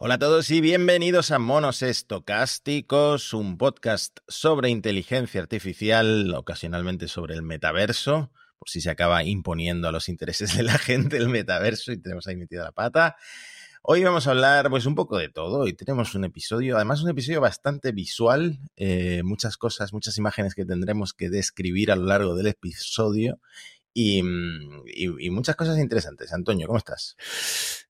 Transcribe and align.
Hola 0.00 0.14
a 0.14 0.18
todos 0.20 0.48
y 0.52 0.60
bienvenidos 0.60 1.32
a 1.32 1.40
Monos 1.40 1.82
Estocásticos, 1.82 3.34
un 3.34 3.58
podcast 3.58 4.20
sobre 4.28 4.70
inteligencia 4.70 5.40
artificial, 5.40 6.32
ocasionalmente 6.36 7.08
sobre 7.08 7.34
el 7.34 7.42
metaverso, 7.42 8.30
por 8.60 8.68
si 8.68 8.80
se 8.80 8.90
acaba 8.90 9.24
imponiendo 9.24 9.88
a 9.88 9.92
los 9.92 10.08
intereses 10.08 10.56
de 10.56 10.62
la 10.62 10.78
gente 10.78 11.16
el 11.16 11.28
metaverso 11.28 11.90
y 11.90 12.00
tenemos 12.00 12.28
ahí 12.28 12.36
metida 12.36 12.62
la 12.62 12.70
pata. 12.70 13.16
Hoy 13.82 14.04
vamos 14.04 14.28
a 14.28 14.30
hablar 14.30 14.70
pues 14.70 14.86
un 14.86 14.94
poco 14.94 15.18
de 15.18 15.30
todo 15.30 15.66
y 15.66 15.72
tenemos 15.72 16.14
un 16.14 16.22
episodio, 16.22 16.76
además 16.76 17.02
un 17.02 17.10
episodio 17.10 17.40
bastante 17.40 17.90
visual, 17.90 18.60
eh, 18.76 19.22
muchas 19.24 19.56
cosas, 19.56 19.92
muchas 19.92 20.16
imágenes 20.16 20.54
que 20.54 20.64
tendremos 20.64 21.12
que 21.12 21.28
describir 21.28 21.90
a 21.90 21.96
lo 21.96 22.04
largo 22.04 22.36
del 22.36 22.46
episodio 22.46 23.40
y, 23.92 24.20
y 24.20 25.30
muchas 25.30 25.56
cosas 25.56 25.76
interesantes. 25.76 26.32
Antonio, 26.32 26.68
¿cómo 26.68 26.78
estás? 26.78 27.16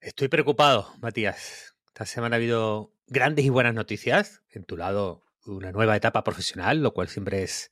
Estoy 0.01 0.29
preocupado, 0.29 0.91
Matías. 1.03 1.78
Esta 1.99 2.07
semana 2.07 2.37
ha 2.37 2.39
habido 2.39 2.95
grandes 3.09 3.45
y 3.45 3.49
buenas 3.49 3.75
noticias. 3.75 4.45
En 4.51 4.62
tu 4.62 4.77
lado, 4.77 5.25
una 5.47 5.73
nueva 5.73 5.97
etapa 5.97 6.23
profesional, 6.23 6.80
lo 6.80 6.95
cual 6.95 7.09
siempre 7.09 7.43
es, 7.43 7.71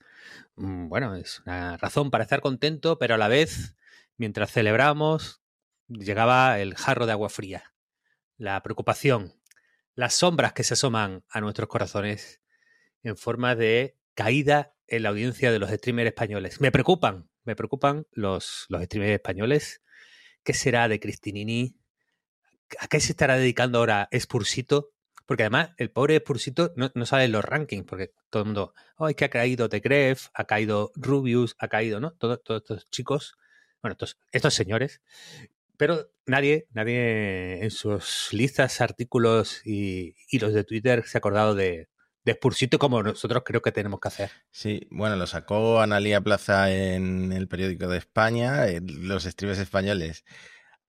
mm, 0.57 0.89
bueno, 0.89 1.15
es 1.15 1.39
una 1.45 1.77
razón 1.77 2.11
para 2.11 2.25
estar 2.25 2.41
contento, 2.41 2.99
pero 2.99 3.15
a 3.15 3.17
la 3.17 3.29
vez, 3.29 3.77
mientras 4.17 4.51
celebramos, 4.51 5.41
llegaba 5.87 6.59
el 6.59 6.75
jarro 6.75 7.05
de 7.05 7.13
agua 7.13 7.29
fría, 7.29 7.73
la 8.35 8.61
preocupación, 8.63 9.33
las 9.95 10.15
sombras 10.15 10.51
que 10.51 10.65
se 10.65 10.73
asoman 10.73 11.23
a 11.29 11.39
nuestros 11.39 11.69
corazones 11.69 12.41
en 13.03 13.15
forma 13.15 13.55
de 13.55 13.95
caída 14.13 14.75
en 14.87 15.03
la 15.03 15.09
audiencia 15.09 15.53
de 15.53 15.59
los 15.59 15.69
streamers 15.71 16.07
españoles. 16.09 16.59
Me 16.59 16.73
preocupan, 16.73 17.29
me 17.45 17.55
preocupan 17.55 18.05
los, 18.11 18.65
los 18.67 18.83
streamers 18.83 19.13
españoles. 19.13 19.81
¿Qué 20.43 20.53
será 20.53 20.89
de 20.89 20.99
Cristinini? 20.99 21.77
¿A 22.79 22.87
qué 22.87 22.99
se 22.99 23.11
estará 23.11 23.37
dedicando 23.37 23.79
ahora 23.79 24.09
Spursito? 24.13 24.91
Porque 25.25 25.43
además 25.43 25.71
el 25.77 25.91
pobre 25.91 26.17
Spursito 26.19 26.73
no, 26.75 26.91
no 26.93 27.05
sale 27.05 27.25
en 27.25 27.33
los 27.33 27.43
rankings, 27.43 27.85
porque 27.85 28.11
todo 28.29 28.43
el 28.43 28.47
mundo, 28.47 28.73
oh, 28.97 29.09
es 29.09 29.15
que 29.15 29.25
ha 29.25 29.29
caído 29.29 29.67
Gref, 29.69 30.27
ha 30.33 30.45
caído 30.45 30.91
Rubius, 30.95 31.55
ha 31.59 31.67
caído, 31.67 31.99
¿no? 31.99 32.11
Todos, 32.11 32.39
estos 32.49 32.89
chicos, 32.89 33.37
bueno, 33.81 33.97
estos, 34.31 34.53
señores. 34.53 35.01
Pero 35.77 36.11
nadie, 36.25 36.67
nadie 36.71 37.63
en 37.63 37.71
sus 37.71 38.29
listas, 38.31 38.81
artículos 38.81 39.61
y 39.65 40.15
los 40.39 40.53
de 40.53 40.63
Twitter 40.63 41.03
se 41.05 41.17
ha 41.17 41.19
acordado 41.19 41.55
de, 41.55 41.89
de 42.27 42.33
Spursito 42.33 42.77
como 42.77 43.01
nosotros 43.01 43.43
creo 43.45 43.61
que 43.61 43.71
tenemos 43.71 44.01
que 44.01 44.09
hacer. 44.09 44.31
Sí, 44.51 44.85
bueno, 44.91 45.15
lo 45.15 45.25
sacó 45.27 45.79
Analía 45.79 46.19
Plaza 46.19 46.69
en 46.69 47.31
el 47.31 47.47
periódico 47.47 47.87
de 47.87 47.97
España, 47.97 48.65
los 48.81 49.23
streamers 49.23 49.61
españoles 49.61 50.25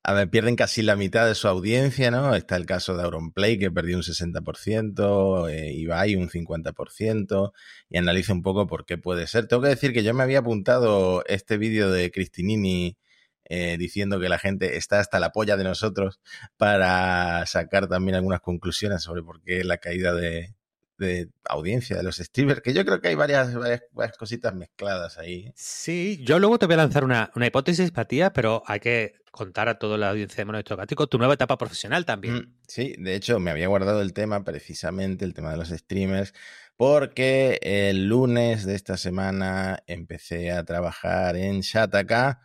a 0.09 0.15
ver, 0.15 0.31
pierden 0.31 0.57
casi 0.57 0.81
la 0.81 0.97
mitad 0.97 1.27
de 1.27 1.35
su 1.35 1.49
audiencia, 1.49 2.11
¿no? 2.11 2.35
Está 2.35 2.57
el 2.57 2.65
caso 2.65 2.97
de 2.97 3.03
Auronplay, 3.03 3.59
que 3.59 3.71
perdió 3.71 3.95
un 3.95 4.03
60%, 4.03 5.51
eh, 5.51 5.71
Ibai 5.75 6.17
un 6.17 6.31
50%, 6.31 7.53
y 7.91 7.99
analiza 7.99 8.33
un 8.33 8.41
poco 8.41 8.67
por 8.67 8.87
qué 8.87 8.97
puede 8.97 9.27
ser. 9.27 9.49
Tengo 9.49 9.63
que 9.63 9.69
decir 9.69 9.93
que 9.93 10.03
yo 10.03 10.15
me 10.15 10.23
había 10.23 10.39
apuntado 10.39 11.25
este 11.27 11.59
vídeo 11.59 11.91
de 11.91 12.11
Cristinini 12.11 12.97
eh, 13.45 13.77
diciendo 13.79 14.19
que 14.19 14.31
la 14.31 14.39
gente 14.39 14.79
está 14.79 14.99
hasta 14.99 15.21
la 15.21 15.31
polla 15.31 15.59
de 15.59 15.65
nosotros 15.65 16.21
para 16.57 17.45
sacar 17.45 17.87
también 17.87 18.15
algunas 18.15 18.41
conclusiones 18.41 19.03
sobre 19.03 19.23
por 19.23 19.43
qué 19.43 19.63
la 19.63 19.77
caída 19.77 20.15
de, 20.15 20.55
de 20.99 21.31
audiencia 21.49 21.97
de 21.97 22.03
los 22.03 22.17
streamers, 22.17 22.61
que 22.61 22.75
yo 22.75 22.85
creo 22.85 23.01
que 23.01 23.09
hay 23.09 23.15
varias, 23.15 23.55
varias, 23.55 24.17
cositas 24.19 24.55
mezcladas 24.55 25.17
ahí. 25.19 25.47
¿eh? 25.47 25.53
Sí, 25.55 26.21
yo 26.25 26.39
luego 26.39 26.59
te 26.59 26.67
voy 26.67 26.75
a 26.75 26.79
lanzar 26.79 27.05
una, 27.05 27.31
una 27.35 27.47
hipótesis, 27.47 27.95
Matías, 27.95 28.33
pero 28.35 28.63
hay 28.67 28.81
que 28.81 29.15
contar 29.31 29.69
a 29.69 29.79
toda 29.79 29.97
la 29.97 30.11
audiencia 30.11 30.39
de 30.39 30.45
Mono 30.47 30.63
tu 30.63 31.19
nueva 31.19 31.35
etapa 31.35 31.57
profesional 31.57 32.05
también. 32.05 32.35
Mm, 32.35 32.55
sí, 32.67 32.95
de 32.99 33.15
hecho, 33.15 33.39
me 33.39 33.51
había 33.51 33.69
guardado 33.69 34.03
el 34.03 34.13
tema, 34.13 34.43
precisamente 34.45 35.25
el 35.25 35.33
tema 35.33 35.53
de 35.53 35.59
los 35.59 35.69
streamers, 35.69 36.35
porque 36.77 37.59
el 37.63 38.09
lunes 38.09 38.67
de 38.67 38.75
esta 38.75 38.97
semana 38.97 39.83
empecé 39.87 40.51
a 40.51 40.65
trabajar 40.65 41.37
en 41.37 41.61
Shataka. 41.61 42.41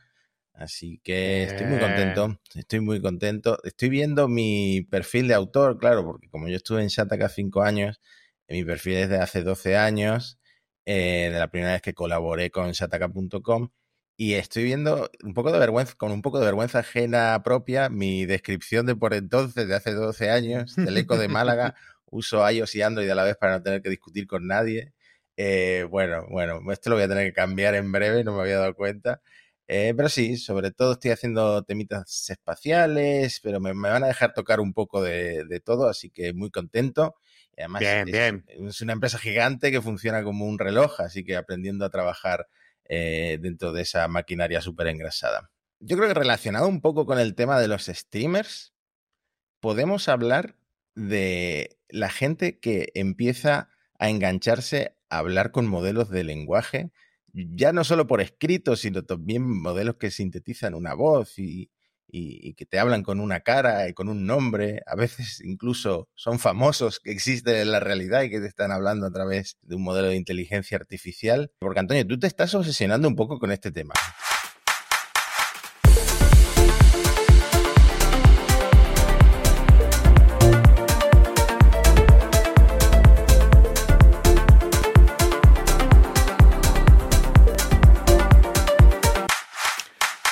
Así 0.53 1.01
que 1.03 1.43
estoy 1.45 1.65
muy 1.65 1.79
contento, 1.79 2.39
estoy 2.53 2.79
muy 2.79 3.01
contento. 3.01 3.57
Estoy 3.63 3.89
viendo 3.89 4.27
mi 4.27 4.81
perfil 4.89 5.27
de 5.27 5.33
autor, 5.33 5.79
claro, 5.79 6.05
porque 6.05 6.29
como 6.29 6.47
yo 6.47 6.57
estuve 6.57 6.83
en 6.83 6.89
Shataka 6.89 7.27
cinco 7.27 7.63
años, 7.63 7.99
mi 8.47 8.63
perfil 8.63 8.95
es 8.95 9.09
de 9.09 9.17
hace 9.17 9.43
12 9.43 9.77
años, 9.77 10.39
eh, 10.85 11.29
de 11.31 11.39
la 11.39 11.49
primera 11.49 11.73
vez 11.73 11.81
que 11.81 11.93
colaboré 11.93 12.51
con 12.51 12.71
Shataka.com. 12.71 13.69
Y 14.15 14.33
estoy 14.35 14.63
viendo 14.63 15.09
un 15.23 15.33
poco 15.33 15.51
de 15.51 15.59
vergüenza, 15.59 15.95
con 15.95 16.11
un 16.11 16.21
poco 16.21 16.39
de 16.39 16.45
vergüenza 16.45 16.79
ajena 16.79 17.41
propia, 17.43 17.89
mi 17.89 18.25
descripción 18.25 18.85
de 18.85 18.95
por 18.95 19.13
entonces, 19.13 19.67
de 19.67 19.75
hace 19.75 19.93
12 19.93 20.29
años, 20.29 20.75
del 20.75 20.97
eco 20.97 21.17
de 21.17 21.27
Málaga. 21.27 21.75
Uso 22.05 22.47
iOS 22.49 22.75
y 22.75 22.83
Android 22.83 23.09
a 23.09 23.15
la 23.15 23.23
vez 23.23 23.37
para 23.37 23.57
no 23.57 23.63
tener 23.63 23.81
que 23.81 23.89
discutir 23.89 24.27
con 24.27 24.45
nadie. 24.47 24.93
Eh, 25.35 25.87
bueno, 25.89 26.25
bueno, 26.29 26.59
esto 26.71 26.91
lo 26.91 26.97
voy 26.97 27.05
a 27.05 27.07
tener 27.07 27.25
que 27.27 27.33
cambiar 27.33 27.73
en 27.75 27.91
breve, 27.91 28.23
no 28.23 28.35
me 28.35 28.41
había 28.41 28.59
dado 28.59 28.75
cuenta. 28.75 29.21
Eh, 29.67 29.93
pero 29.97 30.09
sí, 30.09 30.37
sobre 30.37 30.71
todo 30.71 30.93
estoy 30.93 31.11
haciendo 31.11 31.63
temitas 31.63 32.29
espaciales, 32.29 33.39
pero 33.41 33.59
me, 33.59 33.73
van 33.73 34.03
a 34.03 34.07
dejar 34.07 34.33
tocar 34.33 34.59
un 34.59 34.73
poco 34.73 35.01
de, 35.01 35.45
de, 35.45 35.59
todo, 35.59 35.89
así 35.89 36.11
que 36.11 36.33
muy 36.33 36.51
contento 36.51 37.15
además 37.57 37.81
bien, 37.81 37.99
es, 37.99 38.05
bien. 38.05 38.45
es, 38.47 38.81
una 38.81 38.93
empresa 38.93 39.17
gigante 39.17 39.71
que 39.71 39.81
funciona 39.81 40.23
como 40.23 40.45
un 40.45 40.59
reloj, 40.59 40.99
así 41.01 41.23
que 41.23 41.35
aprendiendo 41.35 41.85
a 41.85 41.89
trabajar 41.89 42.47
eh, 42.85 43.37
dentro 43.41 43.71
de 43.71 43.81
esa 43.81 44.07
maquinaria 44.07 44.61
súper 44.61 44.87
engrasada. 44.87 45.51
Yo 45.79 45.97
creo 45.97 46.07
que 46.07 46.13
relacionado 46.13 46.67
un 46.67 46.81
poco 46.81 47.05
con 47.05 47.19
el 47.19 47.35
tema 47.35 47.59
de 47.59 47.67
los 47.67 47.85
streamers, 47.85 48.73
podemos 49.59 50.09
hablar 50.09 50.57
de 50.95 51.77
la 51.89 52.09
gente 52.09 52.59
que 52.59 52.89
empieza 52.93 53.69
a 53.97 54.09
engancharse 54.09 54.95
a 55.09 55.19
hablar 55.19 55.51
con 55.51 55.67
modelos 55.67 56.09
de 56.09 56.23
lenguaje, 56.23 56.91
ya 57.33 57.73
no 57.73 57.83
solo 57.83 58.07
por 58.07 58.21
escrito, 58.21 58.75
sino 58.75 59.03
también 59.03 59.43
modelos 59.43 59.95
que 59.95 60.11
sintetizan 60.11 60.73
una 60.73 60.93
voz 60.93 61.39
y, 61.39 61.71
y, 62.15 62.53
que 62.53 62.65
te 62.67 62.77
hablan 62.77 63.01
con 63.01 63.19
una 63.19 63.39
cara 63.39 63.89
y 63.89 63.93
con 63.93 64.07
un 64.07 64.27
nombre, 64.27 64.81
a 64.85 64.95
veces 64.95 65.41
incluso 65.43 66.07
son 66.15 66.39
famosos 66.39 66.99
que 66.99 67.11
existen 67.11 67.55
en 67.55 67.71
la 67.71 67.79
realidad 67.79 68.21
y 68.21 68.29
que 68.29 68.39
te 68.39 68.47
están 68.47 68.71
hablando 68.71 69.07
a 69.07 69.11
través 69.11 69.57
de 69.63 69.75
un 69.75 69.83
modelo 69.83 70.09
de 70.09 70.15
inteligencia 70.15 70.77
artificial. 70.77 71.51
Porque 71.59 71.79
Antonio, 71.79 72.05
tú 72.05 72.19
te 72.19 72.27
estás 72.27 72.53
obsesionando 72.53 73.07
un 73.07 73.15
poco 73.15 73.39
con 73.39 73.51
este 73.51 73.71
tema. 73.71 73.93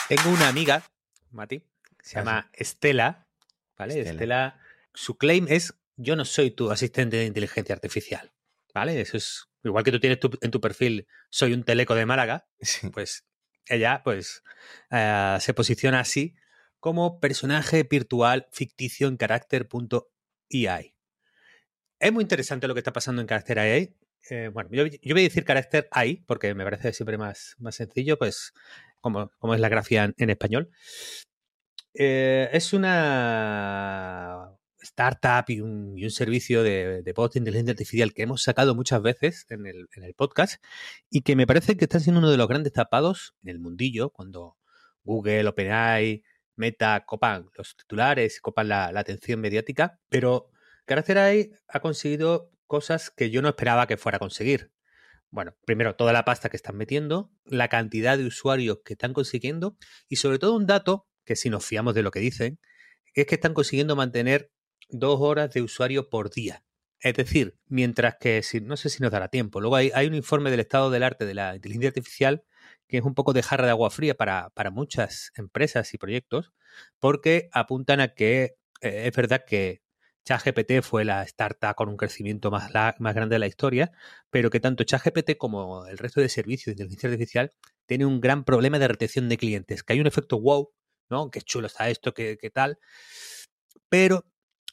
Tengo 0.07 0.29
una 0.35 0.49
amiga, 0.49 0.83
Mati, 1.31 1.63
se 2.01 2.15
llama 2.15 2.49
Estela, 2.53 3.27
¿vale? 3.77 4.01
Estela. 4.01 4.59
su 4.93 5.17
claim 5.17 5.47
es 5.49 5.75
yo 5.95 6.15
no 6.15 6.25
soy 6.25 6.51
tu 6.51 6.71
asistente 6.71 7.17
de 7.17 7.25
inteligencia 7.25 7.75
artificial, 7.75 8.33
¿vale? 8.73 8.99
Eso 8.99 9.17
es 9.17 9.47
igual 9.63 9.83
que 9.83 9.91
tú 9.91 9.99
tienes 9.99 10.19
en 10.41 10.51
tu 10.51 10.61
perfil 10.61 11.07
soy 11.29 11.53
un 11.53 11.63
teleco 11.63 11.95
de 11.95 12.05
Málaga, 12.05 12.47
pues 12.93 13.25
ella 13.67 14.01
pues 14.03 14.43
eh, 14.89 15.37
se 15.39 15.53
posiciona 15.53 15.99
así 15.99 16.35
como 16.79 17.19
personaje 17.19 17.83
virtual 17.83 18.47
ficticio 18.51 19.07
en 19.07 19.17
carácter.ai. 19.17 20.95
Es 21.99 22.11
muy 22.11 22.23
interesante 22.23 22.67
lo 22.67 22.73
que 22.73 22.79
está 22.79 22.91
pasando 22.91 23.21
en 23.21 23.27
carácter 23.27 23.59
AI. 23.59 23.95
Eh, 24.29 24.49
bueno, 24.51 24.69
yo, 24.71 24.85
voy 24.85 25.21
a 25.21 25.23
decir 25.23 25.45
carácter 25.45 25.87
AI 25.91 26.23
porque 26.25 26.55
me 26.55 26.63
parece 26.63 26.93
siempre 26.93 27.19
más, 27.19 27.55
más 27.59 27.75
sencillo, 27.75 28.17
pues 28.17 28.53
como, 28.99 29.31
como 29.37 29.53
es 29.53 29.59
la 29.59 29.69
grafía 29.69 30.11
en 30.17 30.29
español. 30.31 30.71
Eh, 31.93 32.49
es 32.53 32.73
una 32.73 34.57
startup 34.81 35.45
y 35.49 35.61
un, 35.61 36.09
servicio 36.09 36.63
de, 36.63 37.01
de 37.03 37.13
post 37.13 37.33
de 37.33 37.39
inteligencia 37.39 37.71
artificial 37.71 38.13
que 38.13 38.23
hemos 38.23 38.43
sacado 38.43 38.75
muchas 38.75 39.01
veces 39.01 39.45
en 39.49 39.65
el, 39.65 40.13
podcast 40.15 40.63
y 41.09 41.21
que 41.21 41.35
me 41.35 41.47
parece 41.47 41.77
que 41.77 41.85
está 41.85 41.99
siendo 41.99 42.19
uno 42.19 42.31
de 42.31 42.37
los 42.37 42.47
grandes 42.47 42.73
tapados 42.73 43.35
en 43.43 43.49
el 43.49 43.59
mundillo 43.59 44.09
cuando 44.09 44.57
Google, 45.03 45.47
OpenAI, 45.47 46.23
Meta 46.55 47.05
copan 47.05 47.49
los 47.57 47.75
titulares, 47.75 48.39
copan 48.41 48.67
la, 48.69 48.87
atención 48.87 49.39
mediática, 49.39 49.99
pero 50.09 50.49
Character 50.87 51.17
AI 51.17 51.51
ha 51.67 51.79
conseguido 51.79 52.51
cosas 52.67 53.09
que 53.09 53.29
yo 53.29 53.41
no 53.41 53.49
esperaba 53.49 53.87
que 53.87 53.97
fuera 53.97 54.17
a 54.17 54.19
conseguir. 54.19 54.71
Bueno, 55.29 55.55
primero, 55.65 55.95
toda 55.95 56.13
la 56.13 56.25
pasta 56.25 56.49
que 56.49 56.57
están 56.57 56.75
metiendo, 56.75 57.31
la 57.45 57.69
cantidad 57.69 58.17
de 58.17 58.25
usuarios 58.25 58.79
que 58.83 58.93
están 58.93 59.13
consiguiendo 59.13 59.77
y 60.09 60.17
sobre 60.17 60.39
todo 60.39 60.55
un 60.55 60.67
dato 60.67 61.07
que 61.25 61.35
si 61.35 61.49
nos 61.49 61.65
fiamos 61.65 61.95
de 61.95 62.03
lo 62.03 62.11
que 62.11 62.19
dicen, 62.19 62.59
es 63.13 63.25
que 63.25 63.35
están 63.35 63.53
consiguiendo 63.53 63.95
mantener 63.95 64.51
dos 64.89 65.19
horas 65.21 65.51
de 65.53 65.61
usuario 65.61 66.09
por 66.09 66.29
día. 66.31 66.63
Es 66.99 67.15
decir, 67.15 67.57
mientras 67.67 68.17
que, 68.19 68.43
si, 68.43 68.61
no 68.61 68.77
sé 68.77 68.89
si 68.89 69.01
nos 69.01 69.11
dará 69.11 69.27
tiempo, 69.27 69.59
luego 69.59 69.75
hay, 69.75 70.07
un 70.07 70.13
informe 70.13 70.51
del 70.51 70.59
estado 70.59 70.91
del 70.91 71.03
arte 71.03 71.25
de 71.25 71.33
la 71.33 71.55
inteligencia 71.55 71.89
artificial 71.89 72.43
que 72.87 72.97
es 72.97 73.03
un 73.03 73.15
poco 73.15 73.33
de 73.33 73.41
jarra 73.41 73.65
de 73.65 73.71
agua 73.71 73.89
fría 73.89 74.15
para, 74.15 74.49
para 74.51 74.69
muchas 74.69 75.31
empresas 75.35 75.93
y 75.93 75.97
proyectos, 75.97 76.53
porque 76.99 77.49
apuntan 77.53 78.01
a 78.01 78.09
que 78.13 78.57
eh, 78.81 79.07
es 79.07 79.15
verdad 79.15 79.43
que 79.47 79.81
ChatGPT 80.25 80.81
fue 80.83 81.05
la 81.05 81.23
startup 81.23 81.73
con 81.75 81.89
un 81.89 81.97
crecimiento 81.97 82.51
más, 82.51 82.71
más 82.99 83.15
grande 83.15 83.35
de 83.35 83.39
la 83.39 83.47
historia, 83.47 83.91
pero 84.29 84.49
que 84.49 84.59
tanto 84.59 84.83
ChatGPT 84.83 85.37
como 85.37 85.87
el 85.87 85.97
resto 85.97 86.21
de 86.21 86.29
servicios 86.29 86.75
de 86.75 86.83
inteligencia 86.83 87.09
artificial 87.09 87.51
tiene 87.85 88.05
un 88.05 88.21
gran 88.21 88.43
problema 88.43 88.77
de 88.77 88.87
retención 88.87 89.29
de 89.29 89.37
clientes, 89.37 89.83
que 89.83 89.93
hay 89.93 90.01
un 90.01 90.07
efecto 90.07 90.39
wow, 90.39 90.71
¿no? 91.11 91.29
Qué 91.29 91.41
chulo 91.41 91.67
está 91.67 91.89
esto, 91.89 92.13
qué, 92.13 92.37
tal, 92.53 92.79
pero 93.89 94.25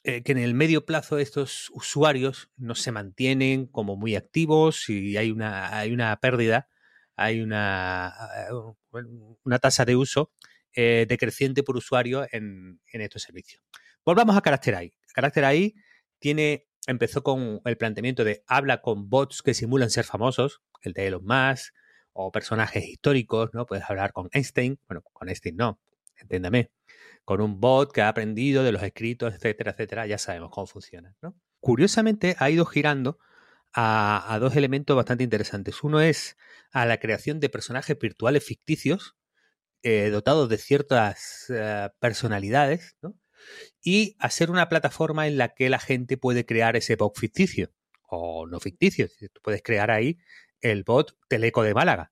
eh, 0.03 0.23
que 0.23 0.31
en 0.31 0.39
el 0.39 0.53
medio 0.53 0.85
plazo 0.85 1.19
estos 1.19 1.69
usuarios 1.73 2.49
no 2.57 2.73
se 2.73 2.91
mantienen 2.91 3.67
como 3.67 3.95
muy 3.97 4.15
activos 4.15 4.89
y 4.89 5.17
hay 5.17 5.29
una, 5.29 5.77
hay 5.77 5.91
una 5.91 6.15
pérdida, 6.19 6.69
hay 7.15 7.41
una, 7.41 8.13
eh, 8.49 8.99
una 9.43 9.59
tasa 9.59 9.85
de 9.85 9.95
uso 9.95 10.31
eh, 10.73 11.05
decreciente 11.07 11.63
por 11.63 11.75
usuario 11.75 12.25
en, 12.31 12.79
en, 12.91 13.01
estos 13.01 13.23
servicios. 13.23 13.61
Volvamos 14.05 14.37
a 14.37 14.41
Character 14.41 14.75
AI. 14.75 14.93
Character 15.13 15.43
AI 15.43 15.75
tiene, 16.19 16.67
empezó 16.87 17.21
con 17.21 17.61
el 17.65 17.77
planteamiento 17.77 18.23
de 18.23 18.43
habla 18.47 18.81
con 18.81 19.09
bots 19.09 19.41
que 19.41 19.53
simulan 19.53 19.89
ser 19.89 20.05
famosos, 20.05 20.61
el 20.81 20.93
de 20.93 21.07
Elon 21.07 21.25
Musk, 21.25 21.73
o 22.13 22.31
personajes 22.31 22.85
históricos, 22.87 23.49
¿no? 23.53 23.65
Puedes 23.65 23.89
hablar 23.89 24.13
con 24.13 24.29
Einstein, 24.31 24.79
bueno, 24.87 25.01
con 25.13 25.29
Einstein 25.29 25.55
no, 25.55 25.79
entiéndame, 26.21 26.71
con 27.25 27.41
un 27.41 27.59
bot 27.59 27.91
que 27.91 28.01
ha 28.01 28.09
aprendido 28.09 28.63
de 28.63 28.71
los 28.71 28.83
escritos, 28.83 29.33
etcétera, 29.33 29.71
etcétera, 29.71 30.07
ya 30.07 30.17
sabemos 30.17 30.49
cómo 30.51 30.67
funciona. 30.67 31.15
¿no? 31.21 31.35
Curiosamente, 31.59 32.35
ha 32.39 32.49
ido 32.49 32.65
girando 32.65 33.19
a, 33.73 34.37
dos 34.41 34.55
elementos 34.55 34.95
bastante 34.95 35.23
interesantes. 35.23 35.83
Uno 35.83 36.01
es 36.01 36.37
a 36.71 36.85
la 36.85 36.99
creación 36.99 37.39
de 37.39 37.49
personajes 37.49 37.97
virtuales 37.99 38.43
ficticios 38.43 39.15
eh, 39.83 40.09
dotados 40.09 40.49
de 40.49 40.57
ciertas 40.57 41.45
eh, 41.49 41.89
personalidades, 41.99 42.97
¿no? 43.01 43.15
y 43.81 44.15
hacer 44.19 44.51
una 44.51 44.69
plataforma 44.69 45.27
en 45.27 45.37
la 45.37 45.53
que 45.53 45.69
la 45.69 45.79
gente 45.79 46.17
puede 46.17 46.45
crear 46.45 46.75
ese 46.75 46.95
bot 46.95 47.17
ficticio 47.17 47.71
o 48.03 48.47
no 48.47 48.59
ficticio. 48.59 49.07
Tú 49.07 49.41
puedes 49.41 49.61
crear 49.63 49.91
ahí 49.91 50.17
el 50.61 50.83
bot 50.83 51.17
Teleco 51.27 51.63
de 51.63 51.73
Málaga, 51.73 52.11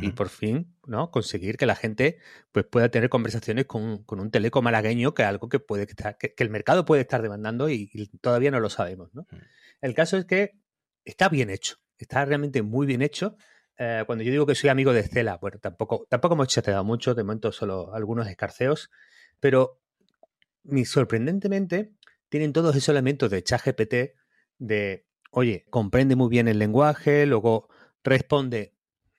y 0.00 0.10
por 0.12 0.28
fin, 0.28 0.74
¿no? 0.86 1.10
Conseguir 1.10 1.56
que 1.56 1.66
la 1.66 1.74
gente 1.74 2.18
pues, 2.52 2.64
pueda 2.64 2.88
tener 2.88 3.08
conversaciones 3.08 3.66
con, 3.66 4.04
un 4.06 4.30
teleco 4.30 4.62
malagueño, 4.62 5.14
que 5.14 5.22
es 5.22 5.28
algo 5.28 5.48
que 5.48 5.60
puede 5.60 5.84
estar, 5.84 6.16
que, 6.16 6.34
el 6.36 6.50
mercado 6.50 6.84
puede 6.84 7.02
estar 7.02 7.20
demandando 7.22 7.68
y, 7.68 7.90
todavía 8.20 8.50
no 8.50 8.60
lo 8.60 8.70
sabemos, 8.70 9.14
¿no? 9.14 9.22
Mm. 9.30 9.36
El 9.82 9.94
caso 9.94 10.16
es 10.16 10.24
que 10.24 10.58
está 11.04 11.28
bien 11.28 11.50
hecho, 11.50 11.76
está 11.98 12.24
realmente 12.24 12.62
muy 12.62 12.86
bien 12.86 13.02
hecho. 13.02 13.36
Eh, 13.78 14.04
cuando 14.06 14.24
yo 14.24 14.30
digo 14.30 14.46
que 14.46 14.54
soy 14.54 14.70
amigo 14.70 14.92
de 14.92 15.02
Cela, 15.02 15.38
bueno, 15.38 15.58
tampoco, 15.58 16.06
tampoco 16.08 16.34
hemos 16.34 16.48
chateado 16.48 16.84
mucho, 16.84 17.14
de 17.14 17.24
momento 17.24 17.52
solo 17.52 17.94
algunos 17.94 18.28
escarceos, 18.28 18.90
pero 19.40 19.80
sorprendentemente 20.84 21.92
tienen 22.28 22.52
todos 22.52 22.76
esos 22.76 22.90
elementos 22.90 23.30
de 23.30 23.42
ChatGPT 23.42 23.94
de, 24.58 25.06
oye, 25.30 25.66
comprende 25.70 26.16
muy 26.16 26.28
bien 26.28 26.48
el 26.48 26.58
lenguaje, 26.58 27.26
luego 27.26 27.68
responde 28.04 28.74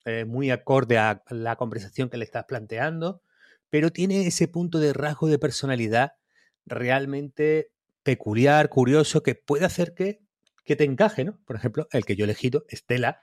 eh, 0.06 0.26
muy 0.26 0.52
acorde 0.52 0.98
a 0.98 1.24
la 1.30 1.56
conversación 1.56 2.10
que 2.10 2.18
le 2.18 2.26
estás 2.26 2.46
planteando, 2.46 3.22
pero 3.70 3.92
tiene 3.92 4.28
ese 4.28 4.48
punto 4.48 4.80
de 4.80 4.94
rasgo 4.94 5.28
de 5.28 5.40
personalidad 5.40 6.14
realmente 6.66 7.72
peculiar, 8.04 8.70
curioso, 8.70 9.24
que 9.24 9.36
puede 9.36 9.66
hacer 9.66 9.94
que, 9.94 10.20
que 10.66 10.76
te 10.76 10.84
encaje, 10.84 11.24
¿no? 11.24 11.40
Por 11.46 11.56
ejemplo, 11.56 11.88
el 11.92 12.06
que 12.06 12.16
yo 12.16 12.24
he 12.24 12.28
elegido, 12.28 12.66
Estela, 12.70 13.22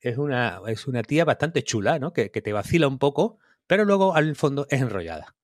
es 0.00 0.16
una, 0.16 0.60
es 0.66 0.86
una 0.86 1.02
tía 1.02 1.24
bastante 1.24 1.62
chula, 1.62 1.98
¿no? 1.98 2.12
Que, 2.12 2.28
te 2.30 2.52
vacila 2.52 2.88
un 2.88 2.98
poco, 2.98 3.38
pero 3.66 3.84
luego 3.84 4.14
al 4.14 4.34
fondo 4.36 4.66
es 4.70 4.80
enrollada. 4.80 5.36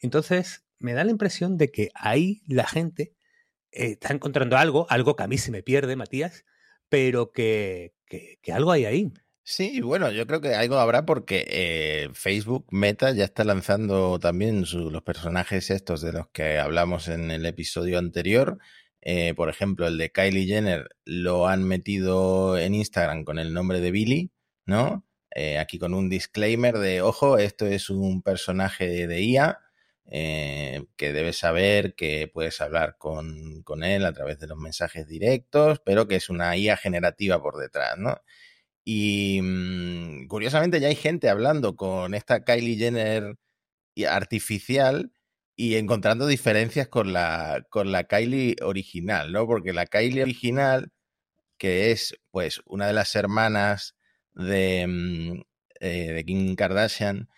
Entonces, 0.00 0.64
me 0.78 0.94
da 0.94 1.04
la 1.04 1.10
impresión 1.10 1.56
de 1.56 1.70
que 1.70 1.90
ahí 1.94 2.42
la 2.48 2.66
gente 2.66 3.14
eh, 3.72 3.92
está 3.92 4.12
encontrando 4.12 4.56
algo, 4.56 4.86
algo 4.90 5.14
que 5.16 5.22
a 5.22 5.28
mí 5.28 5.38
se 5.38 5.50
me 5.50 5.62
pierde, 5.62 5.96
Matías, 5.96 6.44
pero 6.88 7.30
que, 7.30 7.94
que 8.06 8.52
algo 8.52 8.72
hay 8.72 8.86
ahí. 8.86 9.12
Sí, 9.52 9.80
bueno, 9.80 10.12
yo 10.12 10.28
creo 10.28 10.40
que 10.40 10.54
algo 10.54 10.76
habrá 10.78 11.04
porque 11.04 11.44
eh, 11.48 12.08
Facebook 12.14 12.66
Meta 12.70 13.10
ya 13.10 13.24
está 13.24 13.42
lanzando 13.42 14.20
también 14.20 14.64
los 14.72 15.02
personajes 15.02 15.70
estos 15.70 16.02
de 16.02 16.12
los 16.12 16.28
que 16.28 16.60
hablamos 16.60 17.08
en 17.08 17.32
el 17.32 17.44
episodio 17.44 17.98
anterior. 17.98 18.58
Eh, 19.00 19.34
por 19.34 19.48
ejemplo, 19.48 19.88
el 19.88 19.98
de 19.98 20.12
Kylie 20.12 20.46
Jenner 20.46 20.90
lo 21.04 21.48
han 21.48 21.64
metido 21.64 22.56
en 22.58 22.76
Instagram 22.76 23.24
con 23.24 23.40
el 23.40 23.52
nombre 23.52 23.80
de 23.80 23.90
Billy, 23.90 24.30
¿no? 24.66 25.04
Eh, 25.34 25.58
aquí 25.58 25.80
con 25.80 25.94
un 25.94 26.08
disclaimer 26.08 26.78
de, 26.78 27.02
ojo, 27.02 27.36
esto 27.36 27.66
es 27.66 27.90
un 27.90 28.22
personaje 28.22 29.08
de 29.08 29.20
IA. 29.20 29.58
que 30.08 31.12
debes 31.12 31.38
saber 31.38 31.94
que 31.96 32.30
puedes 32.32 32.60
hablar 32.60 32.96
con, 32.98 33.62
con 33.64 33.82
él 33.82 34.04
a 34.04 34.12
través 34.12 34.38
de 34.38 34.46
los 34.46 34.58
mensajes 34.58 35.08
directos, 35.08 35.80
pero 35.84 36.06
que 36.06 36.16
es 36.16 36.30
una 36.30 36.56
IA 36.56 36.76
generativa 36.76 37.42
por 37.42 37.56
detrás, 37.56 37.98
¿no? 37.98 38.20
Y 38.84 39.40
mm, 39.42 40.26
curiosamente 40.28 40.80
ya 40.80 40.88
hay 40.88 40.96
gente 40.96 41.28
hablando 41.28 41.76
con 41.76 42.14
esta 42.14 42.44
Kylie 42.44 42.76
Jenner 42.76 43.36
artificial 44.08 45.12
y 45.56 45.76
encontrando 45.76 46.26
diferencias 46.26 46.88
con 46.88 47.12
la, 47.12 47.66
con 47.70 47.92
la 47.92 48.04
Kylie 48.04 48.56
original, 48.62 49.32
¿no? 49.32 49.46
Porque 49.46 49.72
la 49.72 49.86
Kylie 49.86 50.22
original, 50.22 50.92
que 51.58 51.92
es 51.92 52.14
pues 52.30 52.62
una 52.66 52.86
de 52.86 52.94
las 52.94 53.14
hermanas 53.14 53.96
de, 54.34 54.86
mm, 54.88 55.42
eh, 55.80 56.12
de 56.12 56.24
Kim 56.24 56.56
Kardashian, 56.56 57.28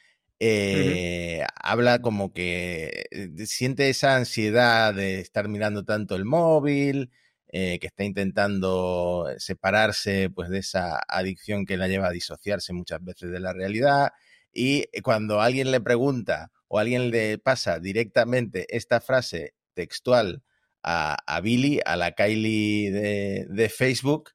eh, 0.41 1.45
habla 1.63 2.01
como 2.01 2.33
que 2.33 3.07
eh, 3.11 3.47
siente 3.47 3.89
esa 3.91 4.17
ansiedad 4.17 4.95
de 4.95 5.21
estar 5.21 5.49
mirando 5.49 5.85
tanto 5.85 6.17
el 6.17 6.25
móvil, 6.25 7.11
eh, 7.53 7.79
que 7.79 7.89
está 7.89 8.05
intentando 8.05 9.29
separarse 9.37 10.31
pues, 10.31 10.49
de 10.49 10.59
esa 10.59 11.01
adicción 11.07 11.67
que 11.67 11.77
la 11.77 11.87
lleva 11.87 12.09
a 12.09 12.11
disociarse 12.11 12.73
muchas 12.73 13.05
veces 13.05 13.31
de 13.31 13.41
la 13.41 13.53
realidad. 13.53 14.13
Y 14.53 14.87
cuando 15.03 15.41
alguien 15.41 15.71
le 15.71 15.81
pregunta 15.81 16.51
o 16.69 16.79
alguien 16.79 17.11
le 17.11 17.39
pasa 17.39 17.79
directamente 17.79 18.67
esta 18.75 19.01
frase 19.03 19.55
textual 19.75 20.43
a, 20.83 21.19
a 21.27 21.41
Billy, 21.43 21.81
a 21.85 21.97
la 21.97 22.13
Kylie 22.13 22.91
de, 22.91 23.47
de 23.49 23.69
Facebook, 23.69 24.31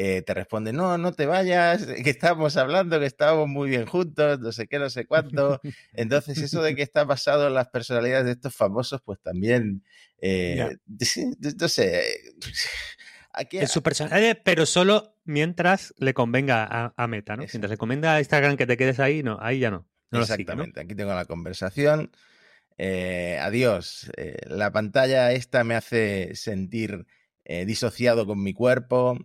eh, 0.00 0.22
te 0.22 0.32
responde, 0.32 0.72
no, 0.72 0.96
no 0.96 1.10
te 1.10 1.26
vayas, 1.26 1.84
que 2.04 2.10
estábamos 2.10 2.56
hablando, 2.56 3.00
que 3.00 3.06
estábamos 3.06 3.48
muy 3.48 3.68
bien 3.68 3.84
juntos, 3.84 4.38
no 4.38 4.52
sé 4.52 4.68
qué, 4.68 4.78
no 4.78 4.88
sé 4.90 5.06
cuánto. 5.06 5.60
Entonces, 5.92 6.38
eso 6.38 6.62
de 6.62 6.76
que 6.76 6.82
está 6.82 7.02
basado 7.02 7.48
en 7.48 7.54
las 7.54 7.68
personalidades 7.70 8.26
de 8.26 8.30
estos 8.30 8.54
famosos, 8.54 9.00
pues 9.04 9.20
también, 9.20 9.82
eh, 10.20 10.76
no 11.60 11.68
sé. 11.68 12.04
Aquí, 13.32 13.58
en 13.58 13.66
su 13.66 13.82
personalidad, 13.82 14.38
pero 14.44 14.66
solo 14.66 15.16
mientras 15.24 15.92
le 15.98 16.14
convenga 16.14 16.92
a, 16.96 17.06
Meta, 17.08 17.36
¿no? 17.36 17.42
Mientras 17.42 17.70
le 17.70 17.76
convenga 17.76 18.14
a 18.14 18.20
Instagram 18.20 18.56
que 18.56 18.66
te 18.66 18.76
quedes 18.76 19.00
ahí, 19.00 19.24
no, 19.24 19.36
ahí 19.40 19.58
ya 19.58 19.72
no. 19.72 19.88
Exactamente, 20.12 20.80
aquí 20.80 20.94
tengo 20.94 21.12
la 21.12 21.24
conversación. 21.24 22.12
Eh, 22.76 23.36
adiós. 23.40 24.12
la 24.46 24.70
pantalla 24.70 25.32
esta 25.32 25.64
me 25.64 25.74
hace 25.74 26.36
sentir 26.36 27.04
disociado 27.44 28.26
con 28.26 28.40
mi 28.40 28.52
cuerpo 28.52 29.18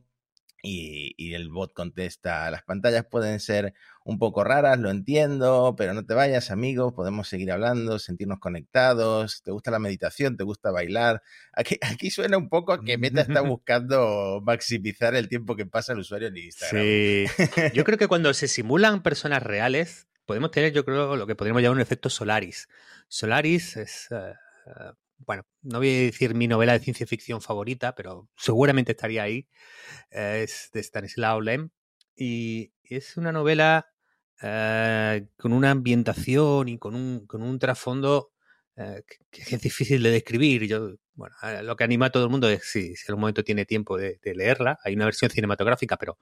y, 0.65 1.34
el 1.34 1.50
bot 1.50 1.74
contesta, 1.74 2.50
las 2.50 2.63
pantallas 2.63 3.05
pueden 3.05 3.41
ser 3.41 3.74
un 4.05 4.17
poco 4.17 4.46
raras, 4.46 4.79
lo 4.79 4.89
entiendo, 4.89 5.75
pero 5.77 5.93
no 5.93 6.05
te 6.05 6.13
vayas, 6.13 6.51
amigos, 6.51 6.93
podemos 6.93 7.27
seguir 7.27 7.51
hablando, 7.51 8.00
sentirnos 8.00 8.39
conectados, 8.39 9.41
te 9.43 9.51
gusta 9.51 9.72
la 9.72 9.79
meditación, 9.79 10.38
te 10.38 10.46
gusta 10.46 10.72
bailar. 10.72 11.22
Aquí, 11.51 11.77
aquí 11.82 12.10
suena 12.10 12.38
un 12.38 12.48
poco 12.48 12.72
a 12.72 12.84
que 12.84 12.98
Meta 12.98 13.22
está 13.22 13.41
buscando 13.41 14.41
maximizar 14.43 15.15
el 15.15 15.27
tiempo 15.27 15.58
que 15.58 15.65
pasa 15.65 15.91
el 15.91 16.00
usuario 16.00 16.29
en 16.29 16.38
Instagram. 16.38 16.82
Sí, 16.82 17.25
yo 17.74 17.84
creo 17.84 17.98
que 17.98 18.08
cuando 18.08 18.34
se 18.34 18.48
simulan 18.48 19.03
personas 19.03 19.43
reales, 19.43 20.08
podemos 20.25 20.51
tener, 20.51 20.72
yo 20.72 20.86
creo, 20.86 21.17
lo 21.17 21.27
que 21.27 21.36
podríamos 21.36 21.62
llamar 21.62 21.75
un 21.75 21.82
efecto 21.82 22.10
Solaris. 22.10 22.70
Solaris 23.10 23.75
es... 23.75 24.08
Eh, 24.12 24.34
bueno, 25.25 25.44
no 25.62 25.80
voy 25.80 25.89
a 25.89 26.00
decir 26.00 26.36
mi 26.36 26.48
novela 26.48 26.74
de 26.74 26.80
ciencia 26.80 27.08
ficción 27.08 27.42
favorita, 27.42 27.96
pero 27.96 28.30
seguramente 28.38 28.92
estaría 28.92 29.24
ahí, 29.24 29.48
es 30.10 30.70
de 30.74 30.80
Stanislaw 30.82 31.42
Lem. 31.42 31.70
Y 32.15 32.74
es 32.84 33.18
una 33.18 33.32
novela 33.32 33.88
eh, 34.42 35.27
con 35.38 35.53
una 35.53 35.72
ambientación 35.72 36.70
y 36.70 36.77
con 36.77 36.96
un, 36.96 37.25
con 37.25 37.42
un 37.42 37.60
trasfondo 37.60 38.34
eh, 38.75 39.03
que, 39.32 39.42
es 39.56 39.62
difícil 39.62 40.03
de 40.03 40.12
describir. 40.12 40.68
Yo, 40.68 40.96
bueno, 41.13 41.36
lo 41.63 41.75
que 41.75 41.84
anima 41.84 42.08
a 42.08 42.10
todo 42.12 42.25
el 42.25 42.30
mundo 42.30 42.50
es 42.50 42.63
si, 42.63 42.96
si 42.96 43.06
en 43.08 43.12
algún 43.12 43.22
momento 43.22 43.44
tiene 43.44 43.65
tiempo 43.65 43.98
de, 43.98 44.20
leerla. 44.24 44.80
Hay 44.84 44.96
una 44.96 45.06
versión 45.06 45.32
cinematográfica, 45.32 45.98
pero 45.98 46.18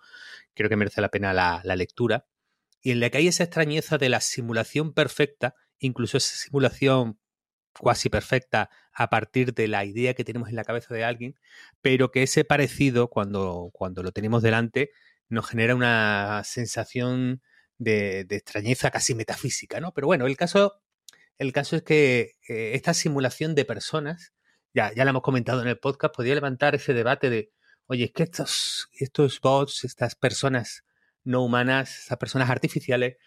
creo 0.54 0.70
que 0.70 0.76
merece 0.76 1.02
la 1.02 1.10
pena 1.10 1.34
la, 1.34 1.62
la 1.64 1.76
lectura. 1.76 2.26
Y 2.82 2.92
en 2.92 3.00
la 3.00 3.10
que 3.10 3.20
hay 3.20 3.28
esa 3.28 3.44
extrañeza 3.44 3.98
de 3.98 4.10
la 4.10 4.22
simulación 4.22 4.94
perfecta, 4.94 5.56
incluso 5.80 6.18
esa 6.18 6.36
simulación 6.36 7.20
cuasi 7.80 8.10
perfecta 8.10 8.70
a 8.94 9.10
partir 9.10 9.54
de 9.54 9.68
la 9.68 9.86
idea 9.86 10.14
que 10.14 10.24
tenemos 10.24 10.50
en 10.50 10.56
la 10.56 10.64
cabeza 10.64 10.94
de 10.94 11.04
alguien, 11.04 11.36
pero 11.82 12.12
que 12.12 12.24
ese 12.24 12.44
parecido, 12.44 13.10
cuando, 13.10 13.70
cuando 13.74 14.04
lo 14.04 14.12
tenemos 14.12 14.44
delante, 14.44 14.92
nos 15.30 15.48
genera 15.48 15.76
una 15.76 16.42
sensación 16.44 17.42
de, 17.78 18.22
extrañeza 18.30 18.92
casi 18.92 19.16
metafísica, 19.16 19.80
¿no? 19.80 19.94
Pero 19.94 20.08
bueno, 20.08 20.28
el 20.28 20.38
caso, 20.38 20.82
el 21.38 21.54
caso 21.54 21.78
es 21.78 21.84
que 21.84 22.36
eh, 22.48 22.72
esta 22.76 22.94
simulación 22.94 23.56
de 23.56 23.66
personas 23.66 24.34
ya, 24.74 24.94
ya 24.94 25.04
lo 25.04 25.12
hemos 25.12 25.24
comentado 25.24 25.62
en 25.62 25.68
el 25.68 25.80
podcast, 25.80 26.16
podría 26.16 26.36
levantar 26.36 26.76
ese 26.76 26.94
debate 26.94 27.30
de, 27.30 27.52
oye, 27.88 28.06
es 28.06 28.12
que 28.12 28.24
estos, 28.24 28.90
estos 29.00 29.40
bots, 29.42 29.84
estas 29.84 30.16
personas 30.16 30.86
no 31.24 31.44
humanas, 31.44 32.00
estas 32.00 32.18
personas 32.18 32.50
artificiales, 32.50 33.18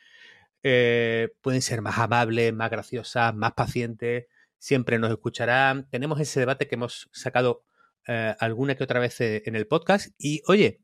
eh, 0.62 1.28
pueden 1.42 1.62
ser 1.62 1.82
más 1.82 1.98
amables, 1.98 2.52
más 2.54 2.70
graciosas, 2.70 3.34
más 3.34 3.52
pacientes, 3.52 4.26
siempre 4.64 4.98
nos 4.98 5.10
escucharán. 5.10 5.86
Tenemos 5.90 6.18
ese 6.20 6.40
debate 6.40 6.66
que 6.66 6.76
hemos 6.76 7.10
sacado 7.12 7.64
eh, 8.06 8.34
alguna 8.40 8.74
que 8.74 8.84
otra 8.84 8.98
vez 8.98 9.20
eh, 9.20 9.42
en 9.44 9.56
el 9.56 9.66
podcast. 9.66 10.14
Y 10.16 10.40
oye, 10.46 10.80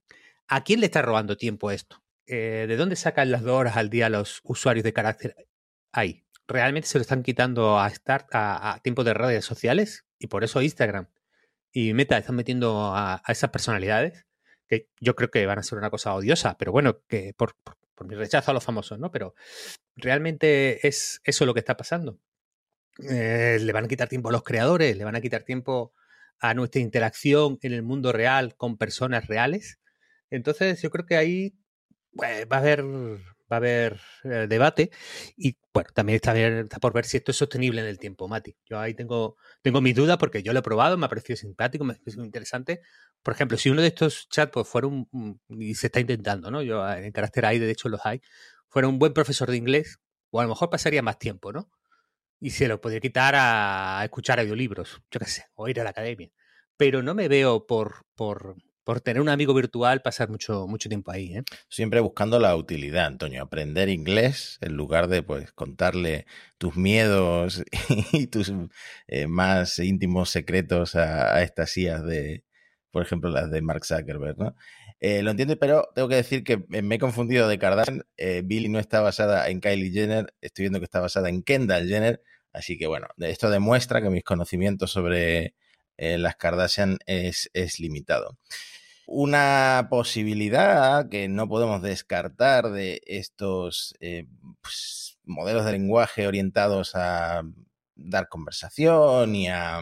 ¿a 0.48 0.62
quién 0.64 0.80
le 0.80 0.86
está 0.86 1.00
robando 1.00 1.38
tiempo 1.38 1.70
esto? 1.70 2.02
¿De 2.26 2.76
dónde 2.76 2.94
sacan 2.94 3.32
las 3.32 3.42
dos 3.42 3.58
horas 3.58 3.76
al 3.76 3.90
día 3.90 4.08
los 4.08 4.40
usuarios 4.44 4.84
de 4.84 4.92
carácter 4.92 5.48
ahí? 5.90 6.24
¿Realmente 6.46 6.86
se 6.86 6.98
lo 6.98 7.02
están 7.02 7.24
quitando 7.24 7.76
a, 7.80 7.90
start, 7.90 8.28
a, 8.32 8.78
tiempo 8.84 9.02
de 9.02 9.14
redes 9.14 9.44
sociales? 9.44 10.04
Y 10.16 10.28
por 10.28 10.44
eso 10.44 10.62
Instagram 10.62 11.08
y 11.72 11.92
Meta 11.92 12.18
están 12.18 12.36
metiendo 12.36 12.92
a, 12.94 13.20
esas 13.26 13.50
personalidades, 13.50 14.26
que 14.68 14.88
yo 15.00 15.16
creo 15.16 15.30
que 15.32 15.46
van 15.46 15.58
a 15.58 15.64
ser 15.64 15.78
una 15.78 15.90
cosa 15.90 16.14
odiosa, 16.14 16.56
pero 16.56 16.70
bueno, 16.70 17.00
que 17.08 17.34
por, 17.34 17.56
por 17.94 18.06
mi 18.06 18.14
rechazo 18.14 18.52
a 18.52 18.54
los 18.54 18.62
famosos, 18.62 19.00
¿no? 19.00 19.10
Pero 19.10 19.34
realmente 19.96 20.86
es 20.86 21.20
eso 21.24 21.46
lo 21.46 21.54
que 21.54 21.60
está 21.60 21.76
pasando. 21.76 22.20
Eh, 23.08 23.58
le 23.60 23.72
van 23.72 23.84
a 23.84 23.88
quitar 23.88 24.08
tiempo 24.08 24.28
a 24.28 24.32
los 24.32 24.42
creadores, 24.42 24.96
le 24.96 25.04
van 25.04 25.16
a 25.16 25.20
quitar 25.20 25.42
tiempo 25.42 25.94
a 26.38 26.54
nuestra 26.54 26.80
interacción 26.80 27.58
en 27.62 27.72
el 27.72 27.82
mundo 27.82 28.12
real 28.12 28.56
con 28.56 28.76
personas 28.78 29.26
reales. 29.26 29.78
Entonces 30.30 30.80
yo 30.82 30.90
creo 30.90 31.06
que 31.06 31.16
ahí 31.16 31.54
pues, 32.14 32.46
va 32.50 32.56
a 32.56 32.60
haber 32.60 32.84
va 33.50 33.56
a 33.56 33.58
haber 33.58 34.00
eh, 34.24 34.46
debate 34.48 34.90
y 35.36 35.58
bueno, 35.72 35.90
también 35.94 36.16
está, 36.16 36.38
está, 36.38 36.78
por 36.78 36.92
ver 36.92 37.04
si 37.04 37.16
esto 37.16 37.32
es 37.32 37.36
sostenible 37.36 37.80
en 37.80 37.86
el 37.86 37.98
tiempo, 37.98 38.28
Mati. 38.28 38.56
Yo 38.68 38.78
ahí 38.78 38.94
tengo, 38.94 39.36
tengo 39.62 39.80
mis 39.80 39.94
dudas 39.94 40.18
porque 40.18 40.42
yo 40.42 40.52
lo 40.52 40.60
he 40.60 40.62
probado, 40.62 40.96
me 40.96 41.06
ha 41.06 41.08
parecido 41.08 41.36
simpático, 41.36 41.84
me 41.84 41.94
ha 41.94 41.96
parecido 41.96 42.24
interesante. 42.24 42.80
Por 43.22 43.34
ejemplo, 43.34 43.58
si 43.58 43.70
uno 43.70 43.82
de 43.82 43.88
estos 43.88 44.28
chats 44.28 44.52
pues, 44.52 44.68
fuera 44.68 44.86
un, 44.86 45.40
y 45.48 45.74
se 45.74 45.88
está 45.88 46.00
intentando, 46.00 46.50
¿no? 46.50 46.62
Yo 46.62 46.88
en 46.88 47.12
carácter 47.12 47.46
hay, 47.46 47.58
de 47.58 47.70
hecho 47.70 47.88
los 47.88 48.04
hay, 48.04 48.20
fuera 48.68 48.88
un 48.88 48.98
buen 48.98 49.12
profesor 49.12 49.50
de 49.50 49.56
inglés, 49.56 49.98
o 50.30 50.40
a 50.40 50.44
lo 50.44 50.50
mejor 50.50 50.70
pasaría 50.70 51.02
más 51.02 51.18
tiempo, 51.18 51.52
¿no? 51.52 51.70
Y 52.40 52.50
se 52.50 52.68
lo 52.68 52.80
podría 52.80 53.00
quitar 53.00 53.34
a 53.36 54.00
escuchar 54.04 54.40
audiolibros, 54.40 55.00
yo 55.10 55.20
qué 55.20 55.26
sé, 55.26 55.44
o 55.54 55.68
ir 55.68 55.80
a 55.80 55.84
la 55.84 55.90
academia. 55.90 56.30
Pero 56.76 57.02
no 57.02 57.14
me 57.14 57.28
veo 57.28 57.66
por, 57.66 58.06
por 58.14 58.56
por 58.90 59.00
tener 59.00 59.20
un 59.20 59.28
amigo 59.28 59.54
virtual, 59.54 60.02
pasar 60.02 60.30
mucho, 60.30 60.66
mucho 60.66 60.88
tiempo 60.88 61.12
ahí. 61.12 61.36
¿eh? 61.36 61.42
Siempre 61.68 62.00
buscando 62.00 62.40
la 62.40 62.56
utilidad, 62.56 63.06
Antonio. 63.06 63.42
Aprender 63.42 63.88
inglés 63.88 64.58
en 64.60 64.74
lugar 64.74 65.06
de 65.06 65.22
pues 65.22 65.52
contarle 65.52 66.26
tus 66.58 66.76
miedos 66.76 67.62
y 68.12 68.26
tus 68.26 68.52
eh, 69.06 69.26
más 69.28 69.78
íntimos 69.78 70.30
secretos 70.30 70.96
a, 70.96 71.40
estas 71.42 71.76
IAs 71.76 72.04
de, 72.04 72.44
por 72.90 73.02
ejemplo, 73.04 73.30
las 73.30 73.50
de 73.50 73.62
Mark 73.62 73.84
Zuckerberg, 73.84 74.38
¿no? 74.38 74.56
Eh, 74.98 75.22
lo 75.22 75.30
entiendo, 75.30 75.56
pero 75.56 75.88
tengo 75.94 76.08
que 76.08 76.16
decir 76.16 76.42
que 76.42 76.64
me 76.68 76.96
he 76.96 76.98
confundido 76.98 77.46
de 77.48 77.58
Kardashian. 77.58 78.02
Billy 78.44 78.68
no 78.68 78.80
está 78.80 79.00
basada 79.00 79.48
en 79.48 79.60
Kylie 79.60 79.92
Jenner, 79.92 80.34
estoy 80.40 80.64
viendo 80.64 80.80
que 80.80 80.84
está 80.84 80.98
basada 81.00 81.28
en 81.28 81.44
Kendall 81.44 81.86
Jenner. 81.86 82.22
Así 82.52 82.78
que 82.78 82.86
bueno, 82.86 83.08
esto 83.18 83.50
demuestra 83.50 84.02
que 84.02 84.10
mis 84.10 84.24
conocimientos 84.24 84.90
sobre 84.90 85.54
las 85.96 86.36
Kardashian 86.36 86.98
es, 87.06 87.50
es 87.52 87.78
limitado. 87.78 88.38
Una 89.06 89.88
posibilidad 89.90 91.08
que 91.08 91.28
no 91.28 91.48
podemos 91.48 91.82
descartar 91.82 92.70
de 92.70 93.02
estos 93.06 93.94
eh, 94.00 94.26
pues, 94.62 95.18
modelos 95.24 95.64
de 95.64 95.72
lenguaje 95.72 96.26
orientados 96.26 96.94
a 96.94 97.42
dar 97.96 98.28
conversación 98.28 99.34
y 99.34 99.48
a, 99.48 99.80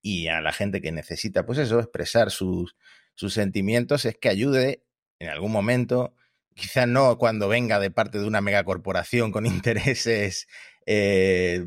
y 0.00 0.28
a 0.28 0.40
la 0.40 0.52
gente 0.52 0.80
que 0.80 0.92
necesita, 0.92 1.44
pues 1.44 1.58
eso, 1.58 1.80
expresar 1.80 2.30
sus, 2.30 2.76
sus 3.14 3.34
sentimientos, 3.34 4.04
es 4.04 4.16
que 4.16 4.28
ayude 4.28 4.84
en 5.18 5.28
algún 5.28 5.52
momento, 5.52 6.14
quizá 6.54 6.86
no 6.86 7.18
cuando 7.18 7.48
venga 7.48 7.78
de 7.80 7.90
parte 7.90 8.18
de 8.18 8.26
una 8.26 8.40
megacorporación 8.40 9.32
con 9.32 9.46
intereses, 9.46 10.46
eh, 10.86 11.66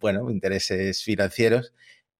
bueno, 0.00 0.30
intereses 0.30 1.02
financieros, 1.02 1.72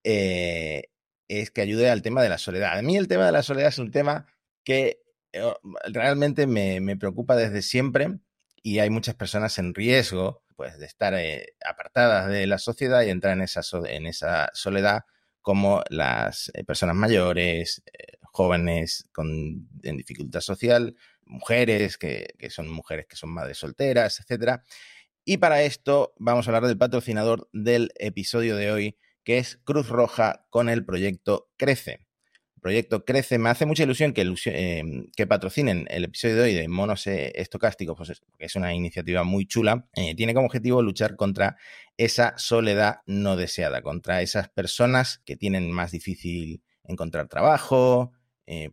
eh, 0.05 0.85
es 1.29 1.51
que 1.51 1.61
ayude 1.61 1.91
al 1.91 2.03
tema 2.03 2.23
de 2.23 2.29
la 2.29 2.39
soledad. 2.39 2.79
A 2.79 2.83
mí 2.83 2.97
el 2.97 3.09
tema 3.09 3.27
de 3.27 3.33
la 3.33 3.43
soledad 3.43 3.69
es 3.69 3.79
un 3.79 3.91
tema 3.91 4.27
que 4.65 5.01
eh, 5.33 5.53
realmente 5.93 6.47
me, 6.47 6.97
preocupa 6.97 7.37
desde 7.37 7.63
siempre 7.63 8.19
y 8.63 8.79
hay 8.79 8.91
muchas 8.91 9.15
personas 9.15 9.59
en 9.59 9.75
riesgo 9.75 10.43
pues, 10.57 10.79
de 10.79 10.87
estar 10.87 11.15
eh, 11.15 11.55
apartadas 11.65 12.29
de 12.31 12.47
la 12.47 12.59
sociedad 12.59 13.03
y 13.03 13.11
entrar 13.11 13.35
en 13.35 13.43
esa, 13.43 13.61
en 13.87 14.07
esa 14.07 14.51
soledad 14.55 15.05
como 15.43 15.83
las 15.89 16.51
personas 16.67 16.97
mayores, 16.97 17.83
jóvenes 18.23 19.09
con, 19.13 19.69
en 19.83 19.97
dificultad 19.97 20.41
social, 20.41 20.97
mujeres 21.25 21.97
que, 21.97 22.35
que, 22.39 22.51
son 22.51 22.69
mujeres 22.69 23.07
que 23.07 23.17
son 23.17 23.31
madres 23.31 23.59
solteras, 23.59 24.21
etc. 24.21 24.61
Y 25.31 25.37
para 25.37 25.61
esto 25.61 26.15
vamos 26.17 26.47
a 26.47 26.51
hablar 26.51 26.67
del 26.67 26.79
patrocinador 26.79 27.51
del 27.53 27.91
episodio 27.97 28.57
de 28.57 28.73
hoy, 28.73 28.97
que 29.25 29.37
es 29.37 29.61
Cruz 29.63 29.91
Roja 29.91 30.47
con 30.49 30.71
el 30.71 30.87
proyecto 30.87 31.51
Crece. 31.59 32.01
El 32.57 32.63
proyecto 32.63 33.05
Crece, 33.05 33.37
me 33.39 33.51
hace 33.51 33.67
mucha 33.67 33.83
ilusión 33.83 34.15
que, 34.15 34.23
eh, 34.47 35.27
patrocinen 35.27 35.87
el 35.91 36.05
episodio 36.05 36.37
de 36.37 36.43
hoy 36.45 36.55
de 36.55 36.67
Monos 36.69 37.07
eh, 37.09 37.31
Estocásticos, 37.35 37.95
pues 37.95 38.23
es, 38.39 38.57
una 38.57 38.73
iniciativa 38.73 39.23
muy 39.23 39.45
chula. 39.45 39.87
Eh, 39.97 40.15
tiene 40.15 40.33
como 40.33 40.47
objetivo 40.47 40.81
luchar 40.81 41.15
contra 41.15 41.59
esa 41.99 42.33
soledad 42.39 43.01
no 43.05 43.37
deseada, 43.37 43.83
contra 43.83 44.23
esas 44.23 44.49
personas 44.49 45.21
que 45.27 45.37
tienen 45.37 45.71
más 45.71 45.91
difícil 45.91 46.63
encontrar 46.85 47.29
trabajo, 47.29 48.13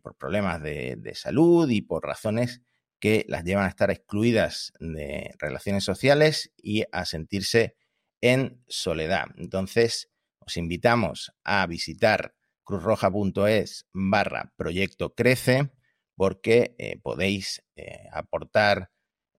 por 0.02 0.16
problemas 0.16 0.62
de 0.62 1.12
salud 1.14 1.68
y 1.68 1.82
por 1.82 2.02
razones 2.02 2.62
que 3.00 3.24
las 3.28 3.44
llevan 3.44 3.64
a 3.64 3.68
estar 3.68 3.90
excluidas 3.90 4.72
de 4.80 5.34
relaciones 5.38 5.84
sociales 5.84 6.52
y 6.56 6.84
a 6.92 7.04
sentirse 7.04 7.76
en 8.20 8.62
soledad. 8.68 9.26
Entonces, 9.36 10.10
os 10.38 10.56
invitamos 10.56 11.32
a 11.44 11.66
visitar 11.66 12.34
cruzroja.es 12.64 13.86
barra 13.92 14.52
proyecto 14.56 15.14
crece 15.14 15.70
porque 16.16 16.74
eh, 16.78 16.98
podéis 17.02 17.62
eh, 17.76 18.08
aportar 18.12 18.90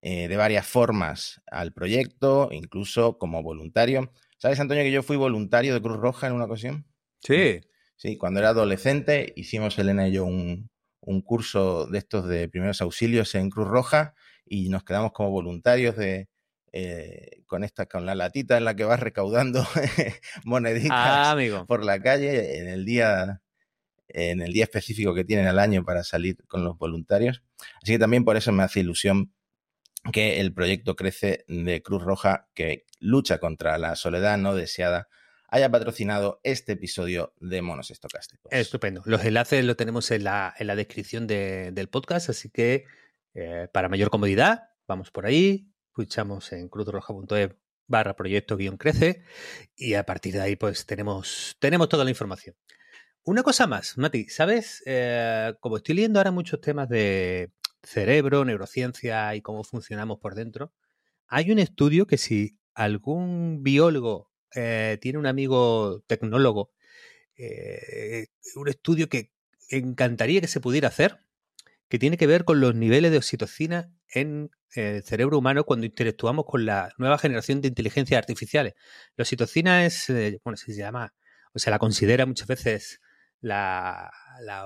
eh, 0.01 0.27
de 0.27 0.37
varias 0.37 0.67
formas 0.67 1.41
al 1.47 1.73
proyecto, 1.73 2.49
incluso 2.51 3.17
como 3.17 3.41
voluntario. 3.41 4.11
¿Sabes, 4.37 4.59
Antonio, 4.59 4.83
que 4.83 4.91
yo 4.91 5.01
fui 5.01 5.17
voluntario 5.17 5.73
de 5.73 5.81
Cruz 5.81 5.97
Roja 5.97 6.27
en 6.27 6.33
una 6.33 6.45
ocasión? 6.45 6.85
Sí. 7.21 7.61
Sí, 7.95 8.15
cuando 8.15 8.39
era 8.39 8.49
adolescente 8.49 9.33
hicimos 9.35 9.79
Elena 9.79 10.07
y 10.07 10.11
yo 10.11 10.25
un, 10.25 10.69
un 11.01 11.21
curso 11.21 11.87
de 11.87 11.97
estos 11.99 12.27
de 12.27 12.49
primeros 12.49 12.81
auxilios 12.81 13.35
en 13.35 13.49
Cruz 13.49 13.67
Roja 13.67 14.13
y 14.45 14.69
nos 14.69 14.83
quedamos 14.83 15.11
como 15.11 15.31
voluntarios 15.31 15.95
de, 15.95 16.29
eh, 16.71 17.43
con 17.45 17.63
esta, 17.63 17.85
con 17.85 18.05
la 18.05 18.15
latita 18.15 18.57
en 18.57 18.65
la 18.65 18.75
que 18.75 18.83
vas 18.83 18.99
recaudando 18.99 19.65
moneditas 20.43 20.91
ah, 20.91 21.65
por 21.67 21.83
la 21.83 22.01
calle 22.01 22.59
en 22.59 22.67
el 22.67 22.85
día 22.85 23.41
en 24.09 24.41
el 24.41 24.53
día 24.53 24.63
específico 24.63 25.13
que 25.13 25.25
tienen 25.25 25.47
al 25.47 25.59
año 25.59 25.83
para 25.83 26.03
salir 26.03 26.37
con 26.47 26.63
los 26.63 26.77
voluntarios. 26.77 27.43
Así 27.81 27.93
que 27.93 27.99
también 27.99 28.23
por 28.23 28.37
eso 28.37 28.51
me 28.51 28.63
hace 28.63 28.79
ilusión 28.79 29.33
que 30.11 30.39
el 30.39 30.53
proyecto 30.53 30.95
Crece 30.95 31.43
de 31.47 31.81
Cruz 31.81 32.03
Roja, 32.03 32.47
que 32.53 32.85
lucha 32.99 33.39
contra 33.39 33.77
la 33.77 33.95
soledad 33.95 34.37
no 34.37 34.55
deseada, 34.55 35.07
haya 35.47 35.69
patrocinado 35.69 36.39
este 36.43 36.73
episodio 36.73 37.33
de 37.39 37.61
Monos 37.61 37.91
Estocásticos. 37.91 38.51
Estupendo. 38.51 39.01
Los 39.05 39.23
enlaces 39.23 39.63
los 39.63 39.77
tenemos 39.77 40.11
en 40.11 40.25
la, 40.25 40.53
en 40.57 40.67
la 40.67 40.75
descripción 40.75 41.27
del 41.27 41.89
podcast, 41.89 42.29
así 42.29 42.49
que 42.49 42.85
eh, 43.33 43.67
para 43.71 43.89
mayor 43.89 44.09
comodidad, 44.09 44.69
vamos 44.87 45.11
por 45.11 45.25
ahí, 45.25 45.71
escuchamos 45.87 46.51
en 46.51 46.67
cruzroja.es 46.67 47.51
barra 47.89 48.15
proyecto 48.15 48.57
guion 48.57 48.77
crece 48.77 49.23
y 49.75 49.93
a 49.93 50.05
partir 50.05 50.33
de 50.33 50.41
ahí 50.41 50.55
pues 50.57 50.85
tenemos, 50.85 51.55
tenemos 51.59 51.87
toda 51.87 52.03
la 52.03 52.09
información. 52.09 52.55
Una 53.23 53.43
cosa 53.43 53.67
más, 53.67 53.97
Mati, 53.97 54.27
¿sabes? 54.29 54.83
Eh, 54.85 55.53
como 55.59 55.77
estoy 55.77 55.95
leyendo 55.95 56.19
ahora 56.19 56.31
muchos 56.31 56.61
temas 56.61 56.89
de 56.89 57.51
cerebro, 57.83 58.43
neurociencia 58.43 59.33
y 59.35 59.41
cómo 59.41 59.63
funcionamos 59.63 60.19
por 60.19 60.35
dentro, 60.35 60.73
hay 61.27 61.51
un 61.51 61.59
estudio 61.59 62.07
que 62.07 62.17
si 62.17 62.57
algún 62.73 63.63
biólogo 63.63 64.26
eh, 64.55 64.97
tiene 65.01 65.19
un 65.19 65.25
amigo 65.25 66.03
tecnólogo, 66.07 66.71
eh, 67.35 68.27
un 68.55 68.67
estudio 68.67 69.09
que 69.09 69.31
encantaría 69.69 70.41
que 70.41 70.47
se 70.47 70.59
pudiera 70.59 70.87
hacer, 70.87 71.19
que 71.89 71.99
tiene 71.99 72.17
que 72.17 72.27
ver 72.27 72.45
con 72.45 72.59
los 72.59 72.75
niveles 72.75 73.11
de 73.11 73.17
oxitocina 73.17 73.91
en 74.09 74.51
el 74.73 75.03
cerebro 75.03 75.37
humano 75.37 75.63
cuando 75.63 75.85
interactuamos 75.85 76.45
con 76.45 76.65
la 76.65 76.93
nueva 76.97 77.17
generación 77.17 77.61
de 77.61 77.69
inteligencias 77.69 78.17
artificiales. 78.17 78.73
La 79.15 79.23
oxitocina 79.23 79.85
es, 79.85 80.09
eh, 80.09 80.39
bueno, 80.43 80.57
se 80.57 80.73
llama, 80.73 81.13
o 81.53 81.59
se 81.59 81.69
la 81.69 81.79
considera 81.79 82.25
muchas 82.25 82.47
veces 82.47 83.01
la, 83.39 84.11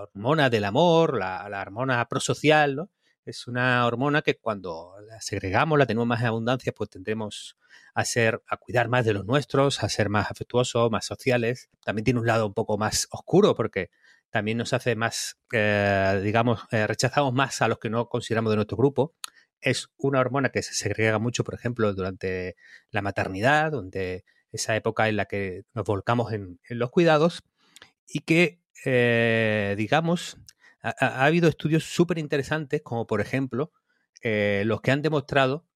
hormona 0.02 0.50
del 0.50 0.66
amor, 0.66 1.18
la, 1.18 1.62
hormona 1.62 2.08
prosocial, 2.08 2.76
¿no? 2.76 2.90
Es 3.26 3.48
una 3.48 3.86
hormona 3.86 4.22
que 4.22 4.38
cuando 4.38 4.96
la 5.08 5.22
segregamos, 5.22 5.78
la 5.78 5.86
tenemos 5.86 6.08
más 6.08 6.22
en 6.22 6.28
abundancia, 6.28 6.74
pues 6.74 6.90
tendremos 6.90 7.58
a 7.94 8.06
ser, 8.06 8.42
a 8.48 8.58
cuidar 8.58 8.90
más 8.90 9.06
de 9.06 9.14
los 9.14 9.26
nuestros, 9.26 9.84
a 9.84 9.90
ser 9.90 10.10
más 10.10 10.32
afectuosos, 10.32 10.90
más 10.92 11.06
sociales. 11.06 11.70
También 11.84 12.06
tiene 12.06 12.20
un 12.20 12.28
lado 12.28 12.48
un 12.48 12.54
poco 12.54 12.78
más 12.78 13.08
oscuro 13.12 13.56
porque 13.56 13.90
también 14.30 14.58
nos 14.58 14.74
hace 14.74 14.96
más, 14.96 15.38
eh, 15.52 16.22
digamos, 16.24 16.62
eh, 16.72 16.88
rechazamos 16.88 17.34
más 17.34 17.62
a 17.62 17.68
los 17.68 17.80
que 17.80 17.90
no 17.90 18.08
consideramos 18.08 18.52
de 18.52 18.56
nuestro 18.56 18.78
grupo. 18.78 19.14
Es 19.60 19.90
una 19.98 20.20
hormona 20.20 20.50
que 20.50 20.64
se 20.64 20.74
segrega 20.74 21.20
mucho, 21.20 21.44
por 21.44 21.54
ejemplo, 21.54 21.94
durante 21.94 22.56
la 22.90 23.02
maternidad, 23.02 23.72
donde 23.72 24.26
esa 24.52 24.76
época 24.76 25.08
en 25.10 25.18
la 25.18 25.26
que 25.26 25.64
nos 25.74 25.86
volcamos 25.86 26.34
en, 26.34 26.60
los 26.70 26.90
cuidados 26.90 27.44
y 28.08 28.22
que, 28.22 28.62
eh, 28.86 29.76
digamos, 29.78 30.38
ha, 30.82 31.26
habido 31.26 31.50
estudios 31.50 31.84
súper 31.84 32.18
interesantes, 32.18 32.82
como 32.82 33.08
por 33.08 33.22
ejemplo, 33.22 33.72
eh, 34.22 34.64
los 34.66 34.82
que 34.82 34.92
han 34.92 35.02
demostrado 35.02 35.68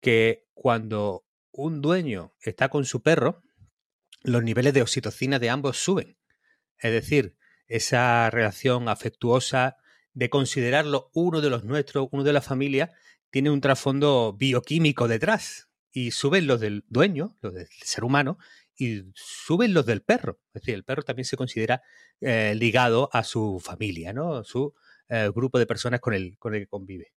que 0.00 0.46
cuando 0.54 1.24
un 1.52 1.80
dueño 1.80 2.34
está 2.40 2.68
con 2.68 2.84
su 2.84 3.02
perro, 3.02 3.42
los 4.22 4.42
niveles 4.42 4.74
de 4.74 4.82
oxitocina 4.82 5.38
de 5.38 5.50
ambos 5.50 5.78
suben. 5.78 6.16
Es 6.78 6.92
decir, 6.92 7.36
esa 7.66 8.30
relación 8.30 8.88
afectuosa 8.88 9.76
de 10.12 10.30
considerarlo 10.30 11.10
uno 11.14 11.40
de 11.40 11.50
los 11.50 11.64
nuestros, 11.64 12.08
uno 12.10 12.24
de 12.24 12.32
la 12.32 12.40
familia, 12.40 12.92
tiene 13.30 13.50
un 13.50 13.60
trasfondo 13.60 14.32
bioquímico 14.32 15.08
detrás. 15.08 15.68
Y 15.90 16.10
suben 16.10 16.46
los 16.46 16.60
del 16.60 16.84
dueño, 16.88 17.36
los 17.40 17.54
del 17.54 17.68
ser 17.68 18.04
humano, 18.04 18.38
y 18.76 19.02
suben 19.14 19.74
los 19.74 19.86
del 19.86 20.02
perro. 20.02 20.38
Es 20.52 20.62
decir, 20.62 20.74
el 20.74 20.84
perro 20.84 21.02
también 21.02 21.24
se 21.24 21.36
considera 21.36 21.82
eh, 22.20 22.54
ligado 22.56 23.08
a 23.12 23.24
su 23.24 23.60
familia, 23.62 24.12
¿no? 24.12 24.44
Su 24.44 24.74
eh, 25.08 25.30
grupo 25.34 25.58
de 25.58 25.66
personas 25.66 26.00
con 26.00 26.14
el, 26.14 26.38
con 26.38 26.54
el 26.54 26.62
que 26.62 26.66
convive. 26.66 27.12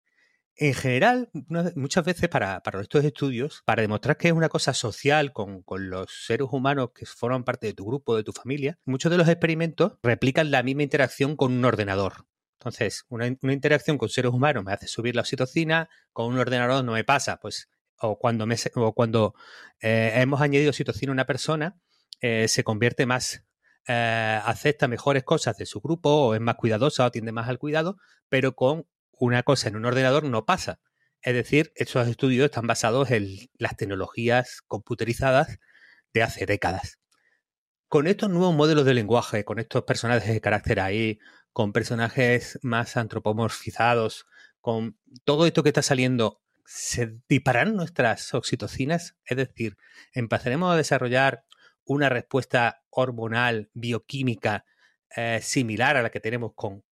En 0.59 0.73
general, 0.73 1.29
muchas 1.75 2.03
veces 2.03 2.29
para, 2.29 2.61
para, 2.63 2.81
estos 2.81 3.05
estudios, 3.05 3.61
para 3.65 3.83
demostrar 3.83 4.17
que 4.17 4.29
es 4.29 4.33
una 4.33 4.49
cosa 4.49 4.73
social 4.73 5.31
con, 5.31 5.61
con, 5.61 5.91
los 5.91 6.25
seres 6.25 6.47
humanos 6.51 6.89
que 6.95 7.05
forman 7.05 7.43
parte 7.43 7.67
de 7.67 7.73
tu 7.73 7.85
grupo, 7.85 8.15
de 8.15 8.23
tu 8.23 8.31
familia, 8.31 8.79
muchos 8.83 9.11
de 9.11 9.19
los 9.19 9.27
experimentos 9.27 9.93
replican 10.01 10.49
la 10.49 10.63
misma 10.63 10.81
interacción 10.81 11.35
con 11.35 11.53
un 11.53 11.63
ordenador. 11.63 12.25
Entonces, 12.59 13.05
una, 13.09 13.31
una 13.43 13.53
interacción 13.53 13.99
con 13.99 14.09
seres 14.09 14.31
humanos 14.31 14.63
me 14.63 14.73
hace 14.73 14.87
subir 14.87 15.15
la 15.15 15.21
oxitocina, 15.21 15.89
con 16.11 16.33
un 16.33 16.39
ordenador 16.39 16.83
no 16.83 16.93
me 16.93 17.03
pasa. 17.03 17.37
Pues 17.37 17.69
o 17.99 18.17
cuando, 18.19 19.35
eh, 19.81 20.11
hemos 20.15 20.41
añadido 20.41 20.69
oxitocina 20.69 21.11
a 21.11 21.13
una 21.13 21.25
persona, 21.25 21.79
eh, 22.21 22.47
se 22.47 22.63
convierte 22.63 23.05
más, 23.05 23.43
eh, 23.87 24.41
acepta 24.45 24.87
mejores 24.87 25.23
cosas 25.23 25.57
de 25.57 25.65
su 25.65 25.81
grupo 25.81 26.09
o 26.09 26.35
es 26.35 26.41
más 26.41 26.55
cuidadosa 26.55 27.05
o 27.05 27.11
tiende 27.11 27.31
más 27.31 27.47
al 27.49 27.59
cuidado, 27.59 27.97
pero 28.29 28.55
con 28.55 28.85
una 29.11 29.43
cosa 29.43 29.69
en 29.69 29.75
un 29.75 29.85
ordenador 29.85 30.23
no 30.25 30.45
pasa. 30.45 30.79
Es 31.21 31.33
decir, 31.33 31.71
estos 31.75 32.07
estudios 32.07 32.45
están 32.45 32.67
basados 32.67 33.11
en 33.11 33.27
las 33.57 33.75
tecnologías 33.75 34.61
computerizadas 34.67 35.59
de 36.13 36.23
hace 36.23 36.45
décadas. 36.45 36.99
Con 37.87 38.07
estos 38.07 38.29
nuevos 38.29 38.55
modelos 38.55 38.85
de 38.85 38.93
lenguaje, 38.93 39.45
con 39.45 39.59
estos 39.59 39.83
personajes 39.83 40.33
de 40.33 40.41
carácter 40.41 40.79
ahí, 40.79 41.19
con 41.53 41.73
personajes 41.73 42.59
más 42.61 42.97
antropomorfizados, 42.97 44.27
con 44.61 44.97
todo 45.23 45.47
esto 45.47 45.63
que 45.63 45.69
está 45.69 45.81
saliendo 45.81 46.41
se 46.69 47.17
dispararán 47.29 47.77
nuestras 47.77 48.33
oxitocinas, 48.33 49.15
es 49.23 49.37
decir, 49.37 49.77
empezaremos 50.11 50.73
a 50.73 50.75
desarrollar 50.75 51.45
una 51.85 52.09
respuesta 52.09 52.83
hormonal, 52.89 53.69
bioquímica, 53.73 54.65
eh, 55.15 55.39
similar 55.41 55.95
a 55.95 56.01
la 56.01 56.09
que 56.09 56.19
tenemos 56.19 56.51
con 56.55 56.83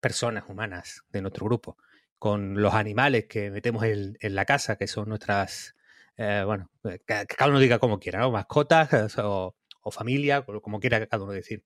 personas 0.00 0.44
humanas 0.46 1.02
de 1.08 1.20
nuestro 1.20 1.46
grupo, 1.46 1.76
con 2.16 2.62
los 2.62 2.74
animales 2.74 3.26
que 3.28 3.50
metemos 3.50 3.82
en, 3.82 4.16
la 4.20 4.44
casa, 4.44 4.76
que 4.76 4.86
son 4.86 5.08
nuestras, 5.08 5.74
eh, 6.16 6.44
bueno, 6.46 6.70
eh, 6.84 7.00
que 7.04 7.26
cada 7.26 7.50
uno 7.50 7.58
diga 7.58 7.80
como 7.80 7.98
quiera, 7.98 8.20
¿no? 8.20 8.30
mascotas 8.30 9.18
o, 9.18 9.56
familia, 9.90 10.42
como 10.42 10.78
quiera 10.78 11.04
cada 11.06 11.24
uno 11.24 11.32
decir. 11.32 11.64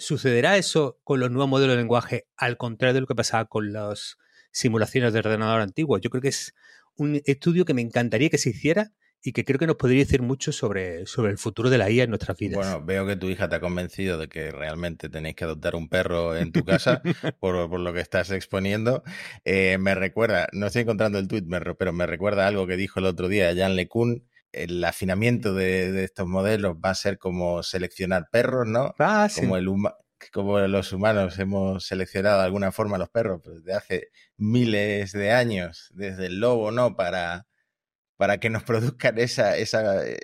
¿Sucederá 0.00 0.58
eso 0.58 1.00
con 1.02 1.18
los 1.18 1.30
nuevos 1.30 1.48
modelos 1.48 1.74
de 1.74 1.80
lenguaje 1.80 2.28
al 2.36 2.58
contrario 2.58 2.92
de 2.92 3.00
lo 3.00 3.06
que 3.06 3.14
pasaba 3.14 3.46
con 3.46 3.72
las 3.72 4.18
simulaciones 4.52 5.14
de 5.14 5.20
ordenador 5.20 5.62
antiguo? 5.62 5.96
Yo 5.96 6.10
creo 6.10 6.20
que 6.20 6.28
es 6.28 6.54
un 6.96 7.20
estudio 7.24 7.64
que 7.64 7.74
me 7.74 7.82
encantaría 7.82 8.30
que 8.30 8.38
se 8.38 8.50
hiciera 8.50 8.92
y 9.26 9.32
que 9.32 9.44
creo 9.44 9.58
que 9.58 9.66
nos 9.66 9.76
podría 9.76 10.00
decir 10.00 10.20
mucho 10.20 10.52
sobre, 10.52 11.06
sobre 11.06 11.32
el 11.32 11.38
futuro 11.38 11.70
de 11.70 11.78
la 11.78 11.90
IA 11.90 12.04
en 12.04 12.10
nuestras 12.10 12.36
vidas. 12.36 12.56
Bueno, 12.56 12.84
veo 12.84 13.06
que 13.06 13.16
tu 13.16 13.30
hija 13.30 13.48
te 13.48 13.56
ha 13.56 13.60
convencido 13.60 14.18
de 14.18 14.28
que 14.28 14.50
realmente 14.50 15.08
tenéis 15.08 15.34
que 15.34 15.44
adoptar 15.44 15.74
un 15.76 15.88
perro 15.88 16.36
en 16.36 16.52
tu 16.52 16.62
casa 16.62 17.00
por, 17.40 17.70
por, 17.70 17.80
lo 17.80 17.94
que 17.94 18.00
estás 18.00 18.30
exponiendo. 18.30 19.02
Eh, 19.46 19.78
me 19.78 19.94
recuerda, 19.94 20.48
no 20.52 20.66
estoy 20.66 20.82
encontrando 20.82 21.18
el 21.18 21.26
tweet, 21.26 21.44
pero 21.78 21.94
me 21.94 22.06
recuerda 22.06 22.46
algo 22.46 22.66
que 22.66 22.76
dijo 22.76 23.00
el 23.00 23.06
otro 23.06 23.28
día 23.28 23.54
Jan 23.56 23.76
LeCun. 23.76 24.28
El 24.52 24.84
afinamiento 24.84 25.54
de, 25.54 25.90
de 25.90 26.04
estos 26.04 26.28
modelos 26.28 26.76
va 26.76 26.90
a 26.90 26.94
ser 26.94 27.18
como 27.18 27.62
seleccionar 27.64 28.28
perros, 28.30 28.68
¿no? 28.68 28.94
Ah, 28.98 29.28
sí. 29.28 29.40
Como 29.40 29.56
el, 29.56 29.66
como 30.30 30.58
los 30.60 30.92
humanos 30.92 31.38
hemos 31.38 31.86
seleccionado 31.86 32.38
de 32.38 32.44
alguna 32.44 32.72
forma 32.72 32.96
a 32.96 32.98
los 32.98 33.10
perros 33.10 33.40
pues, 33.42 33.64
de 33.64 33.74
hace 33.74 34.08
miles 34.36 35.12
de 35.12 35.32
años, 35.32 35.90
desde 35.94 36.26
el 36.26 36.40
lobo, 36.40 36.70
¿no? 36.70 36.96
Para, 36.96 37.46
para 38.16 38.38
que 38.38 38.50
nos 38.50 38.62
produzcan 38.64 39.18
esa, 39.18 39.56
esa 39.56 40.06
eh, 40.06 40.18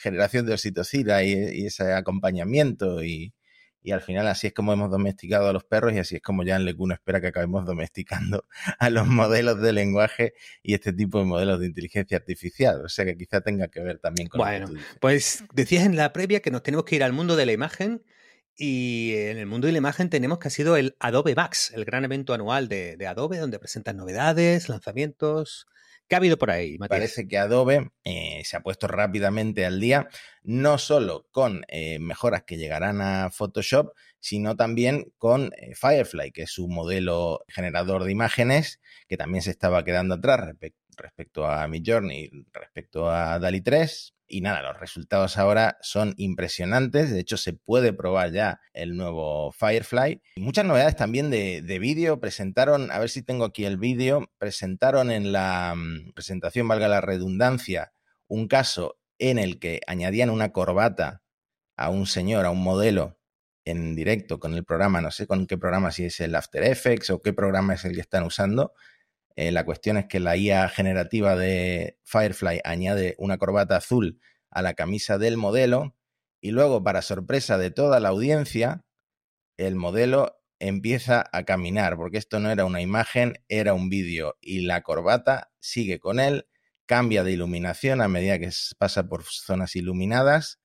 generación 0.00 0.46
de 0.46 0.54
oxitocina 0.54 1.22
y, 1.22 1.66
ese 1.66 1.92
acompañamiento 1.92 3.02
y, 3.02 3.34
y, 3.82 3.92
al 3.92 4.00
final 4.00 4.26
así 4.26 4.48
es 4.48 4.52
como 4.52 4.72
hemos 4.72 4.90
domesticado 4.90 5.48
a 5.48 5.52
los 5.52 5.64
perros 5.64 5.92
y 5.92 5.98
así 5.98 6.16
es 6.16 6.22
como 6.22 6.44
Jan 6.44 6.64
LeCun 6.64 6.92
espera 6.92 7.20
que 7.20 7.28
acabemos 7.28 7.64
domesticando 7.64 8.44
a 8.78 8.90
los 8.90 9.06
modelos 9.06 9.60
de 9.60 9.72
lenguaje 9.72 10.34
y 10.62 10.74
este 10.74 10.92
tipo 10.92 11.18
de 11.18 11.24
modelos 11.24 11.60
de 11.60 11.66
inteligencia 11.66 12.16
artificial. 12.16 12.84
O 12.84 12.88
sea 12.88 13.04
que 13.04 13.16
quizá 13.16 13.40
tenga 13.40 13.68
que 13.68 13.80
ver 13.80 13.98
también 13.98 14.28
con... 14.28 14.38
Bueno, 14.40 14.68
pues 15.00 15.44
decías 15.54 15.86
en 15.86 15.96
la 15.96 16.12
previa 16.12 16.40
que 16.40 16.50
nos 16.50 16.62
tenemos 16.62 16.84
que 16.84 16.96
ir 16.96 17.04
al 17.04 17.12
mundo 17.12 17.36
de 17.36 17.46
la 17.46 17.52
imagen 17.52 18.02
y 18.58 19.14
en 19.14 19.38
el 19.38 19.46
mundo 19.46 19.66
de 19.66 19.72
la 19.72 19.78
imagen 19.78 20.10
tenemos 20.10 20.40
que 20.40 20.48
ha 20.48 20.50
sido 20.50 20.76
el 20.76 20.96
Adobe 20.98 21.36
Max, 21.36 21.72
el 21.74 21.84
gran 21.84 22.04
evento 22.04 22.34
anual 22.34 22.68
de, 22.68 22.98
Adobe, 23.06 23.38
donde 23.38 23.60
presentan 23.60 23.96
novedades, 23.96 24.68
lanzamientos. 24.68 25.68
¿Qué 26.08 26.16
ha 26.16 26.18
habido 26.18 26.38
por 26.38 26.50
ahí, 26.50 26.76
Matías? 26.76 26.98
Parece 26.98 27.28
que 27.28 27.38
Adobe 27.38 27.92
eh, 28.02 28.42
se 28.44 28.56
ha 28.56 28.60
puesto 28.60 28.88
rápidamente 28.88 29.64
al 29.64 29.78
día, 29.78 30.08
no 30.42 30.78
solo 30.78 31.28
con 31.30 31.62
eh, 31.68 32.00
mejoras 32.00 32.42
que 32.42 32.56
llegarán 32.56 33.00
a 33.00 33.30
Photoshop, 33.30 33.92
sino 34.18 34.56
también 34.56 35.12
con 35.18 35.52
eh, 35.56 35.76
Firefly, 35.76 36.32
que 36.32 36.42
es 36.42 36.50
su 36.50 36.66
modelo 36.66 37.44
generador 37.46 38.02
de 38.02 38.10
imágenes, 38.10 38.80
que 39.06 39.16
también 39.16 39.42
se 39.42 39.50
estaba 39.50 39.84
quedando 39.84 40.16
atrás 40.16 40.56
respecto 40.96 41.46
a 41.46 41.68
Midjourney, 41.68 42.30
respecto 42.52 43.08
a 43.08 43.38
DALI 43.38 43.60
3, 43.60 44.14
y 44.28 44.42
nada, 44.42 44.62
los 44.62 44.78
resultados 44.78 45.38
ahora 45.38 45.78
son 45.80 46.14
impresionantes. 46.18 47.10
De 47.10 47.20
hecho, 47.20 47.36
se 47.36 47.54
puede 47.54 47.92
probar 47.92 48.30
ya 48.30 48.60
el 48.72 48.96
nuevo 48.96 49.52
Firefly. 49.52 50.22
muchas 50.36 50.64
novedades 50.64 50.96
también 50.96 51.30
de, 51.30 51.78
vídeo. 51.80 52.20
Presentaron, 52.20 52.90
a 52.90 52.98
ver 52.98 53.08
si 53.08 53.22
tengo 53.22 53.44
aquí 53.44 53.64
el 53.64 53.78
vídeo, 53.78 54.30
presentaron 54.38 55.10
en 55.10 55.32
la 55.32 55.74
mm, 55.74 56.12
presentación, 56.12 56.68
valga 56.68 56.88
la 56.88 57.00
redundancia, 57.00 57.92
un 58.26 58.48
caso 58.48 58.98
en 59.18 59.38
el 59.38 59.58
que 59.58 59.80
añadían 59.86 60.30
una 60.30 60.52
corbata 60.52 61.22
a 61.76 61.90
un 61.90 62.06
señor, 62.06 62.44
a 62.44 62.50
un 62.50 62.62
modelo 62.62 63.18
en 63.64 63.94
directo 63.94 64.38
con 64.38 64.54
el 64.54 64.64
programa, 64.64 65.00
no 65.00 65.10
sé 65.10 65.26
con 65.26 65.46
qué 65.46 65.58
programa, 65.58 65.90
si 65.90 66.04
es 66.04 66.20
el 66.20 66.34
After 66.34 66.62
Effects 66.62 67.10
o 67.10 67.20
qué 67.20 67.32
programa 67.32 67.74
es 67.74 67.84
el 67.84 67.94
que 67.94 68.00
están 68.00 68.24
usando, 68.24 68.72
eh, 69.38 69.52
la 69.52 69.64
cuestión 69.64 69.98
es 69.98 70.06
que 70.06 70.18
la 70.18 70.36
IA 70.36 70.68
generativa 70.68 71.36
de 71.36 71.96
Firefly 72.02 72.58
añade 72.64 73.14
una 73.18 73.38
corbata 73.38 73.76
azul 73.76 74.20
a 74.50 74.62
la 74.62 74.74
camisa 74.74 75.16
del 75.16 75.36
modelo 75.36 75.94
y 76.40 76.50
luego, 76.50 76.82
para 76.82 77.02
sorpresa 77.02 77.56
de 77.56 77.70
toda 77.70 78.00
la 78.00 78.08
audiencia, 78.08 78.84
el 79.56 79.76
modelo 79.76 80.40
empieza 80.58 81.24
a 81.32 81.44
caminar, 81.44 81.96
porque 81.96 82.18
esto 82.18 82.40
no 82.40 82.50
era 82.50 82.64
una 82.64 82.80
imagen, 82.80 83.34
era 83.46 83.74
un 83.74 83.88
vídeo 83.88 84.36
y 84.40 84.62
la 84.62 84.82
corbata 84.82 85.52
sigue 85.60 86.00
con 86.00 86.18
él, 86.18 86.48
cambia 86.86 87.22
de 87.22 87.30
iluminación 87.30 88.00
a 88.00 88.08
medida 88.08 88.40
que 88.40 88.50
pasa 88.76 89.08
por 89.08 89.22
zonas 89.22 89.76
iluminadas 89.76 90.58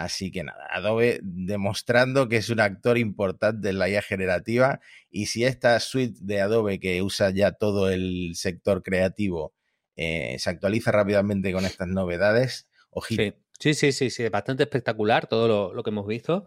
Así 0.00 0.30
que 0.32 0.44
nada, 0.44 0.66
Adobe 0.70 1.20
demostrando 1.22 2.26
que 2.26 2.38
es 2.38 2.48
un 2.48 2.58
actor 2.60 2.96
importante 2.96 3.68
en 3.68 3.78
la 3.78 3.86
IA 3.90 4.00
generativa 4.00 4.80
y 5.10 5.26
si 5.26 5.44
esta 5.44 5.78
suite 5.78 6.18
de 6.22 6.40
Adobe 6.40 6.80
que 6.80 7.02
usa 7.02 7.28
ya 7.28 7.52
todo 7.52 7.90
el 7.90 8.32
sector 8.34 8.82
creativo 8.82 9.52
eh, 9.96 10.36
se 10.38 10.48
actualiza 10.48 10.90
rápidamente 10.90 11.52
con 11.52 11.66
estas 11.66 11.88
novedades, 11.88 12.66
ojito. 12.88 13.38
Sí, 13.58 13.74
sí, 13.74 13.92
sí, 13.92 14.08
sí, 14.08 14.28
bastante 14.30 14.62
espectacular 14.62 15.26
todo 15.26 15.74
lo, 15.74 15.82
que 15.82 15.90
hemos 15.90 16.06
visto. 16.06 16.46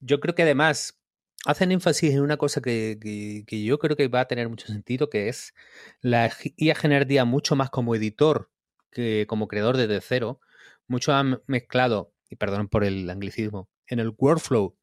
Yo 0.00 0.20
creo 0.20 0.34
que 0.34 0.42
además 0.42 1.00
hacen 1.46 1.72
énfasis 1.72 2.12
en 2.12 2.20
una 2.20 2.36
cosa 2.36 2.60
que, 2.60 2.98
que, 3.46 3.64
yo 3.64 3.78
creo 3.78 3.96
que 3.96 4.08
va 4.08 4.20
a 4.20 4.28
tener 4.28 4.50
mucho 4.50 4.66
sentido, 4.66 5.08
que 5.08 5.30
es 5.30 5.54
la 6.02 6.30
IA 6.58 6.74
generativa 6.74 7.24
mucho 7.24 7.56
más 7.56 7.70
como 7.70 7.94
editor 7.94 8.50
que 8.90 9.24
como 9.26 9.48
creador 9.48 9.78
desde 9.78 10.02
cero. 10.02 10.38
Mucho 10.86 11.14
han 11.14 11.40
mezclado 11.46 12.12
y 12.30 12.36
perdón 12.36 12.68
por 12.68 12.84
el 12.84 13.10
anglicismo, 13.10 13.68
en 13.86 13.98
el 13.98 14.14
workflow 14.16 14.76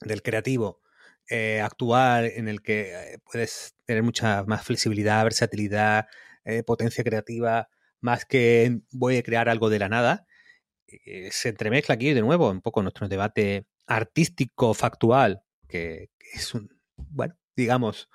del 0.00 0.22
creativo 0.22 0.82
eh, 1.28 1.60
actual 1.60 2.26
en 2.26 2.46
el 2.46 2.62
que 2.62 2.92
eh, 2.94 3.18
puedes 3.24 3.74
tener 3.84 4.02
mucha 4.02 4.44
más 4.44 4.64
flexibilidad, 4.64 5.24
versatilidad, 5.24 6.06
eh, 6.44 6.62
potencia 6.62 7.02
creativa, 7.02 7.68
más 8.00 8.24
que 8.26 8.80
voy 8.92 9.16
a 9.16 9.22
crear 9.22 9.48
algo 9.48 9.70
de 9.70 9.78
la 9.80 9.88
nada, 9.88 10.26
se 11.30 11.48
entremezcla 11.48 11.96
aquí 11.96 12.12
de 12.14 12.20
nuevo 12.20 12.48
un 12.48 12.62
poco 12.62 12.80
nuestro 12.80 13.08
debate 13.08 13.66
artístico 13.86 14.72
factual, 14.72 15.42
que, 15.68 16.10
es 16.32 16.54
un, 16.54 16.70
bueno, 16.96 17.34
digamos, 17.56 18.08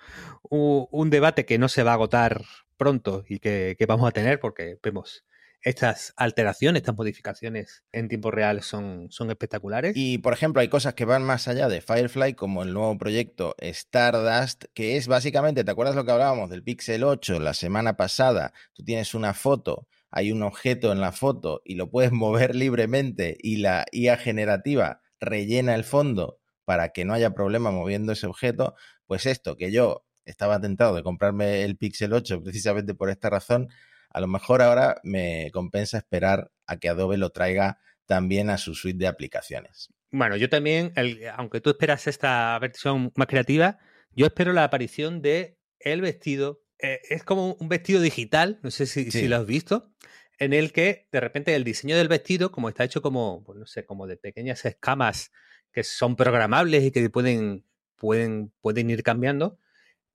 un, 0.49 1.09
debate 1.09 1.45
que 1.45 1.57
no 1.57 1.67
se 1.67 1.83
va 1.83 1.91
a 1.91 1.95
agotar 1.95 2.45
pronto 2.77 3.25
y 3.27 3.39
que, 3.39 3.75
que 3.77 3.85
vamos 3.85 4.07
a 4.07 4.11
tener 4.11 4.39
porque 4.39 4.77
vemos 4.81 5.25
estas 5.63 6.13
alteraciones, 6.17 6.81
estas 6.81 6.95
modificaciones 6.95 7.83
en 7.91 8.07
tiempo 8.07 8.31
real 8.31 8.61
son, 8.61 9.09
espectaculares. 9.29 9.93
Y, 9.95 10.17
por 10.17 10.33
ejemplo, 10.33 10.61
hay 10.61 10.69
cosas 10.69 10.95
que 10.95 11.05
van 11.05 11.23
más 11.23 11.47
allá 11.47 11.67
de 11.67 11.81
Firefly, 11.81 12.33
como 12.33 12.63
el 12.63 12.73
nuevo 12.73 12.97
proyecto 12.97 13.55
Stardust, 13.59 14.65
que 14.73 14.97
es 14.97 15.07
básicamente, 15.07 15.63
¿te 15.63 15.71
acuerdas 15.71 15.95
lo 15.95 16.05
que 16.05 16.11
hablábamos 16.11 16.49
del 16.49 16.63
Pixel 16.63 17.03
8 17.03 17.39
la 17.39 17.53
semana 17.53 17.95
pasada? 17.95 18.53
Tú 18.73 18.83
tienes 18.83 19.13
una 19.13 19.33
foto, 19.33 19.87
hay 20.09 20.31
un 20.31 20.43
objeto 20.43 20.91
en 20.91 20.99
la 20.99 21.11
foto 21.11 21.61
y 21.63 21.75
lo 21.75 21.89
puedes 21.89 22.11
mover 22.11 22.55
libremente 22.55 23.37
y 23.39 23.57
la 23.57 23.85
IA 23.91 24.17
generativa 24.17 25.01
rellena 25.19 25.75
el 25.75 25.83
fondo 25.83 26.39
para 26.65 26.89
que 26.89 27.05
no 27.05 27.13
haya 27.13 27.33
problema 27.33 27.71
moviendo 27.71 28.13
ese 28.13 28.27
objeto, 28.27 28.75
pues 29.05 29.25
esto 29.25 29.57
que 29.57 29.71
yo 29.71 30.05
estaba 30.25 30.59
tentado 30.59 30.95
de 30.95 31.03
comprarme 31.03 31.63
el 31.63 31.77
Pixel 31.77 32.13
8 32.13 32.41
precisamente 32.43 32.93
por 32.93 33.09
esta 33.09 33.29
razón, 33.29 33.69
a 34.13 34.19
lo 34.19 34.27
mejor 34.27 34.61
ahora 34.61 34.99
me 35.03 35.49
compensa 35.51 35.97
esperar 35.97 36.51
a 36.67 36.77
que 36.77 36.89
Adobe 36.89 37.17
lo 37.17 37.29
traiga 37.31 37.79
también 38.05 38.49
a 38.49 38.57
su 38.57 38.75
suite 38.75 38.97
de 38.97 39.07
aplicaciones. 39.07 39.89
Bueno, 40.11 40.35
yo 40.35 40.49
también, 40.49 40.93
aunque 41.37 41.61
tú 41.61 41.69
esperas 41.69 42.07
esta 42.07 42.59
versión 42.59 43.13
más 43.15 43.27
creativa, 43.27 43.79
yo 44.13 44.25
espero 44.25 44.51
la 44.51 44.65
aparición 44.65 45.21
de 45.21 45.57
el 45.79 46.01
vestido. 46.01 46.61
Eh, 46.79 46.99
es 47.09 47.23
como 47.23 47.53
un 47.53 47.69
vestido 47.69 48.01
digital, 48.01 48.59
no 48.63 48.71
sé 48.71 48.85
si, 48.85 49.27
lo 49.27 49.37
has 49.37 49.45
visto, 49.45 49.93
en 50.39 50.53
el 50.53 50.73
que 50.73 51.07
de 51.11 51.19
repente 51.19 51.55
el 51.55 51.63
diseño 51.63 51.95
del 51.95 52.09
vestido, 52.09 52.51
como 52.51 52.67
está 52.67 52.83
hecho 52.83 53.01
como, 53.01 53.43
pues 53.45 53.57
no 53.57 53.65
sé, 53.65 53.85
como 53.85 54.07
de 54.07 54.17
pequeñas 54.17 54.65
escamas 54.65 55.31
que 55.71 55.83
son 55.83 56.17
programables 56.17 56.83
y 56.83 56.91
que 56.91 57.09
pueden, 57.09 57.65
pueden, 57.95 58.51
pueden 58.59 58.89
ir 58.89 59.03
cambiando, 59.03 59.57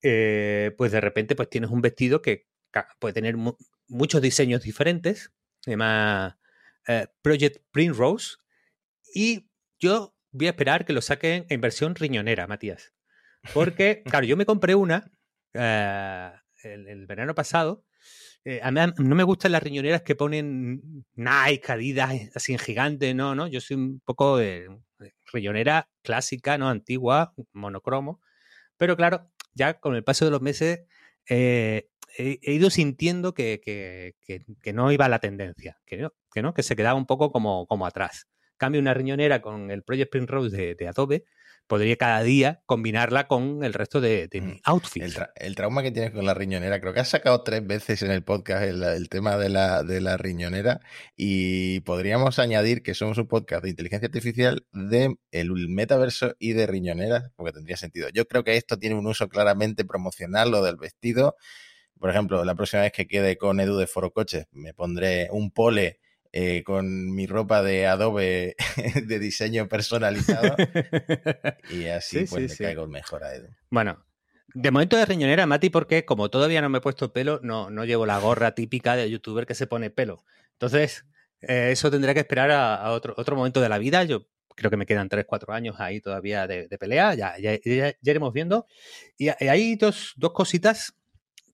eh, 0.03 0.75
pues 0.77 0.93
de 0.93 1.01
repente 1.01 1.35
pues 1.35 1.49
tienes 1.49 1.71
un 1.71 1.81
vestido 1.81 2.21
que 2.21 2.49
puede 2.99 3.15
tener 3.15 3.37
muchos 3.89 4.23
diseños 4.23 4.63
diferentes, 4.63 5.33
se 5.61 5.73
llama 5.73 6.39
eh, 6.87 7.07
Project 7.23 7.65
Rose 7.95 8.37
y 9.15 9.49
yo 9.79 10.15
voy 10.33 10.47
a 10.47 10.51
esperar 10.51 10.85
que 10.85 10.93
lo 10.93 11.01
saquen 11.01 11.47
en 11.49 11.61
versión 11.61 11.95
riñonera, 11.95 12.47
Matías. 12.47 12.93
Porque, 13.53 14.03
claro, 14.21 14.27
yo 14.27 14.37
me 14.37 14.47
compré 14.47 14.75
una 14.75 15.11
eh, 15.55 16.31
el, 16.63 17.07
verano 17.07 17.35
pasado. 17.35 17.85
Eh, 18.45 18.61
a 18.63 18.71
mí 18.71 18.81
no 18.99 19.15
me 19.17 19.25
gustan 19.25 19.53
las 19.53 19.63
riñoneras 19.63 20.03
que 20.03 20.15
ponen 20.15 21.05
Nike, 21.15 21.73
Adidas, 21.73 22.15
así 22.35 22.53
en 22.53 22.59
gigante, 22.59 23.15
no, 23.15 23.35
no. 23.35 23.49
Yo 23.49 23.61
soy 23.61 23.77
un 23.77 24.01
poco 24.05 24.37
de, 24.37 24.69
riñonera 25.33 25.89
clásica, 26.03 26.57
¿no? 26.59 26.69
Antigua, 26.69 27.35
monocromo. 27.53 28.21
Pero 28.77 28.97
claro, 28.97 29.31
ya 29.55 29.81
con 29.81 29.97
el 29.97 30.05
paso 30.05 30.25
de 30.25 30.31
los 30.31 30.43
meses 30.43 30.81
he, 32.17 32.53
ido 32.53 32.71
sintiendo 32.71 33.35
que, 33.35 34.15
no 34.73 34.93
iba 34.93 35.09
la 35.09 35.19
tendencia, 35.19 35.79
que 35.87 35.99
no, 35.99 36.13
que 36.33 36.43
no, 36.43 36.55
que 36.55 36.63
se 36.63 36.77
quedaba 36.77 36.99
un 36.99 37.07
poco 37.07 37.31
como, 37.31 37.67
como 37.67 37.87
atrás. 37.87 38.27
Cambio 38.57 38.81
una 38.81 38.95
riñonera 38.95 39.43
con 39.43 39.71
el 39.71 39.83
Project 39.83 40.11
Primrose 40.11 40.57
de, 40.57 40.75
de 40.75 40.89
Adobe, 40.89 41.25
podría 41.67 41.97
cada 41.97 42.23
día 42.23 42.63
combinarla 42.67 43.27
con 43.27 43.65
el 43.65 43.75
resto 43.75 44.01
de, 44.01 44.29
de 44.29 44.41
mi 44.41 44.53
mm. 44.53 44.61
outfit. 44.65 45.03
El, 45.35 45.55
trauma 45.55 45.83
que 45.83 45.91
tienes 45.91 46.13
con 46.13 46.25
la 46.25 46.35
riñonera, 46.35 46.81
creo 46.81 46.95
que 46.95 47.01
has 47.01 47.09
sacado 47.09 47.43
tres 47.43 47.67
veces 47.67 48.03
en 48.03 48.11
el 48.11 48.23
podcast 48.23 48.65
el, 48.65 49.09
tema 49.09 49.37
de 49.37 49.49
la, 49.49 49.83
de 49.83 50.01
la, 50.01 50.17
riñonera 50.17 50.81
y 51.17 51.81
podríamos 51.81 52.39
añadir 52.39 52.83
que 52.83 52.95
somos 52.95 53.19
un 53.19 53.27
podcast 53.27 53.65
de 53.65 53.71
inteligencia 53.71 54.07
artificial 54.07 54.67
de 54.73 55.17
el 55.31 55.51
metaverso 55.69 56.35
y 56.39 56.53
de 56.53 56.67
riñoneras, 56.67 57.31
porque 57.37 57.53
tendría 57.53 57.77
sentido. 57.77 58.09
Yo 58.11 58.27
creo 58.27 58.45
que 58.45 58.57
esto 58.57 58.79
tiene 58.79 58.97
un 58.97 59.07
uso 59.07 59.29
claramente 59.29 59.85
promocional, 59.85 60.51
lo 60.51 60.63
del 60.63 60.77
vestido 60.77 61.37
por 61.99 62.11
ejemplo, 62.11 62.45
la 62.45 62.55
próxima 62.55 62.83
vez 62.83 62.93
que 62.93 63.07
quede 63.07 63.37
con 63.37 63.61
Edu 63.61 63.77
de 63.77 63.87
Foro 63.87 64.13
Coches, 64.13 64.47
me 64.53 64.75
pondré 64.75 65.29
un 65.31 65.51
pole 65.51 66.01
eh, 66.33 66.63
con 66.65 67.15
mi 67.15 67.27
ropa 67.27 67.63
de 67.63 67.87
Adobe 67.87 68.57
de 69.07 69.19
diseño 69.19 69.69
personalizado 69.69 70.57
y 71.71 71.87
así 71.87 72.27
pues 72.29 72.59
le 72.59 72.67
caigo 72.67 72.87
mejor 72.87 73.25
a 73.25 73.35
Edu. 73.35 73.49
Bueno, 73.71 74.05
de 74.53 74.71
momento 74.71 74.97
de 74.97 75.07
riñonera, 75.07 75.47
Mati, 75.47 75.71
porque 75.71 76.05
como 76.05 76.29
todavía 76.29 76.61
no 76.61 76.69
me 76.69 76.79
he 76.79 76.81
puesto 76.81 77.13
pelo, 77.13 77.41
no, 77.43 77.71
no 77.71 77.85
llevo 77.85 78.07
la 78.07 78.19
gorra 78.19 78.55
típica 78.55 78.97
de 78.97 79.11
youtuber 79.11 79.47
que 79.47 79.55
se 79.55 79.67
pone 79.67 79.91
pelo. 79.91 80.25
Entonces, 80.53 81.07
eh, 81.41 81.71
eso 81.73 81.91
tendría 81.91 82.15
que 82.15 82.21
esperar 82.21 82.51
a, 82.51 82.91
otro, 82.93 83.15
otro 83.17 83.37
momento 83.37 83.61
de 83.61 83.69
la 83.69 83.79
vida. 83.79 84.05
Yo 84.05 84.27
creo 84.55 84.71
que 84.71 84.77
me 84.77 84.87
quedan 84.87 85.09
3, 85.09 85.25
4 85.27 85.53
años 85.53 85.77
ahí 85.79 86.01
todavía 86.01 86.47
de, 86.47 86.69
pelea, 86.79 87.15
ya, 87.15 87.39
ya, 87.39 87.59
ya, 87.63 87.93
iremos 88.03 88.33
viendo. 88.33 88.67
Y 89.19 89.29
hay 89.29 89.77
dos, 89.77 90.15
dos 90.17 90.33
cositas 90.33 90.95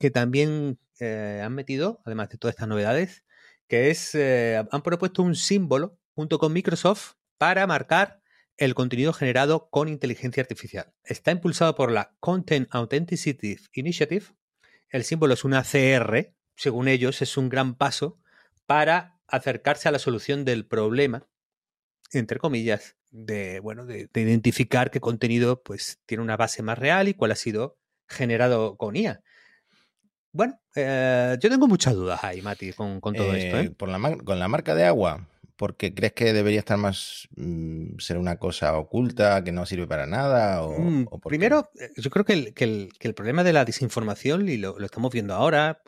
que 0.02 0.10
también 0.10 0.80
eh, 0.98 1.40
han 1.44 1.54
metido, 1.54 2.02
además 2.04 2.28
de 2.28 2.36
todas 2.36 2.54
estas 2.54 2.66
novedades, 2.66 3.24
que 3.68 3.88
es, 3.88 4.16
eh, 4.16 4.60
han 4.68 4.82
propuesto 4.82 5.22
un 5.22 5.36
símbolo 5.36 5.96
junto 6.16 6.40
con 6.40 6.52
Microsoft 6.52 7.12
para 7.38 7.68
marcar 7.68 8.20
el 8.56 8.74
contenido 8.74 9.12
generado 9.12 9.70
con 9.70 9.86
inteligencia 9.86 10.40
artificial. 10.40 10.92
Está 11.04 11.30
impulsado 11.30 11.76
por 11.76 11.92
la 11.92 12.16
Content 12.18 12.66
Authenticity 12.72 13.58
Initiative. 13.74 14.26
El 14.88 15.04
símbolo 15.04 15.34
es 15.34 15.44
una 15.44 15.62
CR. 15.62 16.34
Según 16.56 16.88
ellos, 16.88 17.22
es 17.22 17.36
un 17.36 17.48
gran 17.48 17.76
paso 17.76 18.18
para 18.66 19.20
acercarse 19.28 19.88
a 19.88 19.92
la 19.92 20.00
solución 20.00 20.44
del 20.44 20.66
problema, 20.66 21.28
entre 22.10 22.40
comillas, 22.40 22.96
de, 23.12 23.60
bueno, 23.60 23.86
de, 23.86 24.08
de 24.12 24.20
identificar 24.20 24.90
qué 24.90 24.98
contenido 24.98 25.62
pues, 25.62 26.00
tiene 26.06 26.24
una 26.24 26.36
base 26.36 26.64
más 26.64 26.76
real 26.76 27.06
y 27.06 27.14
cuál 27.14 27.30
ha 27.30 27.36
sido 27.36 27.78
generado 28.08 28.76
con 28.76 28.96
IA. 28.96 29.22
Bueno, 30.32 30.58
eh, 30.74 31.36
yo 31.40 31.50
tengo 31.50 31.68
muchas 31.68 31.94
dudas 31.94 32.24
ahí, 32.24 32.40
Mati, 32.40 32.72
con, 32.72 33.00
todo 33.00 33.34
esto. 33.34 33.58
¿eh? 33.58 33.64
Eh, 33.64 33.70
por 33.70 33.90
la, 33.90 34.16
con 34.16 34.38
la 34.38 34.48
marca 34.48 34.74
de 34.74 34.84
agua, 34.84 35.28
porque 35.56 35.92
crees 35.94 36.14
que 36.14 36.32
debería 36.32 36.60
estar 36.60 36.78
más 36.78 37.28
mm, 37.36 37.98
ser 37.98 38.16
una 38.16 38.36
cosa 38.36 38.78
oculta 38.78 39.44
que 39.44 39.52
no 39.52 39.66
sirve 39.66 39.86
para 39.86 40.06
nada 40.06 40.62
o, 40.62 40.78
mm, 40.78 41.06
primero 41.22 41.68
yo 41.96 42.10
creo 42.10 42.24
que 42.24 42.32
el, 42.32 42.54
que, 42.54 42.88
el, 43.00 43.14
problema 43.14 43.44
de 43.44 43.52
la 43.52 43.66
desinformación 43.66 44.48
y 44.48 44.56
lo, 44.56 44.80
estamos 44.80 45.12
viendo 45.12 45.34
ahora 45.34 45.82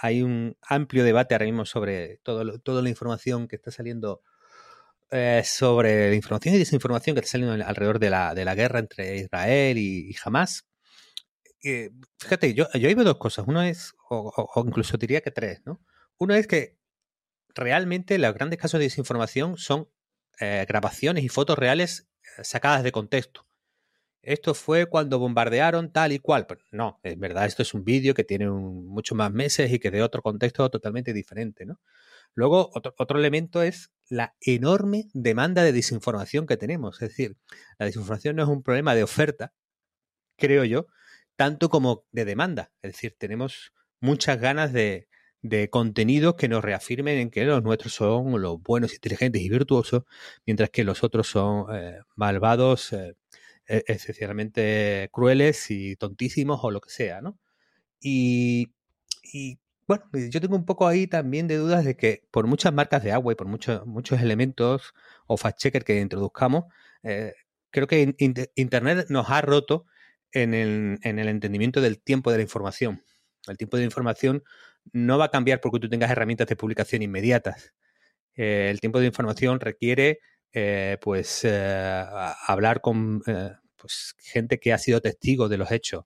hay 0.00 0.22
un 0.22 0.56
amplio 0.62 1.04
debate 1.04 1.34
ahora 1.34 1.44
mismo 1.44 1.66
sobre 1.66 2.16
todo, 2.22 2.58
toda 2.58 2.80
la 2.80 2.88
información 2.88 3.46
que 3.48 3.56
está 3.56 3.70
saliendo 3.70 4.22
sobre 5.44 6.08
la 6.08 6.16
información 6.16 6.54
y 6.54 6.58
desinformación 6.58 7.14
que 7.14 7.20
está 7.20 7.32
saliendo 7.32 7.62
alrededor 7.66 7.98
de 7.98 8.08
la, 8.08 8.34
de 8.34 8.46
la 8.46 8.54
guerra 8.54 8.78
entre 8.78 9.18
Israel 9.18 9.76
y, 9.76 10.10
y 10.10 10.14
Hamas 10.24 10.64
fíjate, 12.18 12.54
yo, 12.54 12.66
yo 12.72 12.96
veo 12.96 13.04
dos 13.04 13.18
cosas. 13.18 13.46
Uno 13.46 13.62
es, 13.62 13.94
o, 14.08 14.64
incluso 14.66 14.96
diría 14.96 15.20
que 15.20 15.30
tres, 15.30 15.62
¿no? 15.64 15.80
Uno 16.18 16.34
es 16.34 16.46
que 16.46 16.78
realmente 17.54 18.18
los 18.18 18.34
grandes 18.34 18.58
casos 18.58 18.78
de 18.78 18.86
desinformación 18.86 19.56
son 19.56 19.88
eh, 20.40 20.64
grabaciones 20.68 21.24
y 21.24 21.28
fotos 21.28 21.58
reales 21.58 22.08
eh, 22.38 22.44
sacadas 22.44 22.82
de 22.82 22.92
contexto. 22.92 23.46
Esto 24.22 24.54
fue 24.54 24.86
cuando 24.86 25.18
bombardearon 25.18 25.92
tal 25.92 26.12
y 26.12 26.18
cual. 26.18 26.46
Pero 26.46 26.60
no, 26.70 27.00
es 27.02 27.18
verdad, 27.18 27.46
esto 27.46 27.62
es 27.62 27.74
un 27.74 27.84
vídeo 27.84 28.14
que 28.14 28.24
tiene 28.24 28.48
muchos 28.48 29.16
más 29.16 29.32
meses 29.32 29.72
y 29.72 29.78
que 29.78 29.90
de 29.90 30.02
otro 30.02 30.22
contexto 30.22 30.68
totalmente 30.70 31.12
diferente, 31.12 31.66
¿no? 31.66 31.80
Luego, 32.34 32.70
otro, 32.74 32.94
otro, 32.98 33.18
elemento 33.18 33.62
es 33.62 33.92
la 34.08 34.34
enorme 34.40 35.08
demanda 35.12 35.62
de 35.64 35.72
desinformación 35.72 36.46
que 36.46 36.56
tenemos. 36.56 37.02
Es 37.02 37.10
decir, 37.10 37.36
la 37.78 37.86
desinformación 37.86 38.36
no 38.36 38.42
es 38.44 38.48
un 38.48 38.62
problema 38.62 38.94
de 38.94 39.02
oferta, 39.02 39.52
creo 40.38 40.64
yo, 40.64 40.86
tanto 41.36 41.68
como 41.68 42.04
de 42.12 42.24
demanda. 42.24 42.72
Es 42.82 42.92
decir, 42.92 43.16
tenemos 43.18 43.72
muchas 44.00 44.40
ganas 44.40 44.72
de, 44.72 45.08
contenidos 45.70 46.36
que 46.36 46.48
nos 46.48 46.62
reafirmen 46.62 47.18
en 47.18 47.30
que 47.30 47.44
los 47.44 47.62
nuestros 47.62 47.94
son 47.94 48.40
los 48.40 48.62
buenos, 48.62 48.94
inteligentes 48.94 49.42
y 49.42 49.48
virtuosos, 49.48 50.04
mientras 50.46 50.70
que 50.70 50.84
los 50.84 51.02
otros 51.02 51.28
son 51.28 51.66
eh, 51.74 52.00
malvados, 52.16 52.92
eh, 52.92 53.16
e-, 53.66 53.84
esencialmente 53.86 55.08
crueles 55.12 55.70
y 55.70 55.96
tontísimos 55.96 56.60
o 56.62 56.70
lo 56.70 56.80
que 56.80 56.90
sea, 56.90 57.20
¿no? 57.20 57.38
Y, 58.00 58.72
y, 59.32 59.58
bueno, 59.86 60.04
yo 60.30 60.40
tengo 60.40 60.56
un 60.56 60.64
poco 60.64 60.86
ahí 60.88 61.06
también 61.06 61.48
de 61.48 61.56
dudas 61.56 61.84
de 61.84 61.96
que 61.96 62.24
por 62.30 62.46
muchas 62.46 62.72
marcas 62.72 63.02
de 63.04 63.12
agua 63.12 63.32
y 63.32 63.36
por 63.36 63.48
muchos, 63.48 63.86
muchos 63.86 64.20
elementos 64.20 64.94
o 65.26 65.36
fact-checker 65.36 65.84
que 65.84 66.00
introduzcamos, 66.00 66.64
eh, 67.02 67.34
creo 67.70 67.86
que 67.86 68.14
Internet 68.56 69.06
nos 69.10 69.30
ha 69.30 69.40
roto 69.42 69.86
en 70.32 70.54
el, 70.54 70.98
en 71.02 71.18
el 71.18 71.28
entendimiento 71.28 71.80
del 71.80 72.00
tiempo 72.00 72.30
de 72.30 72.38
la 72.38 72.42
información. 72.42 73.02
El 73.48 73.56
tiempo 73.56 73.76
de 73.76 73.82
la 73.82 73.86
información 73.86 74.42
no 74.92 75.18
va 75.18 75.26
a 75.26 75.30
cambiar 75.30 75.60
porque 75.60 75.80
tú 75.80 75.88
tengas 75.88 76.10
herramientas 76.10 76.46
de 76.48 76.56
publicación 76.56 77.02
inmediatas. 77.02 77.74
Eh, 78.34 78.68
el 78.70 78.80
tiempo 78.80 79.00
de 79.00 79.06
información 79.06 79.60
requiere, 79.60 80.20
eh, 80.52 80.98
pues, 81.00 81.44
eh, 81.44 82.04
hablar 82.46 82.80
con 82.80 83.22
pues, 83.76 84.14
gente 84.18 84.58
que 84.58 84.72
ha 84.72 84.78
sido 84.78 85.00
testigo 85.00 85.48
de 85.48 85.58
los 85.58 85.70
hechos, 85.70 86.04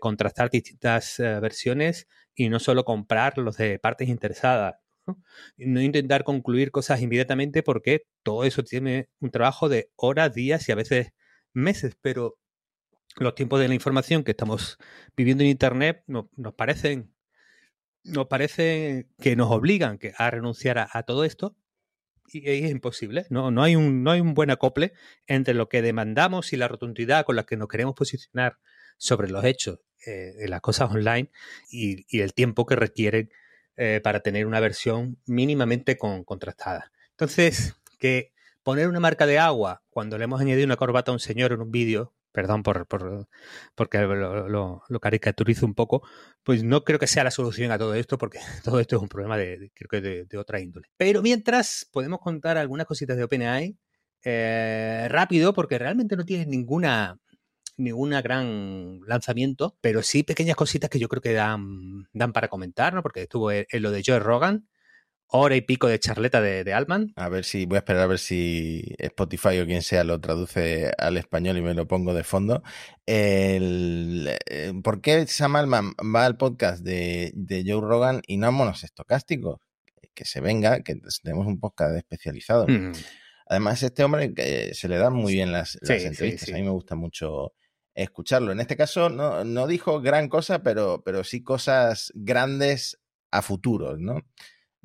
contrastar 0.00 0.50
distintas 0.50 1.16
versiones 1.18 2.06
y 2.34 2.48
no 2.48 2.60
solo 2.60 2.84
comprar 2.84 3.38
los 3.38 3.56
de 3.56 3.78
partes 3.78 4.08
interesadas. 4.08 4.76
¿no? 5.04 5.18
intentar 5.56 6.22
concluir 6.22 6.70
cosas 6.70 7.00
inmediatamente 7.02 7.64
porque 7.64 8.04
todo 8.22 8.44
eso 8.44 8.62
tiene 8.62 9.08
un 9.18 9.32
trabajo 9.32 9.68
de 9.68 9.90
horas, 9.96 10.32
días 10.32 10.68
y 10.68 10.72
a 10.72 10.76
veces 10.76 11.08
meses, 11.52 11.96
pero 12.00 12.38
los 13.16 13.34
tiempos 13.34 13.60
de 13.60 13.68
la 13.68 13.74
información 13.74 14.24
que 14.24 14.32
estamos 14.32 14.78
viviendo 15.16 15.42
en 15.44 15.50
Internet 15.50 16.02
nos, 16.06 16.26
parecen 16.56 17.12
nos 18.04 18.26
parece 18.26 19.08
que 19.20 19.36
nos 19.36 19.50
obligan 19.50 19.98
a 20.16 20.30
renunciar 20.30 20.88
a, 20.90 21.02
todo 21.04 21.24
esto 21.24 21.56
y 22.26 22.48
es 22.48 22.70
imposible. 22.70 23.26
No, 23.30 23.50
no, 23.50 23.62
hay 23.62 23.76
un, 23.76 24.02
no 24.02 24.10
hay 24.10 24.20
un 24.20 24.34
buen 24.34 24.50
acople 24.50 24.92
entre 25.26 25.54
lo 25.54 25.68
que 25.68 25.82
demandamos 25.82 26.52
y 26.52 26.56
la 26.56 26.68
rotundidad 26.68 27.24
con 27.24 27.36
la 27.36 27.44
que 27.44 27.56
nos 27.56 27.68
queremos 27.68 27.94
posicionar 27.94 28.58
sobre 28.96 29.28
los 29.28 29.44
hechos 29.44 29.80
eh, 30.06 30.32
de 30.38 30.48
las 30.48 30.60
cosas 30.60 30.90
online 30.90 31.30
y, 31.70 32.20
el 32.20 32.34
tiempo 32.34 32.66
que 32.66 32.76
requieren 32.76 33.30
eh, 33.76 34.00
para 34.02 34.20
tener 34.20 34.46
una 34.46 34.60
versión 34.60 35.18
mínimamente 35.26 35.96
contrastada. 35.96 36.92
Entonces, 37.10 37.76
que 37.98 38.32
poner 38.62 38.88
una 38.88 39.00
marca 39.00 39.26
de 39.26 39.38
agua 39.38 39.82
cuando 39.90 40.18
le 40.18 40.24
hemos 40.24 40.40
añadido 40.40 40.66
una 40.66 40.76
corbata 40.76 41.10
a 41.10 41.14
un 41.14 41.20
señor 41.20 41.52
en 41.52 41.60
un 41.60 41.70
vídeo, 41.70 42.14
perdón 42.32 42.62
por, 42.62 42.86
por 42.86 43.28
porque 43.74 43.98
lo, 43.98 44.48
lo, 44.88 45.00
caricaturizo 45.00 45.66
un 45.66 45.74
poco, 45.74 46.02
pues 46.42 46.64
no 46.64 46.84
creo 46.84 46.98
que 46.98 47.06
sea 47.06 47.24
la 47.24 47.30
solución 47.30 47.70
a 47.70 47.78
todo 47.78 47.94
esto, 47.94 48.18
porque 48.18 48.38
todo 48.64 48.80
esto 48.80 48.96
es 48.96 49.02
un 49.02 49.08
problema 49.08 49.36
de, 49.36 49.70
creo 49.74 49.88
que 49.88 50.24
de, 50.24 50.38
otra 50.38 50.60
índole. 50.60 50.88
Pero 50.96 51.22
mientras 51.22 51.88
podemos 51.92 52.20
contar 52.20 52.58
algunas 52.58 52.86
cositas 52.86 53.16
de 53.16 53.24
OpenAI 53.24 53.76
eh, 54.24 55.06
rápido, 55.10 55.52
porque 55.52 55.78
realmente 55.78 56.16
no 56.16 56.24
tiene 56.24 56.46
ninguna 56.46 57.18
ninguna 57.76 58.22
gran 58.22 59.00
lanzamiento, 59.06 59.76
pero 59.80 60.02
sí 60.02 60.22
pequeñas 60.22 60.56
cositas 60.56 60.90
que 60.90 60.98
yo 60.98 61.08
creo 61.08 61.22
que 61.22 61.32
dan, 61.32 62.06
dan 62.12 62.32
para 62.32 62.48
comentar, 62.48 62.94
¿no? 62.94 63.02
Porque 63.02 63.22
estuvo 63.22 63.50
en, 63.50 63.66
lo 63.72 63.90
de 63.90 64.02
Joe 64.04 64.18
Rogan, 64.18 64.68
hora 65.32 65.56
y 65.56 65.62
pico 65.62 65.88
de 65.88 65.98
charleta 65.98 66.40
de, 66.40 66.62
de, 66.62 66.72
Altman. 66.72 67.12
A 67.16 67.28
ver 67.28 67.44
si, 67.44 67.66
voy 67.66 67.76
a 67.76 67.78
esperar 67.78 68.02
a 68.02 68.06
ver 68.06 68.18
si 68.18 68.94
Spotify 68.98 69.58
o 69.60 69.66
quien 69.66 69.82
sea 69.82 70.04
lo 70.04 70.20
traduce 70.20 70.92
al 70.98 71.16
español 71.16 71.56
y 71.56 71.62
me 71.62 71.74
lo 71.74 71.88
pongo 71.88 72.14
de 72.14 72.22
fondo. 72.22 72.62
El, 73.06 74.30
eh, 74.46 74.72
¿Por 74.82 75.00
qué 75.00 75.26
Sam 75.26 75.56
Altman 75.56 75.94
va 76.14 76.26
al 76.26 76.36
podcast 76.36 76.84
de, 76.84 77.32
de 77.34 77.64
Joe 77.66 77.80
Rogan 77.80 78.22
y 78.26 78.36
no 78.36 78.48
a 78.48 78.50
monos 78.50 78.84
estocásticos? 78.84 79.58
Que 80.14 80.26
se 80.26 80.40
venga, 80.40 80.82
que 80.82 80.96
tenemos 81.22 81.46
un 81.46 81.58
podcast 81.58 81.96
especializado. 81.96 82.66
Mm. 82.68 82.92
Además, 83.46 83.82
este 83.82 84.04
hombre 84.04 84.34
que 84.34 84.74
se 84.74 84.88
le 84.88 84.98
dan 84.98 85.14
muy 85.14 85.32
bien 85.32 85.50
las, 85.50 85.78
entrevistas. 85.80 86.50
A 86.50 86.56
mí 86.56 86.62
me 86.62 86.70
gusta 86.70 86.94
mucho 86.94 87.54
escucharlo. 87.94 88.52
En 88.52 88.60
este 88.60 88.76
caso 88.76 89.08
no, 89.08 89.44
no 89.44 89.66
dijo 89.66 90.00
gran 90.00 90.28
cosa, 90.28 90.62
pero, 90.62 91.02
pero 91.04 91.24
sí 91.24 91.42
cosas 91.42 92.12
grandes 92.14 92.98
a 93.30 93.42
futuro, 93.42 93.96
¿no? 93.96 94.20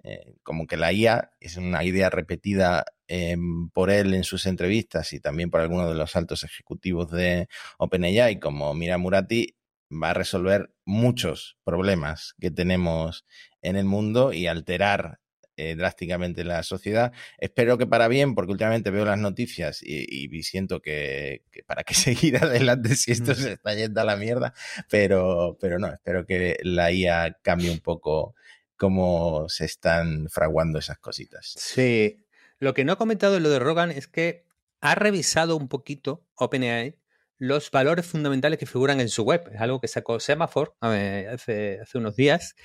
Eh, 0.03 0.36
como 0.43 0.67
que 0.67 0.77
la 0.77 0.93
IA 0.93 1.31
es 1.39 1.57
una 1.57 1.83
idea 1.83 2.10
repetida 2.10 2.86
em, 3.07 3.69
por 3.69 3.89
él 3.89 4.13
en 4.13 4.23
sus 4.23 4.45
entrevistas 4.45 5.12
y 5.13 5.19
también 5.19 5.49
por 5.49 5.62
algunos 5.62 5.89
de 5.89 5.95
los 5.95 6.15
altos 6.15 6.43
ejecutivos 6.43 7.12
de 7.12 7.47
OpenAI, 7.79 8.39
como 8.39 8.73
Mira 8.73 8.97
Murati, 8.97 9.55
va 9.91 10.12
a 10.12 10.13
resolver 10.13 10.71
muchos 10.86 11.57
problemas 11.63 12.36
que 12.39 12.51
tenemos 12.51 13.25
en 13.62 13.75
el 13.75 13.86
mundo 13.86 14.33
y 14.33 14.47
alterar 14.47 15.19
eh, 15.60 15.75
drásticamente 15.75 16.43
la 16.43 16.62
sociedad. 16.62 17.12
Espero 17.39 17.79
que 17.79 17.88
para 17.88 18.07
bien, 18.07 18.36
porque 18.36 18.51
últimamente 18.51 18.91
veo 18.91 19.05
las 19.05 19.17
noticias 19.17 19.81
y, 19.81 20.29
siento 20.43 20.81
que, 20.81 21.41
para 21.65 21.83
qué 21.83 21.93
seguir 21.95 22.38
adelante 22.38 22.95
si 22.95 23.12
esto 23.12 23.33
se 23.33 23.53
está 23.53 23.73
yendo 23.73 23.99
a 24.01 24.05
la 24.05 24.17
mierda, 24.17 24.53
pero, 24.88 25.57
pero 25.60 25.79
no, 25.79 25.88
espero 25.88 26.27
que 26.27 26.57
la 26.62 26.91
IA 26.91 27.39
cambie 27.41 27.71
un 27.71 27.79
poco 27.79 28.36
cómo 28.77 29.49
se 29.49 29.65
están 29.65 30.29
fraguando 30.29 30.79
esas 30.79 30.99
cositas. 30.99 31.53
Sí, 31.57 32.23
lo 32.59 32.73
que 32.73 32.85
no 32.85 32.93
he 32.93 32.97
comentado 32.97 33.37
en 33.37 33.43
lo 33.43 33.49
de 33.49 33.59
Rogan 33.59 33.91
es 33.91 34.07
que 34.07 34.45
ha 34.81 34.95
revisado 34.95 35.55
un 35.55 35.67
poquito 35.67 36.23
OpenAI 36.35 36.97
los 37.37 37.69
valores 37.71 38.05
fundamentales 38.05 38.59
que 38.59 38.65
figuran 38.65 38.99
en 38.99 39.09
su 39.09 39.23
web. 39.23 39.49
Es 39.53 39.61
algo 39.61 39.79
que 39.79 39.87
sacó 39.87 40.19
Semaphore 40.19 40.71
hace, 40.79 41.81
unos 41.93 42.15
días 42.15 42.55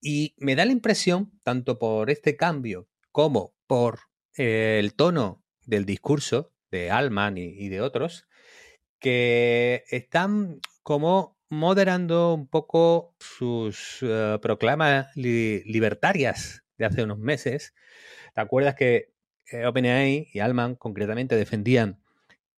y 0.00 0.34
me 0.38 0.56
da 0.56 0.64
la 0.64 0.72
impresión, 0.72 1.30
tanto 1.42 1.78
por 1.78 2.10
este 2.10 2.36
cambio 2.36 2.88
como 3.12 3.54
por 3.66 4.00
eh, 4.36 4.78
el 4.78 4.94
tono 4.94 5.44
del 5.64 5.84
discurso 5.84 6.52
de 6.70 6.90
Alman 6.90 7.36
y, 7.36 7.68
de 7.68 7.80
otros, 7.80 8.26
que 8.98 9.84
están 9.90 10.60
como 10.82 11.39
moderando 11.50 12.32
un 12.34 12.46
poco 12.46 13.14
sus 13.18 13.98
eh, 14.02 14.38
proclamas 14.40 15.14
libertarias 15.16 16.64
de 16.78 16.86
hace 16.86 17.02
unos 17.02 17.18
meses. 17.18 17.74
¿Te 18.34 18.40
acuerdas 18.40 18.76
que 18.76 19.12
eh, 19.50 19.66
OpenAI 19.66 20.28
y 20.32 20.38
Alman 20.38 20.76
concretamente 20.76 21.36
defendían 21.36 22.00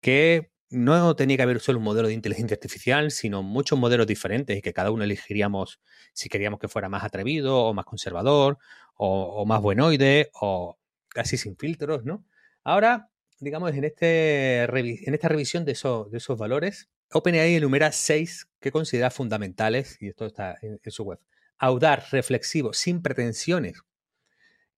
que 0.00 0.52
no 0.70 1.16
tenía 1.16 1.36
que 1.36 1.42
haber 1.42 1.60
solo 1.60 1.78
un 1.78 1.84
modelo 1.84 2.08
de 2.08 2.14
inteligencia 2.14 2.54
artificial, 2.54 3.10
sino 3.10 3.42
muchos 3.42 3.78
modelos 3.78 4.06
diferentes 4.06 4.56
y 4.56 4.62
que 4.62 4.72
cada 4.72 4.90
uno 4.90 5.04
elegiríamos 5.04 5.80
si 6.12 6.28
queríamos 6.28 6.60
que 6.60 6.68
fuera 6.68 6.88
más 6.88 7.04
atrevido 7.04 7.58
o 7.64 7.74
más 7.74 7.84
conservador 7.84 8.58
o, 8.96 9.44
más 9.46 9.60
buenoide 9.60 10.30
o 10.34 10.78
casi 11.08 11.36
sin 11.36 11.56
filtros, 11.56 12.04
¿no? 12.04 12.24
Ahora, 12.62 13.10
digamos, 13.40 13.72
en, 13.74 13.84
este, 13.84 14.62
en 14.64 15.14
esta 15.14 15.28
revisión 15.28 15.64
de, 15.64 15.72
de 15.72 16.18
esos 16.18 16.38
valores, 16.38 16.88
OpenAI 17.12 17.56
enumera 17.56 17.92
seis 17.92 18.48
que 18.60 18.72
considera 18.72 19.10
fundamentales, 19.10 19.96
y 20.00 20.08
esto 20.08 20.26
está 20.26 20.56
en, 20.62 20.78
su 20.86 21.04
web. 21.04 21.20
Audar, 21.58 22.04
reflexivo, 22.10 22.72
sin 22.72 23.02
pretensiones, 23.02 23.82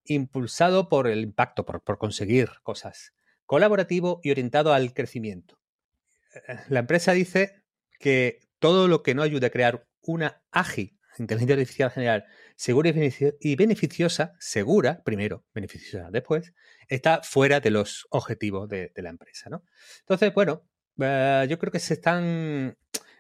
impulsado 0.05 0.89
por 0.89 1.07
el 1.07 1.21
impacto, 1.21 1.65
por, 1.65 1.99
conseguir 1.99 2.51
cosas, 2.63 3.15
colaborativo 3.47 4.21
y 4.23 4.31
orientado 4.31 4.73
al 4.73 4.93
crecimiento 4.95 5.59
la 6.69 6.81
empresa 6.81 7.13
dice 7.13 7.63
que 7.99 8.41
todo 8.59 8.89
lo 8.89 9.03
que 9.03 9.15
no 9.15 9.23
ayude 9.23 9.47
a 9.47 9.51
crear 9.51 9.87
una 10.03 10.43
AGI, 10.51 10.99
inteligencia 11.19 11.55
artificial 11.55 11.91
general, 11.91 12.25
segura 12.57 12.93
y 13.41 13.57
beneficiosa, 13.57 14.35
segura, 14.39 15.03
primero, 15.05 15.45
beneficiosa 15.55 16.11
después, 16.11 16.53
está 16.89 17.23
fuera 17.23 17.61
de 17.61 17.71
los 17.71 18.07
objetivos 18.11 18.69
de, 18.69 18.93
la 18.97 19.11
empresa. 19.11 19.49
¿no? 19.49 19.65
Entonces, 20.01 20.35
bueno, 20.35 20.67
eh, 20.99 21.47
yo 21.49 21.59
creo 21.59 21.73
que 21.73 21.79
se 21.79 21.95
están, 21.95 22.77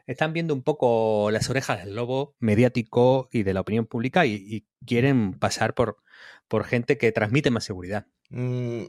están 0.07 0.33
viendo 0.33 0.55
un 0.55 0.63
poco 0.63 1.31
las 1.31 1.51
orejas 1.51 1.85
del 1.85 1.95
lobo 1.95 2.37
mediático 2.39 3.29
y 3.33 3.43
de 3.43 3.55
la 3.55 3.61
opinión 3.61 3.87
pública 3.87 4.27
y, 4.27 4.67
quieren 4.87 5.33
pasar 5.33 5.73
por, 5.75 5.97
por 6.47 6.65
gente 6.65 6.99
que 6.99 7.11
transmite 7.11 7.51
más 7.51 7.65
seguridad. 7.65 8.07
Mm, 8.29 8.85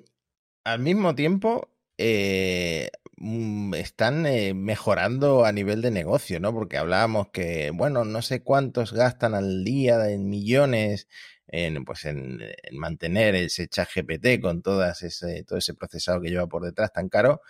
al 0.66 0.80
mismo 0.80 1.16
tiempo, 1.16 1.70
eh, 1.98 2.90
mm, 3.18 3.76
están 3.76 4.26
eh, 4.26 4.54
mejorando 4.54 5.46
a 5.46 5.54
nivel 5.54 5.82
de 5.82 5.92
negocio, 5.92 6.42
¿no? 6.42 6.54
Porque 6.54 6.78
hablábamos 6.78 7.30
que, 7.30 7.72
bueno, 7.72 8.04
no 8.04 8.22
sé 8.22 8.44
cuántos 8.44 8.92
gastan 8.92 9.36
al 9.36 9.64
día 9.64 10.10
en 10.10 10.30
millones 10.30 11.08
en, 11.48 11.86
pues 11.86 12.06
en, 12.06 12.40
mantener 12.72 13.36
ese 13.36 13.68
chat 13.68 13.90
GPT 13.94 14.42
con 14.42 14.62
todas 14.62 15.04
ese, 15.04 15.44
todo 15.44 15.58
ese 15.60 15.74
procesado 15.74 16.22
que 16.22 16.30
lleva 16.30 16.48
por 16.48 16.64
detrás 16.64 16.92
tan 16.92 17.10
caro, 17.10 17.42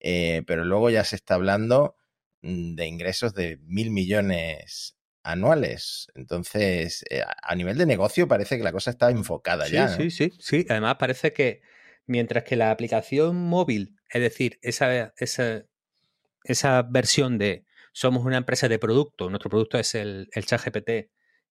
eh, 0.00 0.42
pero 0.46 0.64
luego 0.64 0.90
ya 0.90 1.04
se 1.04 1.16
está 1.16 1.34
hablando 1.34 1.96
mm, 2.42 2.74
de 2.74 2.86
ingresos 2.86 3.34
de 3.34 3.58
mil 3.62 3.90
millones 3.90 4.96
anuales. 5.22 6.08
Entonces, 6.14 7.04
a 7.42 7.54
nivel 7.56 7.76
de 7.78 7.86
negocio 7.86 8.28
parece 8.28 8.56
que 8.56 8.62
la 8.62 8.72
cosa 8.72 8.90
está 8.90 9.10
enfocada 9.10 9.68
ya. 9.68 9.88
Sí, 9.88 10.10
sí, 10.10 10.32
sí. 10.38 10.64
Además, 10.68 10.96
parece 10.98 11.32
que 11.32 11.62
Mientras 12.06 12.44
que 12.44 12.54
la 12.56 12.70
aplicación 12.70 13.36
móvil, 13.36 13.96
es 14.10 14.20
decir, 14.20 14.60
esa, 14.62 15.12
esa, 15.16 16.82
versión 16.82 17.36
de 17.36 17.66
somos 17.92 18.24
una 18.24 18.36
empresa 18.36 18.68
de 18.68 18.78
producto, 18.78 19.28
nuestro 19.28 19.50
producto 19.50 19.76
es 19.78 19.94
el, 19.96 20.28
el 20.32 20.46
chat 20.46 20.64
GPT 20.64 21.10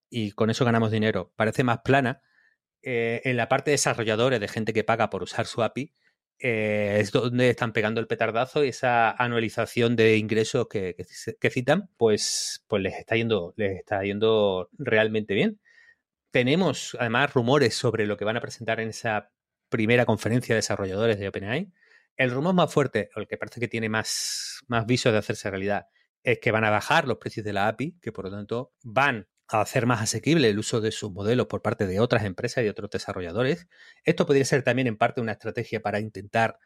y 0.10 0.31
con 0.31 0.49
eso 0.49 0.63
ganamos 0.63 0.91
dinero, 0.91 1.34
parece 1.36 1.65
más 1.65 1.79
plana, 1.79 2.21
eh, 2.84 3.21
en 3.25 3.36
la 3.36 3.49
parte 3.49 3.71
de 3.71 3.73
desarrolladores, 3.73 4.39
de 4.39 4.47
gente 4.47 4.71
que 4.71 4.86
paga 4.86 5.10
por 5.10 5.23
usar 5.23 5.45
su 5.45 5.62
API, 5.62 5.93
eh, 6.39 6.97
es 6.99 7.11
donde 7.11 7.49
están 7.49 7.73
pegando 7.73 8.01
el 8.01 8.07
petardazo 8.07 8.63
y 8.63 8.69
esa 8.69 9.11
anualización 9.11 9.95
de 9.95 10.17
ingresos 10.17 10.67
que, 10.67 10.95
citan, 11.51 11.89
pues, 11.97 12.63
pues 12.67 12.81
les, 12.83 12.95
está 12.95 13.15
yendo, 13.15 13.53
les 13.57 13.77
está 13.77 14.03
yendo 14.03 14.69
realmente 14.77 15.33
bien. 15.33 15.59
Tenemos 16.31 16.97
además 16.99 17.33
rumores 17.33 17.75
sobre 17.75 18.05
lo 18.05 18.17
que 18.17 18.25
van 18.25 18.37
a 18.37 18.41
presentar 18.41 18.79
en 18.81 18.89
esa 18.89 19.31
primera 19.69 20.05
conferencia 20.05 20.55
de 20.55 20.57
desarrolladores 20.57 21.19
de 21.19 21.29
OpenAI. 21.29 21.71
El 22.17 22.31
rumor 22.31 22.53
más 22.53 22.73
fuerte, 22.73 23.09
o 23.15 23.19
el 23.19 23.27
que 23.27 23.37
parece 23.37 23.59
que 23.59 23.67
tiene 23.67 23.89
más, 23.89 24.61
más 24.67 24.85
visos 24.85 25.11
de 25.13 25.19
hacerse 25.19 25.49
realidad, 25.49 25.87
es 26.23 26.39
que 26.39 26.51
van 26.51 26.65
a 26.65 26.69
bajar 26.69 27.07
los 27.07 27.17
precios 27.17 27.45
de 27.45 27.53
la 27.53 27.67
API, 27.67 27.97
que 28.01 28.11
por 28.11 28.25
lo 28.25 28.31
tanto 28.31 28.73
van 28.83 29.27
a 29.47 29.62
hacer 29.62 29.86
más 29.86 30.01
asequible 30.01 30.49
el 30.49 30.60
uso 30.60 30.81
de 30.81 30.91
sus 30.91 31.12
modelos 31.12 31.47
por 31.47 31.62
parte 31.62 31.88
de 31.88 31.99
otras 31.99 32.23
empresas 32.25 32.63
y 32.63 32.67
otros 32.67 32.89
desarrolladores. 32.89 33.67
Esto 34.03 34.25
podría 34.25 34.45
ser 34.45 34.63
también 34.63 34.88
en 34.88 34.97
parte 34.97 35.21
una 35.21 35.34
estrategia 35.34 35.81
para 35.81 35.99
intentar 35.99 36.60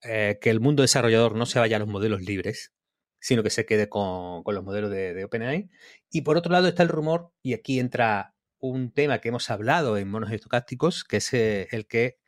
que 0.00 0.38
el 0.42 0.60
mundo 0.60 0.82
desarrollador 0.82 1.34
no 1.34 1.46
se 1.46 1.58
vaya 1.58 1.76
a 1.76 1.80
los 1.80 1.88
modelos 1.88 2.22
libres, 2.22 2.72
sino 3.20 3.42
que 3.42 3.50
se 3.50 3.66
quede 3.66 3.88
con, 3.88 4.42
los 4.46 4.64
modelos 4.64 4.90
de, 4.90 5.24
OpenAI. 5.24 5.70
Y 6.10 6.22
por 6.22 6.36
otro 6.36 6.52
lado 6.52 6.68
está 6.68 6.82
el 6.82 6.88
rumor, 6.88 7.32
y 7.42 7.54
aquí 7.54 7.80
entra 7.80 8.34
un 8.58 8.92
tema 8.92 9.20
que 9.20 9.28
hemos 9.28 9.50
hablado 9.50 9.96
en 9.98 10.08
monos 10.08 10.30
estocásticos, 10.32 11.04
que 11.04 11.18
es 11.18 11.32
el 11.34 11.86
que 11.88 12.18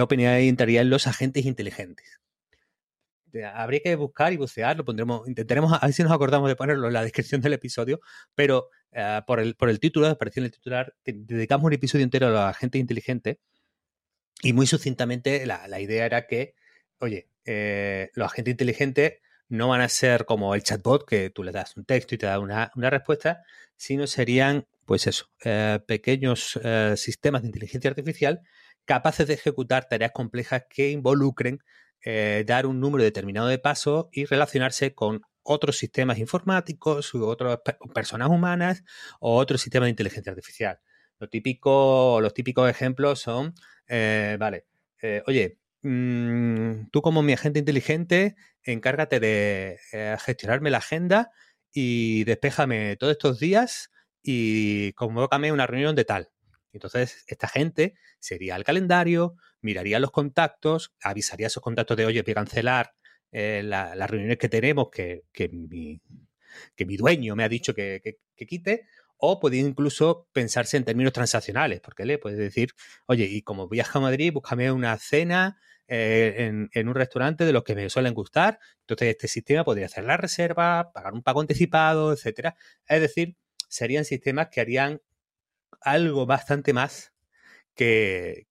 OpenAI 0.00 0.48
entraría 0.48 0.80
en 0.80 0.90
los 0.90 1.06
agentes 1.06 1.44
inteligentes 1.44 2.20
habría 3.54 3.80
que 3.80 3.94
buscar 3.96 4.32
y 4.32 4.36
bucear, 4.36 4.76
lo 4.76 4.84
pondremos, 4.84 5.28
intentaremos, 5.28 5.72
a 5.72 5.86
ver 5.86 5.92
si 5.92 6.02
nos 6.02 6.12
acordamos 6.12 6.48
de 6.48 6.56
ponerlo 6.56 6.86
en 6.86 6.92
la 6.92 7.02
descripción 7.02 7.40
del 7.40 7.54
episodio, 7.54 8.00
pero 8.34 8.70
eh, 8.92 9.20
por, 9.26 9.40
el, 9.40 9.54
por 9.56 9.68
el 9.68 9.80
título, 9.80 10.06
apareció 10.06 10.40
en 10.40 10.46
el 10.46 10.52
titular, 10.52 10.94
dedicamos 11.04 11.66
un 11.66 11.72
episodio 11.72 12.04
entero 12.04 12.28
a 12.28 12.30
la 12.30 12.54
gente 12.54 12.78
inteligente 12.78 13.40
y 14.42 14.52
muy 14.52 14.66
sucintamente 14.66 15.44
la, 15.46 15.80
idea 15.80 16.06
era 16.06 16.26
que, 16.26 16.54
oye, 16.98 17.28
eh, 17.44 18.10
los 18.14 18.26
agentes 18.26 18.52
inteligentes 18.52 19.14
no 19.48 19.68
van 19.68 19.80
a 19.80 19.88
ser 19.88 20.24
como 20.24 20.54
el 20.54 20.62
chatbot, 20.62 21.06
que 21.06 21.30
tú 21.30 21.42
le 21.44 21.52
das 21.52 21.76
un 21.76 21.84
texto 21.84 22.14
y 22.14 22.18
te 22.18 22.26
da 22.26 22.38
una, 22.40 22.70
respuesta, 22.90 23.42
sino 23.76 24.06
serían, 24.06 24.66
pues 24.84 25.06
eso, 25.06 25.30
eh, 25.44 25.78
pequeños 25.86 26.58
sistemas 26.96 27.42
de 27.42 27.48
inteligencia 27.48 27.90
artificial 27.90 28.42
capaces 28.86 29.26
de 29.26 29.34
ejecutar 29.34 29.88
tareas 29.88 30.12
complejas 30.12 30.64
que 30.70 30.90
involucren 30.90 31.60
eh, 32.08 32.44
dar 32.46 32.66
un 32.66 32.78
número 32.78 33.02
determinado 33.02 33.48
de 33.48 33.58
pasos 33.58 34.06
y 34.12 34.26
relacionarse 34.26 34.94
con 34.94 35.22
otros 35.42 35.76
sistemas 35.76 36.18
informáticos 36.18 37.12
u 37.14 37.26
otras 37.26 37.58
personas 37.92 38.28
humanas 38.28 38.84
o 39.18 39.36
otros 39.36 39.60
sistemas 39.60 39.88
de 39.88 39.90
inteligencia 39.90 40.30
artificial. 40.30 40.78
Lo 41.18 41.28
típico, 41.28 42.20
los 42.20 42.32
típicos 42.32 42.70
ejemplos 42.70 43.20
son, 43.20 43.54
eh, 43.88 44.36
vale, 44.38 44.66
eh, 45.02 45.24
oye, 45.26 45.58
mm, 45.82 46.90
tú 46.92 47.02
como 47.02 47.22
mi 47.22 47.32
agente 47.32 47.58
inteligente, 47.58 48.36
encárgate 48.62 49.18
de 49.18 49.78
gestionarme 50.20 50.70
la 50.70 50.78
agenda 50.78 51.32
y 51.72 52.22
despéjame 52.22 52.96
todos 52.96 53.12
estos 53.12 53.40
días 53.40 53.90
y 54.22 54.92
convócame 54.92 55.50
una 55.50 55.66
reunión 55.66 55.96
de 55.96 56.04
tal. 56.04 56.30
Entonces, 56.76 57.24
esta 57.26 57.48
gente 57.48 57.94
sería 58.18 58.54
al 58.54 58.64
calendario, 58.64 59.36
miraría 59.60 59.98
los 59.98 60.10
contactos, 60.10 60.94
avisaría 61.02 61.46
a 61.46 61.48
esos 61.48 61.62
contactos 61.62 61.96
de, 61.96 62.06
oye, 62.06 62.22
voy 62.22 62.32
a 62.32 62.34
cancelar 62.34 62.92
eh, 63.32 63.62
las 63.64 64.10
reuniones 64.10 64.38
que 64.38 64.48
tenemos 64.48 64.88
que, 64.90 65.22
mi, 65.50 66.00
que, 66.76 66.86
mi, 66.86 66.96
dueño 66.96 67.34
me 67.34 67.44
ha 67.44 67.48
dicho 67.48 67.74
que, 67.74 68.18
quite, 68.36 68.86
o 69.16 69.40
podría 69.40 69.62
incluso 69.62 70.28
pensarse 70.32 70.76
en 70.76 70.84
términos 70.84 71.12
transaccionales, 71.12 71.80
porque 71.80 72.04
le 72.04 72.18
puedes 72.18 72.38
decir, 72.38 72.72
oye, 73.06 73.24
y 73.24 73.42
como 73.42 73.68
viaja 73.68 73.98
a 73.98 74.02
Madrid, 74.02 74.32
búscame 74.32 74.70
una 74.70 74.96
cena 74.98 75.58
eh, 75.88 76.34
en, 76.38 76.68
en, 76.72 76.88
un 76.88 76.94
restaurante 76.94 77.44
de 77.44 77.52
los 77.52 77.64
que 77.64 77.74
me 77.74 77.88
suelen 77.88 78.12
gustar. 78.12 78.58
Entonces, 78.80 79.08
este 79.08 79.28
sistema 79.28 79.64
podría 79.64 79.86
hacer 79.86 80.04
la 80.04 80.18
reserva, 80.18 80.92
pagar 80.92 81.14
un 81.14 81.22
pago 81.22 81.40
anticipado, 81.40 82.12
etcétera. 82.12 82.56
Es 82.86 83.00
decir, 83.00 83.36
serían 83.68 84.04
sistemas 84.04 84.48
que 84.50 84.60
harían 84.60 85.00
algo 85.82 86.26
bastante 86.26 86.72
más 86.72 87.12
que, 87.76 88.46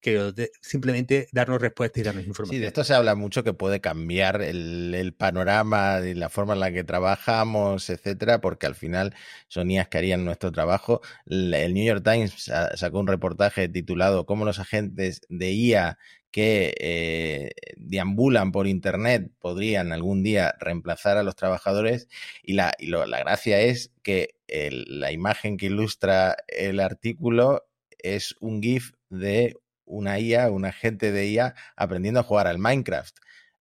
simplemente 0.61 1.27
darnos 1.31 1.59
respuesta 1.59 1.99
y 1.99 2.03
darnos 2.03 2.25
información. 2.25 2.57
Sí, 2.57 2.61
de 2.61 2.67
esto 2.67 2.83
se 2.83 2.93
habla 2.93 3.15
mucho 3.15 3.43
que 3.43 3.53
puede 3.53 3.81
cambiar 3.81 4.41
el, 4.41 5.13
panorama 5.17 5.99
y 6.05 6.13
la 6.13 6.29
forma 6.29 6.53
en 6.53 6.59
la 6.59 6.71
que 6.71 6.83
trabajamos, 6.83 7.89
etcétera, 7.89 8.39
porque 8.39 8.67
al 8.67 8.75
final 8.75 9.15
son 9.47 9.71
IAs 9.71 9.87
que 9.87 9.97
harían 9.97 10.25
nuestro 10.25 10.51
trabajo. 10.51 11.01
El 11.25 11.73
New 11.73 11.85
York 11.85 12.03
Times 12.03 12.51
sacó 12.75 12.99
un 12.99 13.07
reportaje 13.07 13.67
titulado 13.67 14.25
Cómo 14.25 14.45
los 14.45 14.59
agentes 14.59 15.21
de 15.29 15.51
IA 15.51 15.97
que 16.31 16.75
eh, 16.79 17.51
deambulan 17.77 18.51
por 18.51 18.67
Internet 18.67 19.31
podrían 19.39 19.93
algún 19.93 20.21
día 20.21 20.53
reemplazar 20.59 21.17
a 21.17 21.23
los 21.23 21.35
trabajadores 21.35 22.09
y 22.43 22.53
la, 22.53 22.75
la 22.79 23.19
gracia 23.19 23.61
es 23.61 23.91
que 24.03 24.35
la 24.47 25.11
imagen 25.11 25.57
que 25.57 25.67
ilustra 25.67 26.35
el 26.47 26.81
artículo 26.81 27.63
es 28.05 28.35
un 28.39 28.61
GIF 28.61 28.91
de 29.19 29.55
una 29.85 30.19
IA, 30.19 30.49
un 30.51 30.65
agente 30.65 31.11
de 31.11 31.27
IA 31.27 31.55
aprendiendo 31.75 32.19
a 32.19 32.23
jugar 32.23 32.47
al 32.47 32.59
Minecraft. 32.59 33.15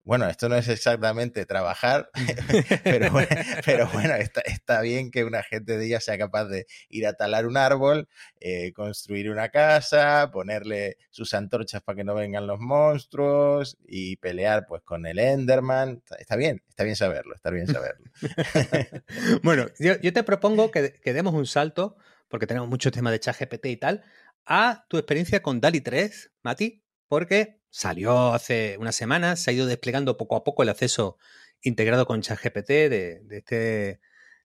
Bueno, 0.04 0.28
esto 0.28 0.50
no 0.50 0.56
es 0.56 0.68
exactamente 0.68 1.46
trabajar, 1.46 2.10
pero, 2.84 3.10
bueno, 3.10 4.14
está, 4.16 4.82
bien 4.82 5.10
que 5.10 5.24
un 5.24 5.34
agente 5.34 5.78
de 5.78 5.88
IA 5.88 5.98
sea 5.98 6.18
capaz 6.18 6.44
de 6.44 6.66
ir 6.90 7.06
a 7.06 7.14
talar 7.14 7.46
un 7.46 7.56
árbol, 7.56 8.06
eh, 8.38 8.74
construir 8.74 9.30
una 9.30 9.48
casa, 9.48 10.30
ponerle 10.30 10.98
sus 11.08 11.32
antorchas 11.32 11.80
para 11.80 11.96
que 11.96 12.04
no 12.04 12.14
vengan 12.14 12.46
los 12.46 12.60
monstruos 12.60 13.78
y 13.88 14.16
pelear 14.16 14.66
pues 14.66 14.82
con 14.82 15.06
el 15.06 15.18
Enderman. 15.18 16.02
Está 16.18 16.36
bien, 16.36 16.62
está 16.68 16.84
bien 16.84 16.96
saberlo, 16.96 17.34
está 17.34 17.48
bien 17.48 17.66
saberlo. 17.66 18.04
bueno, 19.42 19.68
yo, 19.78 19.98
te 19.98 20.22
propongo 20.22 20.70
que, 20.70 20.92
que, 20.92 21.14
demos 21.14 21.32
un 21.32 21.46
salto, 21.46 21.96
porque 22.28 22.46
tenemos 22.46 22.68
mucho 22.68 22.90
tema 22.90 23.10
de 23.10 23.20
chat 23.20 23.38
GPT 23.38 23.66
y 23.70 23.76
tal, 23.78 24.04
a 24.46 24.86
tu 24.88 24.98
experiencia 24.98 25.42
con 25.42 25.60
DALI 25.60 25.80
3, 25.80 26.32
Mati, 26.42 26.84
porque 27.08 27.60
salió 27.70 28.32
hace 28.32 28.76
unas 28.78 28.96
semanas, 28.96 29.40
se 29.42 29.50
ha 29.50 29.54
ido 29.54 29.66
desplegando 29.66 30.16
poco 30.16 30.36
a 30.36 30.44
poco 30.44 30.62
el 30.62 30.68
acceso 30.68 31.18
integrado 31.60 32.06
con 32.06 32.20
ChatGPT 32.20 32.68
de, 32.68 33.20
de, 33.24 33.38
este, 33.38 34.00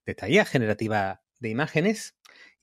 esta 0.06 0.28
guía 0.28 0.46
generativa 0.46 1.24
de 1.40 1.50
imágenes. 1.50 2.16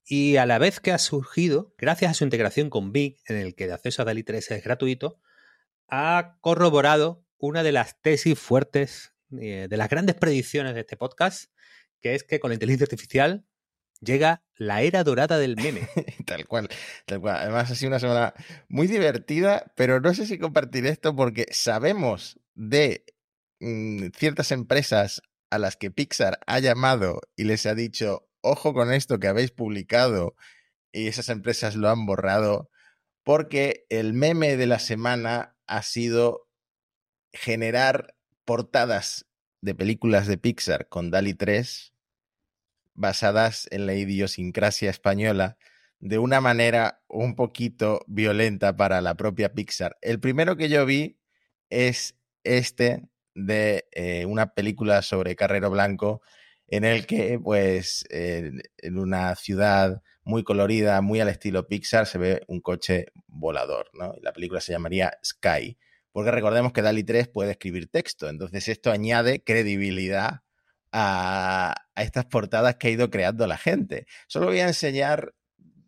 Y 0.05 0.37
a 0.37 0.47
la 0.47 0.59
vez 0.59 0.81
que 0.81 0.93
ha 0.93 0.99
surgido, 0.99 1.75
gracias 1.79 2.11
a 2.11 2.15
su 2.15 2.25
integración 2.25 2.71
con 2.71 2.93
Bing, 2.93 3.17
en 3.27 3.37
el 3.37 3.55
que 3.55 3.65
el 3.65 3.73
acceso 3.73 4.03
a 4.03 4.05
DALI 4.05 4.23
3 4.23 4.51
es 4.53 4.65
gratuito, 4.65 5.21
ha 5.89 6.39
corroborado 6.41 7.25
una 7.39 7.63
de 7.63 7.73
las 7.73 8.01
tesis 8.01 8.39
fuertes, 8.39 9.15
eh, 9.41 9.67
de 9.69 9.77
las 9.77 9.89
grandes 9.89 10.15
predicciones 10.15 10.75
de 10.75 10.81
este 10.81 10.97
podcast, 10.97 11.51
que 12.01 12.15
es 12.15 12.25
que 12.25 12.41
con 12.41 12.51
la 12.51 12.55
inteligencia 12.55 12.85
artificial 12.85 13.47
llega 14.01 14.43
la 14.57 14.83
era 14.83 15.05
dorada 15.05 15.39
del 15.39 15.57
meme. 15.57 15.89
tal 16.27 16.47
cual, 16.47 16.69
tal 17.07 17.21
cual. 17.21 17.37
Además 17.37 17.71
ha 17.71 17.75
sido 17.75 17.89
una 17.89 18.01
semana 18.01 18.35
muy 18.69 18.87
divertida, 18.87 19.73
pero 19.77 20.01
no 20.01 20.15
sé 20.15 20.27
si 20.27 20.39
compartir 20.39 20.87
esto 20.87 21.15
porque 21.15 21.47
sabemos 21.51 22.41
de 22.55 23.05
mm, 23.61 24.09
ciertas 24.17 24.53
empresas 24.53 25.23
a 25.51 25.59
las 25.59 25.77
que 25.77 25.91
Pixar 25.91 26.41
ha 26.47 26.59
llamado 26.59 27.21
y 27.37 27.45
les 27.45 27.67
ha 27.67 27.75
dicho, 27.75 28.29
ojo 28.41 28.75
con 28.75 28.93
esto 28.93 29.19
que 29.19 29.29
habéis 29.29 29.51
publicado 29.51 30.35
y 30.93 31.09
esas 31.09 31.29
empresas 31.29 31.77
lo 31.77 31.89
han 31.89 32.07
borrado 32.07 32.71
porque 33.23 33.87
el 33.89 34.13
meme 34.13 34.57
de 34.57 34.67
la 34.67 34.79
semana 34.79 35.57
ha 35.67 35.83
sido 35.83 36.49
generar 37.33 38.15
portadas 38.45 39.27
de 39.61 39.75
películas 39.75 40.27
de 40.27 40.39
Pixar 40.39 40.89
con 40.89 41.11
DALI 41.11 41.35
3 41.35 41.93
basadas 42.97 43.69
en 43.71 43.87
la 43.87 43.95
idiosincrasia 43.95 44.91
española 44.91 45.57
de 46.01 46.19
una 46.19 46.41
manera 46.41 47.03
un 47.09 47.37
poquito 47.37 48.05
violenta 48.07 48.77
para 48.77 49.01
la 49.01 49.17
propia 49.17 49.55
Pixar. 49.55 49.97
El 50.03 50.21
primero 50.21 50.57
que 50.57 50.69
yo 50.69 50.85
vi 50.85 51.19
es 51.71 52.17
este 52.45 53.09
de 53.35 53.87
eh, 53.93 54.25
una 54.27 54.55
película 54.55 55.03
sobre 55.03 55.37
Carrero 55.37 55.71
Blanco 55.71 56.23
en 56.69 56.85
el 56.85 57.07
que 57.07 57.39
pues 57.39 58.05
en 58.11 58.99
una 58.99 59.35
ciudad 59.37 60.03
muy 60.27 60.43
colorida, 60.43 61.01
muy 61.03 61.21
al 61.21 61.29
estilo 61.29 61.69
Pixar, 61.69 62.07
se 62.07 62.19
ve 62.19 62.43
un 62.49 62.61
coche 62.61 63.07
volador, 63.29 63.89
¿no? 63.93 64.15
la 64.21 64.33
película 64.33 64.61
se 64.61 64.73
llamaría 64.73 65.13
Sky, 65.25 65.79
porque 66.11 66.33
recordemos 66.33 66.73
que 66.73 66.83
DALI 66.83 67.05
3 67.05 67.29
puede 67.29 67.53
escribir 67.53 67.89
texto, 67.89 68.29
entonces 68.29 68.67
esto 68.69 68.91
añade 68.91 69.45
credibilidad 69.45 70.43
a, 70.99 71.75
estas 71.95 72.25
portadas 72.25 72.77
que 72.77 72.89
ha 72.89 72.91
ido 72.91 73.11
creando 73.11 73.47
la 73.47 73.59
gente. 73.59 74.07
Solo 74.29 74.47
voy 74.47 74.61
a 74.61 74.69
enseñar 74.69 75.35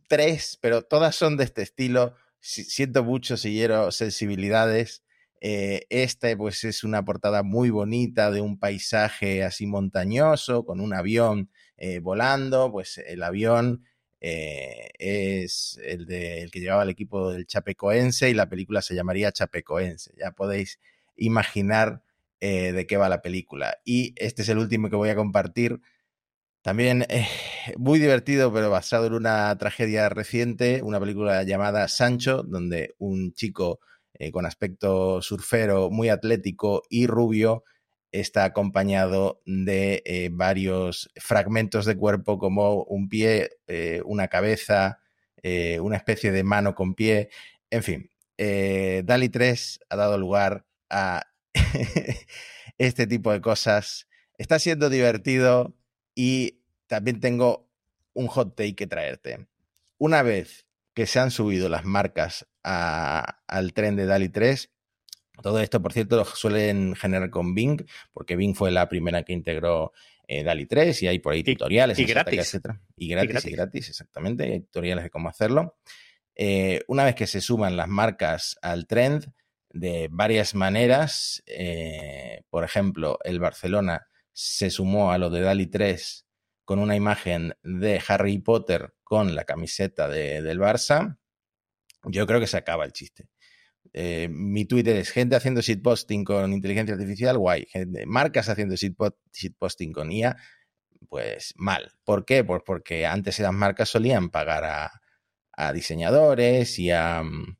tres, 0.06 0.58
pero 0.60 0.82
todas 0.82 1.16
son 1.16 1.38
de 1.38 1.44
este 1.44 1.62
estilo. 1.62 2.14
Siento 2.40 3.04
mucho 3.04 3.38
si 3.38 3.52
quiero 3.52 3.90
sensibilidades. 3.90 5.02
Eh, 5.40 5.86
esta 5.88 6.36
pues 6.36 6.62
es 6.64 6.84
una 6.84 7.04
portada 7.04 7.42
muy 7.42 7.70
bonita 7.70 8.30
de 8.30 8.40
un 8.42 8.58
paisaje 8.58 9.44
así 9.44 9.66
montañoso 9.66 10.64
con 10.64 10.80
un 10.80 10.92
avión 10.92 11.50
eh, 11.78 12.00
volando. 12.00 12.70
Pues 12.70 12.98
el 12.98 13.22
avión 13.22 13.84
eh, 14.20 14.90
es 14.98 15.80
el, 15.82 16.04
de, 16.04 16.42
el 16.42 16.50
que 16.50 16.60
llevaba 16.60 16.82
el 16.82 16.90
equipo 16.90 17.32
del 17.32 17.46
Chapecoense 17.46 18.28
y 18.28 18.34
la 18.34 18.50
película 18.50 18.82
se 18.82 18.94
llamaría 18.94 19.32
Chapecoense. 19.32 20.12
Ya 20.18 20.32
podéis 20.32 20.78
imaginar 21.16 22.02
eh, 22.40 22.72
de 22.72 22.86
qué 22.86 22.96
va 22.96 23.08
la 23.08 23.20
película. 23.20 23.78
Y 23.84 24.14
este 24.16 24.42
es 24.42 24.48
el 24.48 24.58
último 24.58 24.88
que 24.88 24.96
voy 24.96 25.08
a 25.08 25.16
compartir. 25.16 25.80
También 26.62 27.04
eh, 27.08 27.26
muy 27.78 27.98
divertido, 27.98 28.52
pero 28.52 28.70
basado 28.70 29.06
en 29.06 29.14
una 29.14 29.56
tragedia 29.58 30.08
reciente, 30.08 30.82
una 30.82 31.00
película 31.00 31.42
llamada 31.42 31.88
Sancho, 31.88 32.44
donde 32.44 32.94
un 32.98 33.32
chico 33.32 33.80
eh, 34.14 34.30
con 34.32 34.46
aspecto 34.46 35.22
surfero, 35.22 35.90
muy 35.90 36.10
atlético 36.10 36.82
y 36.88 37.06
rubio, 37.08 37.64
está 38.12 38.44
acompañado 38.44 39.42
de 39.44 40.30
varios 40.32 41.10
fragmentos 41.16 41.84
de 41.86 41.96
cuerpo 41.96 42.38
como 42.38 42.84
un 42.84 43.08
pie, 43.08 43.50
una 44.06 44.28
cabeza, 44.28 45.00
una 45.80 45.96
especie 45.96 46.32
de 46.32 46.42
mano 46.42 46.74
con 46.74 46.94
pie, 46.94 47.28
en 47.70 47.82
fin. 47.82 48.10
Dali 48.38 49.28
3 49.28 49.80
ha 49.90 49.96
dado 49.96 50.16
lugar 50.16 50.64
a 50.88 51.27
este 52.78 53.06
tipo 53.06 53.32
de 53.32 53.40
cosas. 53.40 54.08
Está 54.36 54.58
siendo 54.58 54.88
divertido 54.90 55.74
y 56.14 56.60
también 56.86 57.20
tengo 57.20 57.68
un 58.12 58.26
hot 58.26 58.56
take 58.56 58.74
que 58.74 58.86
traerte. 58.86 59.46
Una 59.98 60.22
vez 60.22 60.66
que 60.94 61.06
se 61.06 61.20
han 61.20 61.30
subido 61.30 61.68
las 61.68 61.84
marcas 61.84 62.46
al 62.62 63.72
tren 63.72 63.96
de 63.96 64.06
DALI 64.06 64.28
3, 64.28 64.70
todo 65.42 65.60
esto, 65.60 65.80
por 65.80 65.92
cierto, 65.92 66.16
lo 66.16 66.24
suelen 66.24 66.96
generar 66.96 67.30
con 67.30 67.54
Bing, 67.54 67.84
porque 68.12 68.36
Bing 68.36 68.54
fue 68.54 68.70
la 68.72 68.88
primera 68.88 69.22
que 69.22 69.32
integró 69.32 69.92
eh, 70.26 70.42
DALI 70.42 70.66
3 70.66 71.02
y 71.04 71.06
hay 71.06 71.18
por 71.20 71.32
ahí 71.32 71.44
tutoriales, 71.44 71.98
y, 71.98 72.04
gratis. 72.04 72.54
Y 72.96 73.08
gratis, 73.08 73.44
y 73.44 73.50
gratis, 73.52 73.88
exactamente. 73.88 74.44
Hay 74.44 74.60
tutoriales 74.60 75.04
de 75.04 75.10
cómo 75.10 75.28
hacerlo. 75.28 75.78
Eh, 76.34 76.82
una 76.88 77.04
vez 77.04 77.14
que 77.14 77.26
se 77.26 77.40
suman 77.40 77.76
las 77.76 77.88
marcas 77.88 78.58
al 78.62 78.86
trend, 78.86 79.32
de 79.70 80.08
varias 80.10 80.54
maneras, 80.54 81.42
eh, 81.46 82.42
por 82.50 82.64
ejemplo, 82.64 83.18
el 83.24 83.40
Barcelona 83.40 84.08
se 84.32 84.70
sumó 84.70 85.12
a 85.12 85.18
lo 85.18 85.30
de 85.30 85.40
DALI 85.40 85.66
3 85.66 86.26
con 86.64 86.78
una 86.78 86.96
imagen 86.96 87.54
de 87.62 88.00
Harry 88.06 88.38
Potter 88.38 88.94
con 89.02 89.34
la 89.34 89.44
camiseta 89.44 90.08
del 90.08 90.60
Barça. 90.60 91.18
Yo 92.04 92.26
creo 92.26 92.40
que 92.40 92.46
se 92.46 92.56
acaba 92.56 92.84
el 92.84 92.92
chiste. 92.92 93.28
Eh, 93.92 94.28
mi 94.30 94.64
Twitter 94.66 94.96
es 94.96 95.10
gente 95.10 95.36
haciendo 95.36 95.60
shitposting 95.60 96.24
con 96.24 96.52
inteligencia 96.52 96.94
artificial, 96.94 97.38
guay. 97.38 97.66
marcas 98.06 98.48
haciendo 98.48 98.74
shitposting 98.76 99.92
con 99.92 100.12
IA, 100.12 100.36
pues 101.08 101.54
mal. 101.56 101.92
¿Por 102.04 102.24
qué? 102.24 102.44
Pues 102.44 102.62
porque 102.64 103.06
antes 103.06 103.38
esas 103.40 103.52
marcas 103.52 103.88
solían 103.88 104.30
pagar 104.30 104.64
a, 104.64 105.72
diseñadores 105.72 106.78
y 106.78 106.92
a 106.92 107.22
mm, 107.24 107.57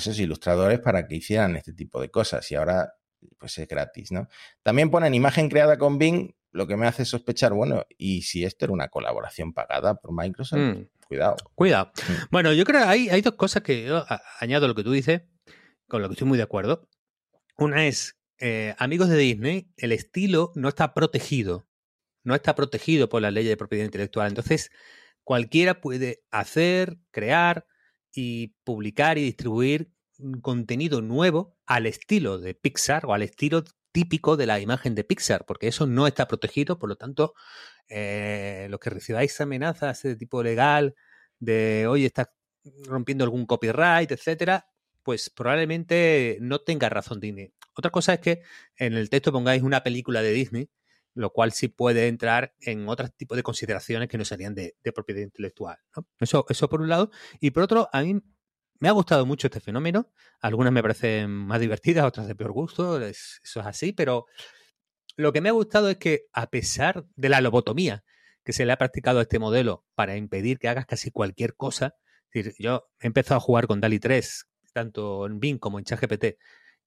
pues 0.00 0.06
esos 0.06 0.20
ilustradores 0.20 0.80
para 0.80 1.06
que 1.06 1.16
hicieran 1.16 1.56
este 1.56 1.74
tipo 1.74 2.00
de 2.00 2.10
cosas 2.10 2.50
y 2.50 2.54
ahora 2.54 2.94
pues 3.36 3.58
es 3.58 3.68
gratis, 3.68 4.10
¿no? 4.10 4.28
También 4.62 4.90
ponen 4.90 5.12
imagen 5.12 5.50
creada 5.50 5.76
con 5.76 5.98
Bing, 5.98 6.34
lo 6.52 6.66
que 6.66 6.78
me 6.78 6.86
hace 6.86 7.04
sospechar, 7.04 7.52
bueno, 7.52 7.84
y 7.98 8.22
si 8.22 8.44
esto 8.44 8.64
era 8.64 8.72
una 8.72 8.88
colaboración 8.88 9.52
pagada 9.52 9.96
por 9.96 10.12
Microsoft, 10.14 10.58
mm. 10.58 10.88
cuidado. 11.06 11.36
Cuidado. 11.54 11.92
Mm. 12.08 12.12
Bueno, 12.30 12.52
yo 12.54 12.64
creo 12.64 12.80
que 12.80 12.86
hay, 12.86 13.08
hay 13.10 13.20
dos 13.20 13.34
cosas 13.34 13.62
que 13.62 13.84
yo 13.84 14.06
añado 14.38 14.64
a 14.64 14.68
lo 14.68 14.74
que 14.74 14.82
tú 14.82 14.90
dices 14.90 15.20
con 15.86 16.00
lo 16.00 16.08
que 16.08 16.14
estoy 16.14 16.26
muy 16.26 16.38
de 16.38 16.44
acuerdo. 16.44 16.88
Una 17.58 17.86
es, 17.86 18.18
eh, 18.38 18.74
amigos 18.78 19.10
de 19.10 19.18
Disney, 19.18 19.70
el 19.76 19.92
estilo 19.92 20.50
no 20.54 20.70
está 20.70 20.94
protegido. 20.94 21.68
No 22.24 22.34
está 22.34 22.54
protegido 22.54 23.10
por 23.10 23.20
la 23.20 23.30
ley 23.30 23.44
de 23.44 23.58
propiedad 23.58 23.84
intelectual. 23.84 24.28
Entonces, 24.28 24.70
cualquiera 25.24 25.82
puede 25.82 26.22
hacer, 26.30 26.96
crear 27.10 27.66
y 28.12 28.48
publicar 28.64 29.18
y 29.18 29.22
distribuir 29.22 29.92
contenido 30.42 31.00
nuevo 31.00 31.56
al 31.66 31.86
estilo 31.86 32.38
de 32.38 32.54
Pixar 32.54 33.06
o 33.06 33.14
al 33.14 33.22
estilo 33.22 33.64
típico 33.92 34.36
de 34.36 34.46
la 34.46 34.60
imagen 34.60 34.94
de 34.94 35.04
Pixar, 35.04 35.46
porque 35.46 35.68
eso 35.68 35.86
no 35.86 36.06
está 36.06 36.28
protegido, 36.28 36.78
por 36.78 36.88
lo 36.88 36.96
tanto, 36.96 37.34
eh, 37.88 38.66
los 38.70 38.78
que 38.80 38.90
recibáis 38.90 39.40
amenazas 39.40 40.02
de 40.02 40.16
tipo 40.16 40.42
legal, 40.42 40.94
de 41.38 41.86
oye, 41.88 42.06
estás 42.06 42.28
rompiendo 42.84 43.24
algún 43.24 43.46
copyright, 43.46 44.12
etcétera, 44.12 44.68
pues 45.02 45.30
probablemente 45.30 46.38
no 46.40 46.60
tenga 46.60 46.88
razón 46.88 47.20
Disney. 47.20 47.52
Otra 47.74 47.90
cosa 47.90 48.14
es 48.14 48.20
que 48.20 48.42
en 48.76 48.94
el 48.94 49.08
texto 49.10 49.32
pongáis 49.32 49.62
una 49.62 49.82
película 49.82 50.22
de 50.22 50.32
Disney, 50.32 50.68
lo 51.20 51.30
cual 51.30 51.52
sí 51.52 51.68
puede 51.68 52.08
entrar 52.08 52.54
en 52.60 52.88
otros 52.88 53.14
tipos 53.14 53.36
de 53.36 53.42
consideraciones 53.42 54.08
que 54.08 54.18
no 54.18 54.24
serían 54.24 54.54
de, 54.54 54.74
propiedad 54.94 55.20
intelectual. 55.20 55.78
Eso, 56.18 56.46
eso 56.48 56.68
por 56.68 56.80
un 56.80 56.88
lado. 56.88 57.10
Y 57.40 57.50
por 57.50 57.62
otro, 57.62 57.88
a 57.92 58.02
mí 58.02 58.20
me 58.78 58.88
ha 58.88 58.92
gustado 58.92 59.26
mucho 59.26 59.46
este 59.46 59.60
fenómeno. 59.60 60.10
Algunas 60.40 60.72
me 60.72 60.82
parecen 60.82 61.30
más 61.30 61.60
divertidas, 61.60 62.06
otras 62.06 62.26
de 62.26 62.34
peor 62.34 62.52
gusto. 62.52 63.00
eso 63.04 63.40
es 63.42 63.66
así, 63.66 63.92
pero 63.92 64.26
lo 65.16 65.32
que 65.32 65.42
me 65.42 65.50
ha 65.50 65.52
gustado 65.52 65.90
es 65.90 65.98
que 65.98 66.26
a 66.32 66.48
pesar 66.48 67.04
de 67.16 67.28
la 67.28 67.42
lobotomía 67.42 68.02
que 68.42 68.54
se 68.54 68.64
le 68.64 68.72
ha 68.72 68.78
practicado 68.78 69.18
a 69.18 69.22
este 69.22 69.38
modelo 69.38 69.84
para 69.94 70.16
impedir 70.16 70.58
que 70.58 70.68
hagas 70.68 70.86
casi 70.86 71.10
cualquier 71.10 71.54
cosa, 71.54 71.96
es 72.32 72.46
decir, 72.46 72.64
yo 72.64 72.88
he 72.98 73.06
empezado 73.06 73.36
a 73.36 73.40
jugar 73.40 73.66
con 73.66 73.80
DALI 73.80 73.98
3 73.98 74.46
tanto 74.72 75.26
en 75.26 75.40
Bing 75.40 75.58
como 75.58 75.78
en 75.78 75.84
ChatGPT, 75.84 76.38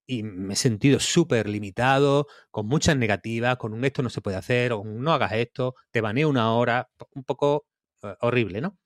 y 0.06 0.24
me 0.24 0.54
he 0.54 0.58
sentido 0.58 0.99
súper 0.99 1.47
limitado, 1.47 2.28
con 2.51 2.68
muchas 2.68 2.97
negativas, 2.97 3.58
con 3.58 3.74
un 3.74 3.86
esto 3.86 4.04
no 4.04 4.10
se 4.10 4.22
puede 4.22 4.38
hacer, 4.38 4.74
o 4.74 4.84
no 4.84 5.14
hagas 5.14 5.34
esto, 5.34 5.76
te 5.91 6.01
baneo 6.01 6.30
una 6.30 6.54
hora, 6.54 6.89
un 7.14 7.24
poco 7.24 7.68
eh, 8.04 8.16
horrible, 8.22 8.62
¿no? 8.62 8.78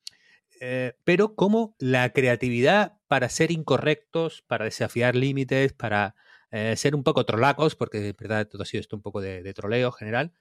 Eh, 0.59 0.93
pero 1.03 1.35
como 1.35 1.75
la 1.79 2.11
creatividad 2.13 2.97
para 3.07 3.29
ser 3.29 3.51
incorrectos, 3.51 4.43
para 4.47 4.65
desafiar 4.65 5.15
límites, 5.15 5.73
para 5.73 6.15
eh, 6.51 6.75
ser 6.77 6.95
un 6.95 7.03
poco 7.03 7.25
trolacos, 7.25 7.75
porque 7.75 8.09
en 8.09 8.15
verdad 8.19 8.47
todo 8.47 8.63
ha 8.63 8.65
sido 8.65 8.81
esto 8.81 8.95
un 8.95 9.01
poco 9.01 9.21
de, 9.21 9.53
troleo 9.53 9.91
general, 9.91 10.33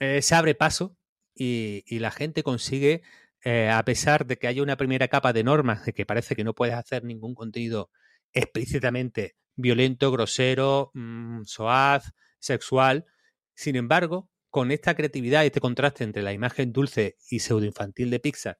se 0.00 0.34
abre 0.34 0.54
paso 0.54 0.96
y, 1.34 1.84
y, 1.86 1.98
la 1.98 2.12
gente 2.12 2.44
consigue 2.44 3.02
a 3.44 3.82
pesar 3.84 4.26
de 4.26 4.38
que 4.38 4.46
haya 4.46 4.62
una 4.62 4.76
primera 4.76 5.08
capa 5.08 5.32
de 5.32 5.42
normas 5.42 5.84
de 5.84 5.92
que 5.92 6.06
parece 6.06 6.36
que 6.36 6.44
no 6.44 6.54
puedes 6.54 6.74
hacer 6.76 7.04
ningún 7.04 7.34
contenido 7.34 7.90
explícitamente 8.32 9.36
violento, 9.56 10.10
grosero, 10.10 10.90
mm, 10.94 11.42
soaz, 11.44 12.12
sexual, 12.38 13.06
sin 13.54 13.76
embargo, 13.76 14.30
con 14.50 14.70
esta 14.70 14.94
creatividad 14.94 15.42
y 15.42 15.46
este 15.46 15.60
contraste 15.60 16.04
entre 16.04 16.22
la 16.22 16.32
imagen 16.32 16.72
dulce 16.72 17.16
y 17.30 17.40
pseudoinfantil 17.40 18.10
de 18.10 18.20
Pixar 18.20 18.58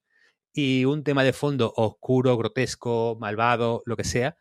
y 0.52 0.84
un 0.84 1.04
tema 1.04 1.24
de 1.24 1.32
fondo 1.32 1.72
oscuro, 1.76 2.36
grotesco, 2.36 3.16
malvado, 3.20 3.82
lo 3.86 3.96
que 3.96 4.04
sea, 4.04 4.36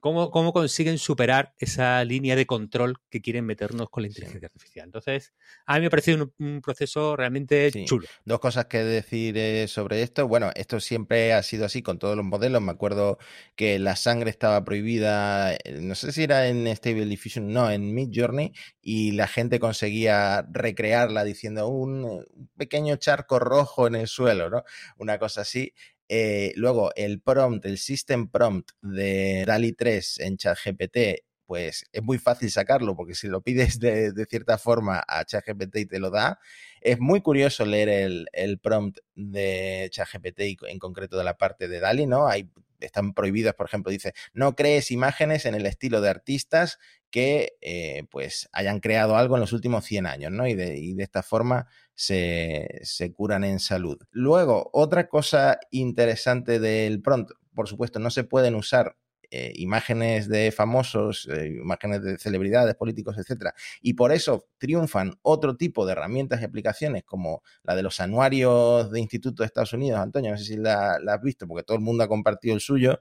¿Cómo, 0.00 0.30
¿Cómo, 0.30 0.52
consiguen 0.52 0.98
superar 0.98 1.54
esa 1.58 2.04
línea 2.04 2.36
de 2.36 2.46
control 2.46 2.96
que 3.10 3.20
quieren 3.20 3.44
meternos 3.44 3.90
con 3.90 4.02
la 4.02 4.08
inteligencia 4.08 4.46
artificial? 4.46 4.86
Entonces, 4.86 5.34
a 5.66 5.74
mí 5.74 5.80
me 5.80 5.86
ha 5.86 5.90
parecido 5.90 6.32
un, 6.38 6.60
proceso 6.60 7.16
realmente 7.16 7.70
chulo. 7.84 8.06
Dos 8.24 8.38
cosas 8.40 8.66
que 8.66 8.78
decir 8.78 9.36
eh, 9.36 9.66
sobre 9.68 10.02
esto. 10.02 10.28
Bueno, 10.28 10.50
esto 10.54 10.80
siempre 10.80 11.32
ha 11.32 11.42
sido 11.42 11.64
así 11.64 11.82
con 11.82 11.98
todos 11.98 12.16
los 12.16 12.24
modelos. 12.24 12.62
Me 12.62 12.72
acuerdo 12.72 13.18
que 13.56 13.78
la 13.78 13.96
sangre 13.96 14.30
estaba 14.30 14.64
prohibida, 14.64 15.54
eh, 15.54 15.80
no 15.80 15.94
sé 15.94 16.12
si 16.12 16.22
era 16.22 16.46
en 16.48 16.66
Stable 16.68 17.06
Diffusion, 17.06 17.52
no, 17.52 17.70
en 17.70 17.94
Mid 17.94 18.10
Journey, 18.12 18.52
y 18.80 19.12
la 19.12 19.26
gente 19.26 19.58
conseguía 19.58 20.46
recrearla 20.50 21.24
diciendo 21.24 21.68
un 21.68 22.24
pequeño 22.56 22.96
charco 22.96 23.38
rojo 23.38 23.86
en 23.86 23.96
el 23.96 24.06
suelo, 24.06 24.50
¿no? 24.50 24.62
Una 24.96 25.18
cosa 25.18 25.42
así. 25.42 25.72
Eh, 26.08 26.52
luego, 26.56 26.90
el 26.96 27.20
prompt, 27.20 27.66
el 27.66 27.78
system 27.78 28.28
prompt 28.28 28.70
de 28.82 29.44
DALI 29.46 29.72
3 29.74 30.20
en 30.20 30.36
ChatGPT, 30.36 31.22
pues 31.46 31.86
es 31.92 32.02
muy 32.02 32.18
fácil 32.18 32.50
sacarlo 32.50 32.94
porque 32.94 33.14
si 33.14 33.26
lo 33.28 33.40
pides 33.42 33.78
de, 33.78 34.12
cierta 34.28 34.58
forma 34.58 35.02
a 35.06 35.24
ChatGPT 35.24 35.76
y 35.76 35.86
te 35.86 35.98
lo 35.98 36.10
da, 36.10 36.38
es 36.80 36.98
muy 37.00 37.20
curioso 37.22 37.64
leer 37.64 37.88
el, 38.32 38.58
prompt 38.60 38.98
de 39.14 39.88
ChatGPT 39.90 40.62
en 40.68 40.78
concreto 40.78 41.18
de 41.18 41.24
la 41.24 41.36
parte 41.36 41.68
de 41.68 41.80
DALI, 41.80 42.06
¿no? 42.06 42.26
Hay, 42.28 42.50
están 42.80 43.14
prohibidas, 43.14 43.54
por 43.54 43.66
ejemplo, 43.66 43.90
dice, 43.90 44.14
no 44.32 44.54
crees 44.54 44.90
imágenes 44.90 45.46
en 45.46 45.54
el 45.54 45.66
estilo 45.66 46.00
de 46.00 46.10
artistas 46.10 46.78
que 47.10 47.56
eh, 47.60 48.04
pues 48.10 48.48
hayan 48.52 48.80
creado 48.80 49.16
algo 49.16 49.36
en 49.36 49.40
los 49.40 49.52
últimos 49.52 49.84
100 49.84 50.06
años, 50.06 50.32
¿no? 50.32 50.46
Y 50.46 50.54
de, 50.54 50.78
y 50.78 50.94
de 50.94 51.02
esta 51.02 51.22
forma 51.22 51.66
se, 51.94 52.80
se, 52.82 53.12
curan 53.12 53.44
en 53.44 53.58
salud. 53.60 53.98
Luego, 54.10 54.70
otra 54.72 55.08
cosa 55.08 55.58
interesante 55.70 56.60
del 56.60 57.00
pronto, 57.00 57.34
por 57.54 57.68
supuesto, 57.68 57.98
no 57.98 58.10
se 58.10 58.24
pueden 58.24 58.54
usar 58.54 58.96
eh, 59.30 59.52
imágenes 59.56 60.28
de 60.28 60.52
famosos, 60.52 61.28
eh, 61.30 61.48
imágenes 61.60 62.02
de 62.02 62.18
celebridades, 62.18 62.74
políticos, 62.74 63.16
etcétera, 63.18 63.54
y 63.80 63.94
por 63.94 64.12
eso 64.12 64.46
triunfan 64.58 65.18
otro 65.22 65.56
tipo 65.56 65.86
de 65.86 65.92
herramientas 65.92 66.40
y 66.40 66.44
aplicaciones 66.44 67.04
como 67.04 67.42
la 67.62 67.76
de 67.76 67.82
los 67.82 68.00
anuarios 68.00 68.90
de 68.90 69.00
Instituto 69.00 69.42
de 69.42 69.46
Estados 69.46 69.72
Unidos. 69.72 70.00
Antonio, 70.00 70.30
no 70.30 70.38
sé 70.38 70.44
si 70.44 70.56
la, 70.56 70.98
la 71.02 71.14
has 71.14 71.22
visto, 71.22 71.46
porque 71.46 71.64
todo 71.64 71.76
el 71.76 71.82
mundo 71.82 72.04
ha 72.04 72.08
compartido 72.08 72.54
el 72.54 72.60
suyo 72.60 73.00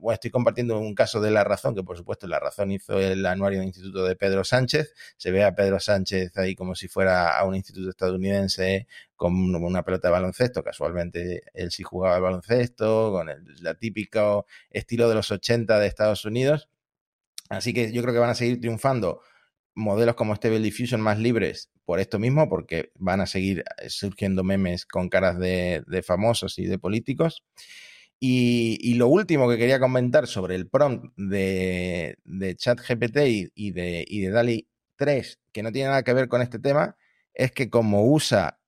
bueno, 0.00 0.14
estoy 0.14 0.30
compartiendo 0.30 0.78
un 0.78 0.94
caso 0.94 1.20
de 1.20 1.30
La 1.30 1.44
Razón, 1.44 1.74
que 1.74 1.82
por 1.82 1.96
supuesto 1.96 2.26
La 2.26 2.38
Razón 2.38 2.72
hizo 2.72 3.00
el 3.00 3.24
anuario 3.24 3.58
del 3.60 3.68
Instituto 3.68 4.04
de 4.04 4.16
Pedro 4.16 4.44
Sánchez. 4.44 4.92
Se 5.16 5.30
ve 5.30 5.44
a 5.44 5.54
Pedro 5.54 5.80
Sánchez 5.80 6.36
ahí 6.36 6.54
como 6.54 6.74
si 6.74 6.88
fuera 6.88 7.38
a 7.38 7.44
un 7.44 7.54
instituto 7.54 7.88
estadounidense 7.88 8.86
con 9.16 9.32
una 9.54 9.82
pelota 9.82 10.08
de 10.08 10.12
baloncesto. 10.12 10.62
Casualmente 10.62 11.42
él 11.54 11.70
sí 11.70 11.82
jugaba 11.82 12.16
al 12.16 12.22
baloncesto, 12.22 13.12
con 13.12 13.30
el 13.30 13.44
típico 13.78 14.46
estilo 14.70 15.08
de 15.08 15.14
los 15.14 15.30
80 15.30 15.78
de 15.78 15.86
Estados 15.86 16.24
Unidos. 16.26 16.68
Así 17.48 17.72
que 17.72 17.92
yo 17.92 18.02
creo 18.02 18.12
que 18.12 18.20
van 18.20 18.30
a 18.30 18.34
seguir 18.34 18.60
triunfando 18.60 19.20
modelos 19.74 20.14
como 20.16 20.34
Stable 20.34 20.60
Diffusion 20.60 21.00
más 21.00 21.18
libres 21.18 21.70
por 21.84 22.00
esto 22.00 22.18
mismo, 22.18 22.48
porque 22.48 22.92
van 22.96 23.20
a 23.20 23.26
seguir 23.26 23.64
surgiendo 23.88 24.44
memes 24.44 24.86
con 24.86 25.08
caras 25.08 25.38
de, 25.38 25.82
de 25.86 26.02
famosos 26.02 26.58
y 26.58 26.66
de 26.66 26.78
políticos. 26.78 27.42
Y, 28.26 28.94
lo 28.94 29.08
último 29.08 29.50
que 29.50 29.58
quería 29.58 29.78
comentar 29.78 30.26
sobre 30.26 30.54
el 30.54 30.66
prompt 30.66 31.12
de, 31.18 32.16
de 32.24 32.56
ChatGPT 32.56 33.18
y, 33.54 33.70
de, 33.72 34.02
y 34.08 34.22
de 34.22 34.30
DALI 34.30 34.66
3, 34.96 35.40
que 35.52 35.62
no 35.62 35.70
tiene 35.70 35.88
nada 35.88 36.04
que 36.04 36.14
ver 36.14 36.28
con 36.28 36.40
este 36.40 36.58
tema, 36.58 36.96
es 37.34 37.52
que 37.52 37.68
como 37.68 38.10
usa 38.10 38.62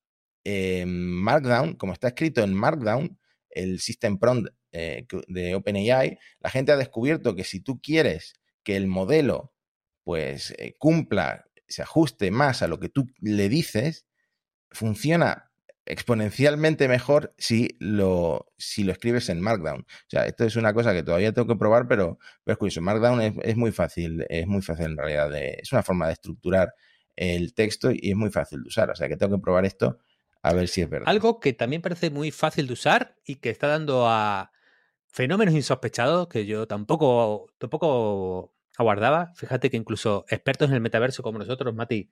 eh, 0.45 0.85
Markdown, 0.87 1.73
como 1.77 1.95
está 1.95 2.09
escrito 2.09 2.43
en 2.43 2.53
Markdown, 2.53 3.19
el 3.49 3.81
System 3.81 4.19
Prompt 4.19 4.51
eh, 4.73 5.07
de 5.27 5.55
OpenAI, 5.55 6.19
la 6.41 6.51
gente 6.51 6.73
ha 6.73 6.77
descubierto 6.77 7.35
que 7.35 7.45
si 7.45 7.61
tú 7.61 7.81
quieres 7.81 8.35
que 8.63 8.77
el 8.77 8.87
modelo 8.87 9.55
pues 10.05 10.55
eh, 10.59 10.75
cumpla, 10.79 11.47
se 11.67 11.81
ajuste 11.81 12.31
más 12.31 12.61
a 12.61 12.69
lo 12.69 12.79
que 12.79 12.91
tú 12.91 13.07
le 13.23 13.49
dices, 13.49 14.07
funciona 14.71 15.46
exponencialmente 15.87 16.89
mejor 16.89 17.35
si 17.39 17.77
lo, 17.79 18.53
si 18.59 18.85
lo 18.85 18.93
escribes 18.93 19.29
en 19.29 19.41
Markdown. 19.41 19.81
O 19.81 20.09
sea, 20.09 20.27
esto 20.27 20.45
es 20.45 20.57
una 20.57 20.75
cosa 20.75 20.93
que 20.93 21.03
todavía 21.03 21.33
tengo 21.33 21.49
que 21.49 21.57
probar, 21.57 21.89
pero, 21.89 22.19
es 22.45 22.57
curioso. 22.57 22.83
Markdown 22.83 23.21
es, 23.43 23.57
muy 23.57 23.73
fácil, 23.73 24.27
es 24.29 24.47
muy 24.47 24.63
fácil 24.63 24.87
en 24.87 24.97
realidad. 24.97 25.35
es 25.35 25.73
una 25.73 25.83
forma 25.83 26.09
de 26.09 26.15
estructurar 26.15 26.75
el 27.15 27.55
texto 27.55 27.91
y 27.93 28.11
es 28.11 28.17
muy 28.17 28.31
fácil 28.31 28.63
de 28.63 28.69
usar. 28.69 28.91
O 28.91 28.97
sea, 28.97 29.09
que 29.09 29.17
tengo 29.17 29.37
que 29.37 29.43
probar 29.43 29.65
esto 29.65 29.99
a 30.43 30.53
ver 30.53 30.69
si 30.69 30.83
es 30.83 30.91
verdad. 30.91 31.09
Algo 31.09 31.41
que 31.41 31.53
también 31.53 31.83
parece 31.83 32.11
muy 32.11 32.31
fácil 32.31 32.67
de 32.67 32.73
usar 32.73 33.17
y 33.25 33.37
que 33.37 33.51
está 33.51 33.69
dando 33.69 34.07
a 34.09 34.53
fenómenos 35.09 35.55
insospechados 35.55 36.29
que 36.29 36.47
yo 36.47 36.67
tampoco, 36.67 37.47
tampoco 37.59 38.55
aguardaba. 38.77 39.33
Fíjate 39.35 39.71
que 39.71 39.77
incluso 39.77 40.25
expertos 40.29 40.69
en 40.69 40.75
el 40.75 40.81
metaverso 40.81 41.23
como 41.23 41.39
nosotros, 41.39 41.75
Mati, 41.75 42.11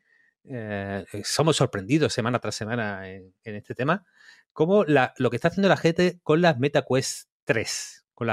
eh, 0.48 1.04
somos 1.24 1.56
sorprendidos 1.56 2.12
semana 2.12 2.38
tras 2.38 2.54
semana 2.54 3.08
en, 3.10 3.34
este 3.44 3.74
tema, 3.74 4.04
como 4.52 4.84
lo 4.84 5.30
que 5.30 5.36
está 5.36 5.48
haciendo 5.48 5.68
la 5.68 5.76
gente 5.76 6.20
con 6.22 6.40
las 6.40 6.58
MetaQuest 6.58 7.28
3, 7.44 8.06
con, 8.14 8.28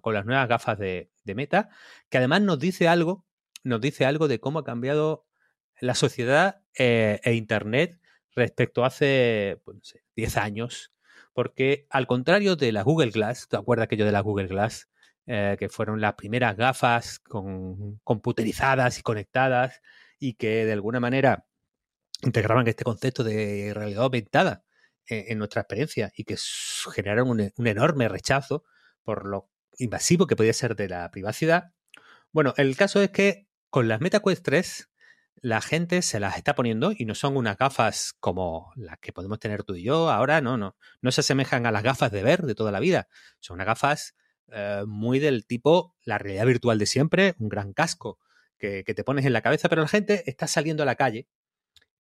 con 0.00 0.14
las 0.14 0.24
nuevas 0.24 0.48
gafas 0.48 0.78
de, 0.78 1.10
Meta, 1.24 1.68
que 2.08 2.18
además 2.18 2.42
nos 2.42 2.58
dice 2.58 2.88
algo, 2.88 3.24
nos 3.62 3.80
dice 3.80 4.04
algo 4.06 4.28
de 4.28 4.40
cómo 4.40 4.60
ha 4.60 4.64
cambiado 4.64 5.26
la 5.80 5.94
sociedad 5.94 6.62
eh, 6.76 7.20
e 7.22 7.34
Internet 7.34 8.00
respecto 8.34 8.84
a 8.84 8.88
hace, 8.88 9.60
pues 9.64 9.76
no 9.76 9.84
sé, 9.84 10.02
10 10.16 10.36
años. 10.36 10.92
Porque 11.32 11.86
al 11.90 12.06
contrario 12.06 12.56
de 12.56 12.72
la 12.72 12.82
Google 12.82 13.10
Glass, 13.10 13.48
¿te 13.48 13.56
acuerdas 13.56 13.84
aquello 13.84 14.04
de 14.04 14.12
la 14.12 14.20
Google 14.20 14.48
Glass? 14.48 14.88
Eh, 15.26 15.56
que 15.58 15.68
fueron 15.68 16.00
las 16.00 16.14
primeras 16.14 16.56
gafas 16.56 17.20
con, 17.20 18.00
computerizadas 18.02 18.98
y 18.98 19.02
conectadas 19.02 19.80
y 20.22 20.34
que 20.34 20.64
de 20.64 20.72
alguna 20.72 21.00
manera 21.00 21.46
integraban 22.22 22.68
este 22.68 22.84
concepto 22.84 23.24
de 23.24 23.72
realidad 23.74 24.04
aumentada 24.04 24.62
en, 25.06 25.36
nuestra 25.36 25.62
experiencia 25.62 26.12
y 26.16 26.22
que 26.22 26.36
generaron 26.94 27.28
un, 27.28 27.66
enorme 27.66 28.08
rechazo 28.08 28.62
por 29.02 29.26
lo 29.26 29.50
invasivo 29.78 30.28
que 30.28 30.36
podía 30.36 30.52
ser 30.52 30.76
de 30.76 30.88
la 30.88 31.10
privacidad. 31.10 31.72
Bueno, 32.30 32.54
el 32.56 32.76
caso 32.76 33.02
es 33.02 33.10
que 33.10 33.48
con 33.68 33.88
las 33.88 34.00
MetaQuest 34.00 34.44
3 34.44 34.90
la 35.40 35.60
gente 35.60 36.02
se 36.02 36.20
las 36.20 36.36
está 36.36 36.54
poniendo 36.54 36.92
y 36.96 37.04
no 37.04 37.16
son 37.16 37.36
unas 37.36 37.58
gafas 37.58 38.14
como 38.20 38.70
las 38.76 38.98
que 39.00 39.12
podemos 39.12 39.40
tener 39.40 39.64
tú 39.64 39.74
y 39.74 39.82
yo 39.82 40.08
ahora, 40.08 40.40
no, 40.40 40.56
no, 40.56 40.76
no 41.00 41.10
se 41.10 41.22
asemejan 41.22 41.66
a 41.66 41.72
las 41.72 41.82
gafas 41.82 42.12
de 42.12 42.22
ver 42.22 42.42
de 42.42 42.54
toda 42.54 42.70
la 42.70 42.78
vida, 42.78 43.08
son 43.40 43.56
unas 43.56 43.66
gafas 43.66 44.14
eh, 44.52 44.84
muy 44.86 45.18
del 45.18 45.46
tipo 45.48 45.96
la 46.04 46.18
realidad 46.18 46.46
virtual 46.46 46.78
de 46.78 46.86
siempre, 46.86 47.34
un 47.40 47.48
gran 47.48 47.72
casco 47.72 48.20
que, 48.62 48.94
te 48.94 49.04
pones 49.04 49.26
en 49.26 49.32
la 49.32 49.42
cabeza, 49.42 49.68
pero 49.68 49.82
la 49.82 49.88
gente 49.88 50.22
está 50.30 50.46
saliendo 50.46 50.84
a 50.84 50.86
la 50.86 50.94
calle. 50.94 51.28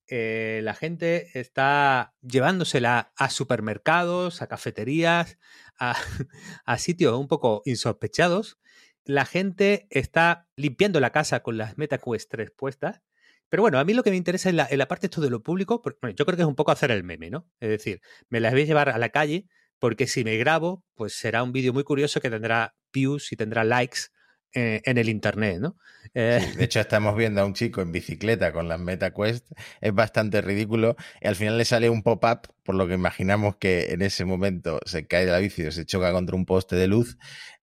Eh, 0.07 0.61
la 0.63 0.75
gente 0.75 1.39
está 1.39 2.13
llevándosela 2.21 3.13
a 3.15 3.29
supermercados, 3.29 4.41
a 4.41 4.47
cafeterías, 4.47 5.39
a, 5.79 5.95
sitios 6.77 7.17
un 7.17 7.27
poco 7.27 7.61
insospechados. 7.65 8.59
La 9.05 9.25
gente 9.25 9.87
está 9.89 10.47
limpiando 10.55 10.99
la 10.99 11.11
casa 11.11 11.41
con 11.41 11.57
las 11.57 11.77
MetaQuest 11.77 12.29
3 12.29 12.51
puestas. 12.55 13.01
Pero 13.49 13.63
bueno, 13.63 13.79
a 13.79 13.83
mí 13.83 13.93
lo 13.93 14.03
que 14.03 14.11
me 14.11 14.17
interesa 14.17 14.49
en 14.49 14.55
la, 14.57 14.87
parte 14.87 15.07
esto 15.07 15.19
de 15.19 15.29
lo 15.29 15.43
público, 15.43 15.81
yo 16.15 16.25
creo 16.25 16.37
que 16.37 16.43
es 16.43 16.47
un 16.47 16.55
poco 16.55 16.71
hacer 16.71 16.91
el 16.91 17.03
meme, 17.03 17.29
¿no? 17.29 17.49
Es 17.59 17.69
decir, 17.69 18.01
me 18.29 18.39
las 18.39 18.53
voy 18.53 18.61
a 18.61 18.65
llevar 18.65 18.89
a 18.89 18.97
la 18.97 19.09
calle 19.09 19.47
porque 19.79 20.07
si 20.07 20.23
me 20.23 20.37
grabo, 20.37 20.85
pues 20.95 21.13
será 21.15 21.43
un 21.43 21.51
vídeo 21.51 21.73
muy 21.73 21.83
curioso 21.83 22.21
que 22.21 22.29
tendrá 22.29 22.75
views 22.93 23.31
y 23.31 23.35
tendrá 23.35 23.63
likes 23.63 24.11
eh, 24.53 24.81
en 24.85 24.97
el 24.97 25.09
internet, 25.09 25.59
¿no? 25.59 25.77
Eh, 26.13 26.53
de 26.57 26.63
hecho, 26.63 26.79
estamos 26.81 27.15
viendo 27.15 27.41
a 27.41 27.45
un 27.45 27.53
chico 27.53 27.81
en 27.81 27.91
bicicleta 27.91 28.51
con 28.51 28.67
las 28.67 28.79
MetaQuest, 28.79 29.51
es 29.79 29.93
bastante 29.93 30.41
ridículo, 30.41 30.95
y 31.21 31.27
al 31.27 31.35
final 31.35 31.57
le 31.57 31.65
sale 31.65 31.89
un 31.89 32.03
pop-up, 32.03 32.53
por 32.63 32.75
lo 32.75 32.87
que 32.87 32.93
imaginamos 32.93 33.55
que 33.57 33.91
en 33.93 34.01
ese 34.01 34.25
momento 34.25 34.79
se 34.85 35.07
cae 35.07 35.25
de 35.25 35.31
la 35.31 35.39
bici 35.39 35.65
o 35.65 35.71
se 35.71 35.85
choca 35.85 36.11
contra 36.11 36.35
un 36.35 36.45
poste 36.45 36.75
de 36.75 36.87
luz, 36.87 37.17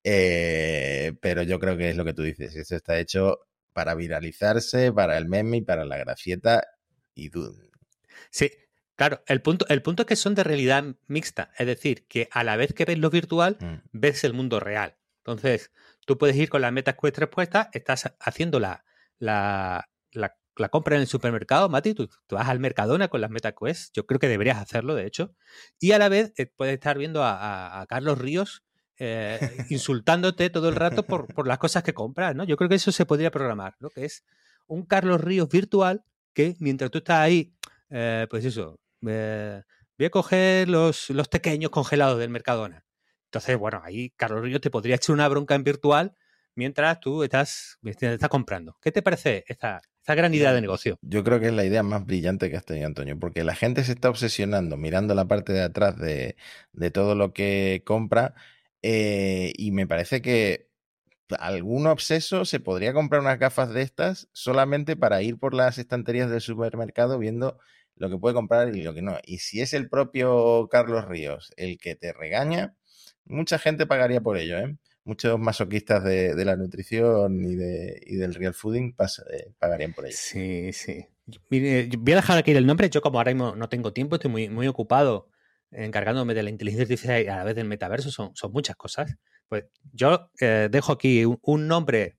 eh, 0.05 1.13
pero 1.21 1.43
yo 1.43 1.59
creo 1.59 1.77
que 1.77 1.91
es 1.91 1.97
lo 1.97 2.05
que 2.05 2.15
tú 2.15 2.23
dices, 2.23 2.57
esto 2.57 2.77
está 2.77 2.99
hecho 2.99 3.39
para 3.73 3.95
viralizarse, 3.95 4.93
para 4.93 5.19
el 5.19 5.29
meme 5.29 5.59
y 5.59 5.63
para 5.63 5.85
la 5.85 5.99
gracieta, 5.99 6.65
y 7.15 7.31
Sí, 8.31 8.51
Claro, 8.99 9.23
el 9.29 9.41
punto, 9.43 9.65
el 9.69 9.81
punto 9.81 10.03
es 10.03 10.09
que 10.09 10.17
son 10.17 10.35
de 10.35 10.43
realidad 10.43 10.85
mixta, 11.07 11.53
es 11.57 11.69
decir, 11.69 12.09
que 12.09 12.29
a 12.33 12.43
la 12.43 12.57
vez 12.57 12.73
que 12.73 12.85
ves 12.85 12.99
lo 12.99 13.11
virtual, 13.11 13.57
mm. 13.61 13.89
ves 13.93 14.25
el 14.25 14.35
mundo 14.35 14.59
real. 14.59 14.97
Entonces, 15.19 15.71
Tú 16.09 16.17
puedes 16.17 16.37
ir 16.37 16.49
con 16.49 16.63
las 16.63 16.73
metas 16.73 16.95
Quest 16.99 17.19
respuestas, 17.19 17.69
estás 17.75 18.15
haciendo 18.19 18.59
la, 18.59 18.83
la, 19.19 19.87
compra 20.71 20.95
en 20.95 21.03
el 21.03 21.07
supermercado, 21.07 21.69
Mati, 21.69 21.93
tú, 21.93 22.09
vas 22.31 22.49
al 22.49 22.61
Mercadona 22.61 23.09
con 23.09 23.21
las 23.21 23.31
MetaQuest, 23.31 23.95
yo 23.95 24.07
creo 24.07 24.19
que 24.19 24.27
deberías 24.27 24.57
hacerlo, 24.57 24.95
de 24.95 25.05
hecho, 25.05 25.35
y 25.79 25.93
a 25.93 25.99
la 25.99 26.09
vez 26.09 26.33
eh, 26.39 26.47
puedes 26.47 26.73
estar 26.73 26.97
viendo 26.97 27.23
a, 27.23 27.85
Carlos 27.91 28.17
Ríos 28.17 28.65
eh, 28.97 29.39
insultándote 29.69 30.49
todo 30.49 30.71
el 30.71 30.77
rato 30.77 31.03
por, 31.03 31.47
las 31.47 31.59
cosas 31.59 31.83
que 31.83 31.93
compras, 31.93 32.35
¿no? 32.35 32.45
Yo 32.45 32.57
creo 32.57 32.71
que 32.71 32.77
eso 32.77 32.91
se 32.91 33.05
podría 33.05 33.31
programar, 33.31 33.77
¿no? 33.79 33.91
Que 33.91 34.07
es 34.07 34.25
un 34.67 34.87
Carlos 34.87 35.21
Ríos 35.21 35.51
virtual 35.51 36.05
que 36.33 36.57
mientras 36.59 36.91
tú 36.91 36.99
estás 36.99 37.19
ahí, 37.19 37.53
eh, 37.91 38.27
pues 38.31 38.47
eso, 38.47 38.81
voy 39.03 40.07
a 40.07 40.11
coger 40.11 40.71
los, 40.71 41.11
los 41.11 41.29
pequeños 41.29 41.71
congelados 41.71 42.19
del 42.19 42.31
Mercadona. 42.31 42.88
Entonces, 43.29 43.59
bueno, 43.59 43.83
ahí 43.85 44.11
Carlos 44.17 44.43
Ríos 44.43 44.61
te 44.61 44.71
podría 44.71 44.97
echar 44.97 45.15
una 45.15 45.29
bronca 45.29 45.55
en 45.55 45.63
virtual 45.63 46.15
mientras 46.55 46.99
tú 46.99 47.23
estás, 47.23 47.79
estás 47.83 48.29
comprando. 48.29 48.77
¿Qué 48.81 48.91
te 48.91 49.03
parece 49.03 49.45
esta, 49.47 49.83
esta 50.01 50.15
gran 50.15 50.33
idea 50.33 50.55
de 50.55 50.63
negocio? 50.63 50.99
Yo 51.03 51.23
creo 51.23 51.39
que 51.39 51.49
es 51.49 51.53
la 51.53 51.67
idea 51.67 51.83
más 51.83 52.07
brillante 52.07 52.49
que 52.49 52.57
has 52.57 52.65
tenido, 52.65 52.87
Antonio, 52.87 53.19
porque 53.19 53.45
la 53.45 53.55
gente 53.55 53.85
se 53.85 53.93
está 53.93 54.09
obsesionando 54.09 54.79
mirando 54.79 55.15
la 55.15 55.29
parte 55.29 55.53
de 55.53 55.63
atrás 55.63 55.99
de, 55.99 56.37
todo 56.93 57.15
lo 57.15 57.35
que 57.35 57.83
compra 57.85 58.35
eh, 58.81 59.53
y 59.57 59.73
me 59.73 59.87
parece 59.87 60.23
que 60.23 60.71
algún 61.39 61.87
obseso 61.87 62.47
se 62.47 62.61
podría 62.61 62.95
comprar 62.95 63.21
unas 63.21 63.39
gafas 63.39 63.75
de 63.75 63.83
estas 63.83 64.29
solamente 64.33 64.97
para 64.97 65.21
ir 65.21 65.39
por 65.39 65.53
las 65.53 65.77
estanterías 65.77 66.31
del 66.31 66.41
supermercado 66.41 67.19
viendo 67.19 67.59
lo 67.97 68.09
que 68.09 68.17
puede 68.17 68.35
comprar 68.35 68.75
y 68.75 68.83
lo 68.83 68.95
que 68.95 69.03
no. 69.03 69.19
Y 69.25 69.39
si 69.39 69.61
es 69.61 69.75
el 69.75 69.91
propio 69.91 70.69
Carlos 70.71 71.05
Ríos 71.05 71.53
el 71.57 71.79
que 71.79 71.97
te 71.97 72.15
regaña, 72.15 72.78
mucha 73.29 73.59
gente 73.59 73.87
pagaría 73.87 74.21
por 74.21 74.37
ello, 74.37 74.59
¿eh? 74.59 74.77
Muchos 75.05 75.39
masoquistas 75.39 76.05
de, 76.05 76.45
la 76.45 76.57
nutrición 76.57 77.43
y, 77.43 77.55
de, 77.55 78.01
del 78.07 78.35
real 78.35 78.53
fooding 78.53 78.95
eh, 78.99 79.53
pagarían 79.59 79.95
por 79.95 80.05
ello. 80.05 80.17
Sí, 80.19 80.71
sí. 80.73 81.07
Mire, 81.49 81.89
voy 81.99 82.13
a 82.13 82.17
dejar 82.17 82.39
aquí 82.39 82.51
el 82.51 82.67
nombre. 82.67 82.91
Yo, 82.91 83.01
como 83.01 83.19
ahora 83.19 83.33
mismo 83.33 83.57
no 83.57 83.71
tengo 83.71 83.93
tiempo, 83.95 84.17
estoy 84.17 84.31
muy, 84.31 84.49
muy 84.51 84.67
ocupado 84.67 85.31
encargándome 85.71 86.35
de 86.35 86.43
la 86.43 86.51
inteligencia 86.51 86.85
artificial 86.85 87.23
y 87.23 87.29
a 87.29 87.37
la 87.37 87.45
vez 87.45 87.55
del 87.57 87.67
metaverso, 87.67 88.11
son, 88.11 88.33
muchas 88.53 88.77
cosas. 88.77 89.17
Pues 89.49 89.65
yo 89.93 90.31
eh, 90.41 90.69
dejo 90.71 90.93
aquí 90.93 91.25
un, 91.25 91.69
nombre 91.69 92.19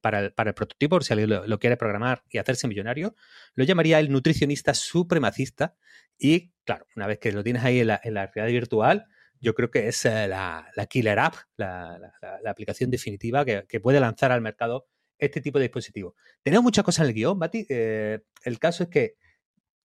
para, 0.00 0.20
el, 0.20 0.54
prototipo, 0.54 0.96
por 0.96 1.04
si 1.04 1.12
alguien 1.12 1.30
lo, 1.46 1.58
quiere 1.58 1.76
programar 1.76 2.22
y 2.30 2.38
hacerse 2.38 2.68
millonario. 2.68 3.14
Lo 3.54 3.64
llamaría 3.64 3.98
el 3.98 4.10
nutricionista 4.10 4.74
supremacista. 4.74 5.76
Y 6.18 6.52
claro, 6.64 6.86
una 6.96 7.06
vez 7.06 7.18
que 7.18 7.32
lo 7.32 7.42
tienes 7.42 7.64
ahí 7.64 7.80
en 7.80 7.88
la, 7.88 8.00
en 8.02 8.14
la 8.14 8.26
realidad 8.26 8.60
virtual, 8.60 9.06
yo 9.42 9.54
creo 9.54 9.70
que 9.70 9.88
es 9.88 10.04
eh, 10.04 10.28
la, 10.28 10.64
killer 10.88 11.18
app, 11.18 11.34
la, 11.56 12.14
aplicación 12.46 12.90
definitiva 12.90 13.44
que, 13.44 13.80
puede 13.80 13.98
lanzar 13.98 14.30
al 14.30 14.40
mercado 14.40 14.86
este 15.18 15.40
tipo 15.40 15.58
de 15.58 15.64
dispositivo. 15.64 16.14
Tenemos 16.42 16.62
muchas 16.62 16.84
cosas 16.84 17.04
en 17.04 17.08
el 17.08 17.14
guion, 17.14 17.38
Mati. 17.38 17.66
Eh, 17.68 18.20
el 18.44 18.58
caso 18.60 18.84
es 18.84 18.88
que 18.88 19.16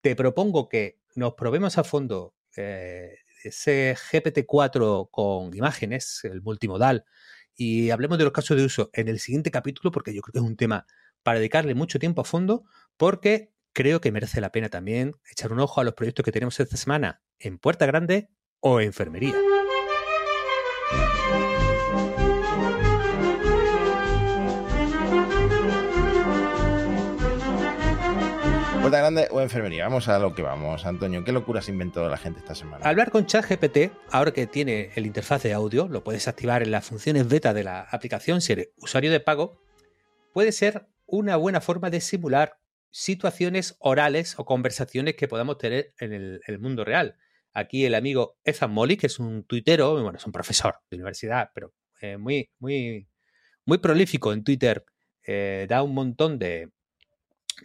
te 0.02 0.16
propongo 0.16 0.70
que 0.70 1.00
nos 1.16 1.34
probemos 1.34 1.78
a 1.80 1.84
fondo 1.84 2.36
eh, 2.56 3.18
ese 3.44 3.96
GPT-4 3.96 5.10
con 5.12 5.56
imágenes, 5.56 6.22
el 6.24 6.44
multimodal, 6.44 7.06
y 7.56 7.90
hablemos 7.90 8.20
de 8.20 8.26
los 8.26 8.34
casos 8.34 8.58
de 8.58 8.64
uso 8.64 8.92
en 8.94 9.08
el 9.08 9.20
siguiente 9.20 9.50
capítulo, 9.50 9.92
porque 9.92 10.14
yo 10.14 10.22
creo 10.22 10.34
que 10.34 10.40
es 10.40 10.46
un 10.46 10.56
tema 10.56 10.86
para 11.24 11.40
dedicarle 11.40 11.74
mucho 11.74 11.98
tiempo 11.98 12.22
a 12.22 12.26
fondo, 12.26 12.66
porque 12.96 13.52
creo 13.74 14.02
que 14.02 14.12
merece 14.12 14.40
la 14.40 14.52
pena 14.52 14.70
también 14.70 15.16
echar 15.32 15.52
un 15.52 15.60
ojo 15.60 15.82
a 15.82 15.84
los 15.84 15.96
proyectos 15.96 16.24
que 16.24 16.32
tenemos 16.32 16.60
esta 16.60 16.78
semana 16.78 17.24
en 17.40 17.58
Puerta 17.58 17.88
Grande 17.88 18.30
o 18.60 18.82
enfermería. 18.82 19.36
Puerta 28.82 29.00
grande 29.00 29.28
o 29.32 29.42
enfermería. 29.42 29.84
Vamos 29.84 30.08
a 30.08 30.18
lo 30.18 30.34
que 30.34 30.42
vamos, 30.42 30.86
Antonio. 30.86 31.24
¿Qué 31.24 31.34
locuras 31.34 31.68
inventó 31.68 32.08
la 32.08 32.18
gente 32.18 32.40
esta 32.40 32.56
semana? 32.56 32.88
Hablar 32.88 33.12
con 33.12 33.26
ChatGPT, 33.26 33.92
ahora 34.12 34.32
que 34.32 34.48
tiene 34.48 34.92
el 34.96 35.06
interfaz 35.06 35.44
de 35.44 35.54
audio, 35.54 35.90
lo 35.90 36.04
puedes 36.04 36.28
activar 36.28 36.64
en 36.64 36.72
las 36.72 36.86
funciones 36.86 37.28
beta 37.28 37.54
de 37.54 37.66
la 37.66 37.82
aplicación 37.82 38.40
si 38.40 38.54
eres 38.54 38.70
usuario 38.78 39.12
de 39.12 39.20
pago, 39.20 39.62
puede 40.34 40.54
ser 40.54 40.88
una 41.06 41.36
buena 41.36 41.60
forma 41.60 41.90
de 41.90 42.00
simular 42.00 42.60
situaciones 42.90 43.76
orales 43.80 44.40
o 44.40 44.46
conversaciones 44.46 45.16
que 45.16 45.28
podamos 45.28 45.58
tener 45.58 45.94
en 46.00 46.40
el 46.46 46.60
mundo 46.60 46.86
real 46.86 47.18
aquí 47.60 47.86
el 47.86 47.96
amigo 47.96 48.38
Ethan 48.44 48.72
Molly, 48.72 48.98
que 48.98 49.08
es 49.08 49.20
un 49.20 49.44
tuitero, 49.44 49.94
bueno, 49.94 50.18
es 50.18 50.26
un 50.26 50.32
profesor 50.32 50.76
de 50.90 50.98
universidad, 50.98 51.52
pero 51.54 51.74
eh, 52.02 52.18
muy, 52.18 52.50
muy, 52.60 53.08
muy 53.66 53.78
prolífico 53.80 54.34
en 54.34 54.44
Twitter 54.44 54.86
da 55.68 55.84
un 55.84 55.94
montón 55.94 56.40
de, 56.40 56.72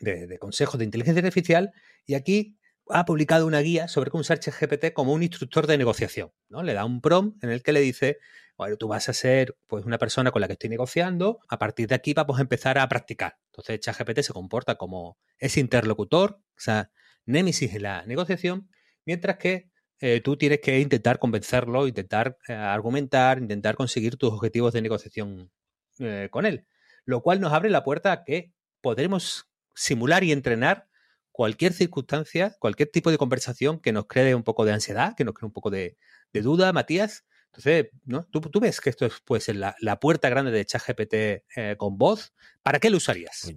de, 0.00 0.38
consejos 0.38 0.78
de 0.78 0.84
inteligencia 0.84 1.20
artificial 1.20 1.72
y 2.06 2.14
aquí 2.14 2.56
ha 2.88 3.04
publicado 3.04 3.46
una 3.46 3.60
guía 3.60 3.88
sobre 3.88 4.10
cómo 4.10 4.22
usar 4.22 4.40
ChatGPT 4.40 4.92
como 4.92 5.12
un 5.12 5.22
instructor 5.22 5.66
de 5.66 5.78
negociación. 5.78 6.32
¿no? 6.48 6.62
Le 6.62 6.74
da 6.74 6.84
un 6.84 7.00
prompt 7.00 7.42
en 7.44 7.50
el 7.50 7.62
que 7.62 7.72
le 7.72 7.80
dice, 7.80 8.18
bueno, 8.56 8.76
tú 8.76 8.88
vas 8.88 9.08
a 9.08 9.12
ser 9.12 9.56
pues, 9.66 9.84
una 9.84 9.98
persona 9.98 10.30
con 10.30 10.40
la 10.40 10.48
que 10.48 10.54
estoy 10.54 10.70
negociando, 10.70 11.40
a 11.48 11.58
partir 11.58 11.88
de 11.88 11.94
aquí 11.94 12.12
vamos 12.12 12.38
a 12.38 12.42
empezar 12.42 12.78
a 12.78 12.88
practicar. 12.88 13.38
Entonces 13.46 13.80
ChatGPT 13.80 14.20
se 14.20 14.32
comporta 14.32 14.76
como 14.76 15.18
ese 15.38 15.60
interlocutor, 15.60 16.40
o 16.40 16.60
sea, 16.60 16.90
némesis 17.24 17.74
en 17.74 17.82
la 17.82 18.04
negociación, 18.06 18.68
mientras 19.04 19.36
que 19.36 19.70
eh, 20.04 20.20
tú 20.20 20.36
tienes 20.36 20.58
que 20.58 20.80
intentar 20.80 21.20
convencerlo, 21.20 21.86
intentar 21.86 22.36
eh, 22.48 22.54
argumentar, 22.54 23.38
intentar 23.38 23.76
conseguir 23.76 24.16
tus 24.16 24.32
objetivos 24.32 24.72
de 24.72 24.82
negociación 24.82 25.52
eh, 26.00 26.26
con 26.32 26.44
él. 26.44 26.66
Lo 27.04 27.22
cual 27.22 27.40
nos 27.40 27.52
abre 27.52 27.70
la 27.70 27.84
puerta 27.84 28.10
a 28.10 28.24
que 28.24 28.52
podremos 28.80 29.48
simular 29.76 30.24
y 30.24 30.32
entrenar 30.32 30.88
cualquier 31.30 31.72
circunstancia, 31.72 32.56
cualquier 32.58 32.88
tipo 32.90 33.12
de 33.12 33.18
conversación 33.18 33.78
que 33.78 33.92
nos 33.92 34.06
cree 34.08 34.34
un 34.34 34.42
poco 34.42 34.64
de 34.64 34.72
ansiedad, 34.72 35.14
que 35.16 35.24
nos 35.24 35.34
cree 35.34 35.46
un 35.46 35.52
poco 35.52 35.70
de, 35.70 35.96
duda, 36.32 36.72
Matías. 36.72 37.24
Entonces, 37.52 37.90
¿no? 38.04 38.24
¿Tú, 38.24 38.40
¿Tú, 38.40 38.58
ves 38.58 38.80
que 38.80 38.90
esto 38.90 39.06
es 39.06 39.20
pues, 39.24 39.46
la, 39.54 39.76
la 39.78 40.00
puerta 40.00 40.28
grande 40.28 40.50
de 40.50 40.64
ChatGPT 40.64 41.76
con 41.76 41.96
voz. 41.96 42.34
¿Para 42.64 42.80
qué 42.80 42.90
lo 42.90 42.96
usarías? 42.96 43.38
Pues 43.44 43.54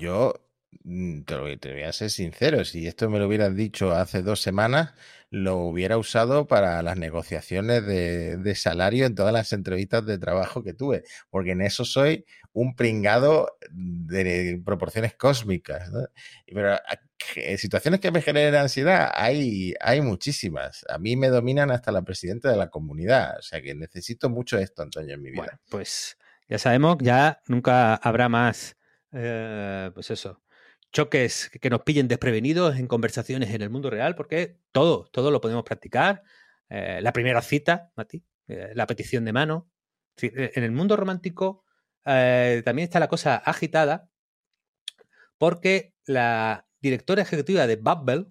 mm, 0.84 1.22
te, 1.22 1.36
voy 1.74 1.84
a 1.84 1.94
ser 1.94 2.10
sincero, 2.10 2.66
si 2.66 2.88
esto 2.88 3.10
me 3.10 3.20
lo 3.20 3.28
hubieras 3.28 3.56
dicho 3.56 3.92
hace 3.92 4.22
dos 4.22 4.42
semanas, 4.42 4.94
lo 5.30 5.58
hubiera 5.58 5.98
usado 5.98 6.48
para 6.48 6.82
las 6.82 6.98
negociaciones 6.98 7.86
de, 7.86 8.56
salario 8.56 9.06
en 9.06 9.16
todas 9.16 9.34
las 9.34 9.52
entrevistas 9.54 10.06
de 10.06 10.18
trabajo 10.18 10.64
que 10.64 10.74
tuve, 10.74 11.04
porque 11.30 11.52
en 11.52 11.62
eso 11.62 11.84
soy 11.84 12.26
un 12.54 12.76
pringado 12.76 13.58
de 13.72 14.62
proporciones 14.64 15.16
cósmicas. 15.16 15.92
Pero 16.46 16.78
situaciones 17.58 18.00
que 18.00 18.12
me 18.12 18.22
generen 18.22 18.56
ansiedad 18.56 19.12
hay, 19.14 19.74
hay 19.82 20.02
muchísimas. 20.02 20.86
A 20.88 20.98
mí 21.00 21.16
me 21.18 21.28
dominan 21.28 21.72
hasta 21.72 21.92
la 21.92 22.04
presidenta 22.04 22.50
de 22.50 22.58
la 22.58 22.70
comunidad, 22.70 23.38
o 23.40 23.42
sea 23.42 23.62
que 23.62 23.76
necesito 23.76 24.30
mucho 24.30 24.58
esto, 24.58 24.84
Antonio, 24.84 25.16
en 25.16 25.22
mi 25.22 25.32
vida. 25.32 25.60
pues 25.70 26.18
ya 26.48 26.60
sabemos, 26.60 26.98
ya 27.02 27.42
nunca 27.48 27.96
habrá 27.96 28.30
más, 28.30 28.78
eh, 29.12 29.90
pues 29.94 30.12
eso, 30.12 30.42
choques 30.96 31.52
que 31.62 31.70
nos 31.70 31.82
pillen 31.82 32.08
desprevenidos 32.08 32.78
en 32.78 32.88
conversaciones 32.88 33.54
en 33.54 33.62
el 33.62 33.70
mundo 33.70 33.90
real, 33.90 34.16
porque 34.16 34.58
todo, 34.72 35.10
todo 35.12 35.30
lo 35.30 35.42
podemos 35.42 35.66
practicar. 35.66 36.24
Eh, 36.70 37.00
la 37.02 37.12
primera 37.12 37.42
cita, 37.42 37.92
Mati, 37.98 38.24
eh, 38.48 38.72
la 38.74 38.88
petición 38.88 39.26
de 39.26 39.34
mano. 39.34 39.70
En 40.22 40.64
el 40.64 40.72
mundo 40.72 40.96
romántico 40.96 41.66
también 42.04 42.86
está 42.86 43.02
la 43.02 43.10
cosa 43.10 43.36
agitada, 43.36 44.10
porque 45.38 45.94
la 46.06 46.66
directora 46.80 47.24
ejecutiva 47.24 47.68
de 47.68 47.76
Bumble, 47.76 48.28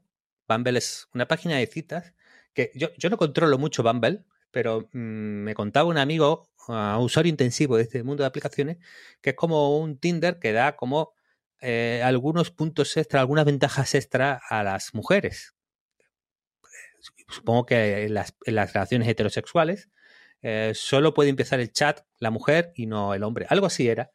Bumble 0.48 0.78
es 0.78 1.08
una 1.12 1.28
página 1.28 1.56
de 1.56 1.66
citas, 1.66 2.14
que 2.54 2.70
yo, 2.74 2.88
yo 2.96 3.10
no 3.10 3.18
controlo 3.18 3.58
mucho 3.58 3.82
Bumble, 3.82 4.24
pero 4.50 4.88
mm, 4.92 5.44
me 5.44 5.54
contaba 5.54 5.88
un 5.88 5.98
amigo, 5.98 6.48
un 6.68 6.76
usuario 7.04 7.28
intensivo 7.28 7.76
de 7.76 7.82
este 7.82 8.02
mundo 8.02 8.22
de 8.22 8.28
aplicaciones, 8.28 8.78
que 9.20 9.30
es 9.30 9.36
como 9.36 9.78
un 9.78 9.98
Tinder 9.98 10.38
que 10.38 10.52
da 10.52 10.76
como 10.76 11.13
eh, 11.66 12.02
algunos 12.04 12.50
puntos 12.50 12.94
extra, 12.98 13.20
algunas 13.20 13.46
ventajas 13.46 13.94
extra 13.94 14.38
a 14.50 14.62
las 14.62 14.92
mujeres. 14.92 15.54
Supongo 17.28 17.64
que 17.64 18.04
en 18.04 18.12
las, 18.12 18.34
relaciones 18.44 19.08
heterosexuales 19.08 19.88
eh, 20.42 20.72
solo 20.74 21.14
puede 21.14 21.30
empezar 21.30 21.60
el 21.60 21.72
chat 21.72 22.02
la 22.18 22.30
mujer 22.30 22.72
y 22.74 22.84
no 22.84 23.14
el 23.14 23.22
hombre. 23.22 23.46
Algo 23.48 23.64
así 23.64 23.88
era. 23.88 24.10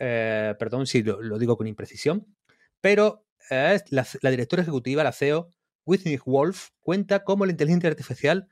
Eh, 0.00 0.56
perdón 0.58 0.88
si 0.88 1.04
lo, 1.04 1.38
digo 1.38 1.56
con 1.56 1.68
imprecisión. 1.68 2.26
Pero 2.80 3.24
la, 3.48 3.80
la, 4.20 4.30
directora 4.30 4.62
ejecutiva, 4.62 5.04
la 5.04 5.12
CEO, 5.12 5.50
Whitney 5.86 6.18
Wolf, 6.26 6.70
cuenta 6.80 7.22
cómo 7.22 7.46
la 7.46 7.52
inteligencia 7.52 7.90
artificial 7.90 8.48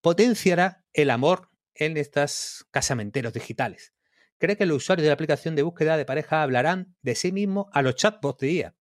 potenciará 0.00 0.84
el 0.92 1.10
amor 1.10 1.50
en 1.74 1.96
estos 1.96 2.64
casamenteros 2.70 3.32
digitales 3.32 3.92
cree 4.38 4.56
que 4.56 4.66
los 4.66 4.78
usuarios 4.78 5.02
de 5.02 5.08
la 5.08 5.14
aplicación 5.14 5.54
de 5.54 5.62
búsqueda 5.62 5.96
de 5.96 6.04
pareja 6.04 6.42
hablarán 6.42 6.96
de 7.02 7.14
sí 7.14 7.32
mismos 7.32 7.66
a 7.72 7.82
los 7.82 7.96
chatbots 7.96 8.40
de 8.40 8.50
IA. 8.52 8.76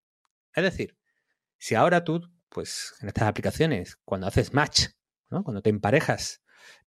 Es 0.56 0.64
decir, 0.64 0.98
si 1.58 1.76
ahora 1.76 2.04
tú, 2.04 2.22
pues 2.50 2.94
en 3.02 3.08
estas 3.10 3.28
aplicaciones, 3.28 3.98
cuando 4.06 4.28
haces 4.28 4.54
match, 4.54 4.88
¿no? 5.30 5.44
cuando 5.44 5.62
te 5.62 5.70
emparejas, 5.70 6.42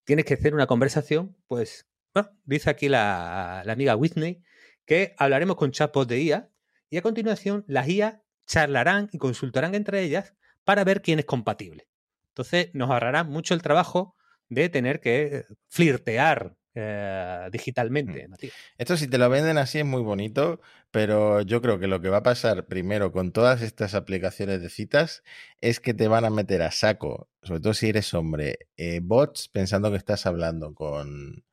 tienes 0.05 0.25
que 0.25 0.35
hacer 0.35 0.55
una 0.55 0.67
conversación, 0.67 1.37
pues, 1.47 1.87
bueno, 2.15 2.31
dice 2.45 2.71
aquí 2.71 2.89
la, 2.89 3.61
amiga 3.61 3.97
Whitney 3.97 4.43
que 4.85 5.15
hablaremos 5.19 5.57
con 5.57 5.71
chatbots 5.71 6.09
de 6.09 6.21
IA 6.21 6.51
y 6.89 6.97
a 6.97 7.03
continuación 7.03 7.65
las 7.69 7.89
IA 7.89 8.23
charlarán 8.47 9.09
y 9.13 9.19
consultarán 9.19 9.75
entre 9.75 10.03
ellas 10.03 10.35
para 10.65 10.83
ver 10.85 11.03
quién 11.03 11.21
es 11.21 11.25
compatible. 11.25 11.89
Entonces 12.29 12.71
nos 12.73 12.91
ahorrará 12.91 13.23
mucho 13.23 13.55
el 13.55 13.63
trabajo 13.63 14.17
de 14.49 14.69
tener 14.69 15.01
que 15.01 15.45
flirtear 15.69 16.57
eh, 16.75 17.49
digitalmente, 17.51 18.29
mm. 18.29 18.35
Esto 18.79 18.97
si 18.97 19.09
te 19.09 19.19
lo 19.19 19.29
venden 19.29 19.59
así 19.59 19.81
es 19.81 19.85
muy 19.85 20.03
bonito, 20.03 20.61
pero 20.93 21.41
yo 21.41 21.61
creo 21.61 21.81
que 21.81 21.89
lo 21.89 22.01
que 22.01 22.11
va 22.11 22.19
a 22.19 22.23
pasar 22.23 22.67
primero 22.67 23.11
con 23.11 23.33
todas 23.33 23.61
estas 23.63 23.95
aplicaciones 23.95 24.63
de 24.63 24.71
citas 24.71 25.25
es 25.61 25.81
que 25.81 25.95
te 25.95 26.07
van 26.07 26.25
a 26.25 26.31
meter 26.31 26.63
a 26.63 26.71
saco, 26.71 27.29
sobre 27.43 27.61
todo 27.61 27.75
si 27.75 27.89
eres 27.89 28.15
hombre, 28.15 28.69
eh, 28.77 29.01
bots 29.03 29.49
pensando 29.49 29.91
que 29.91 29.97
estás 29.97 30.27
hablando 30.27 30.73
con, 30.73 31.45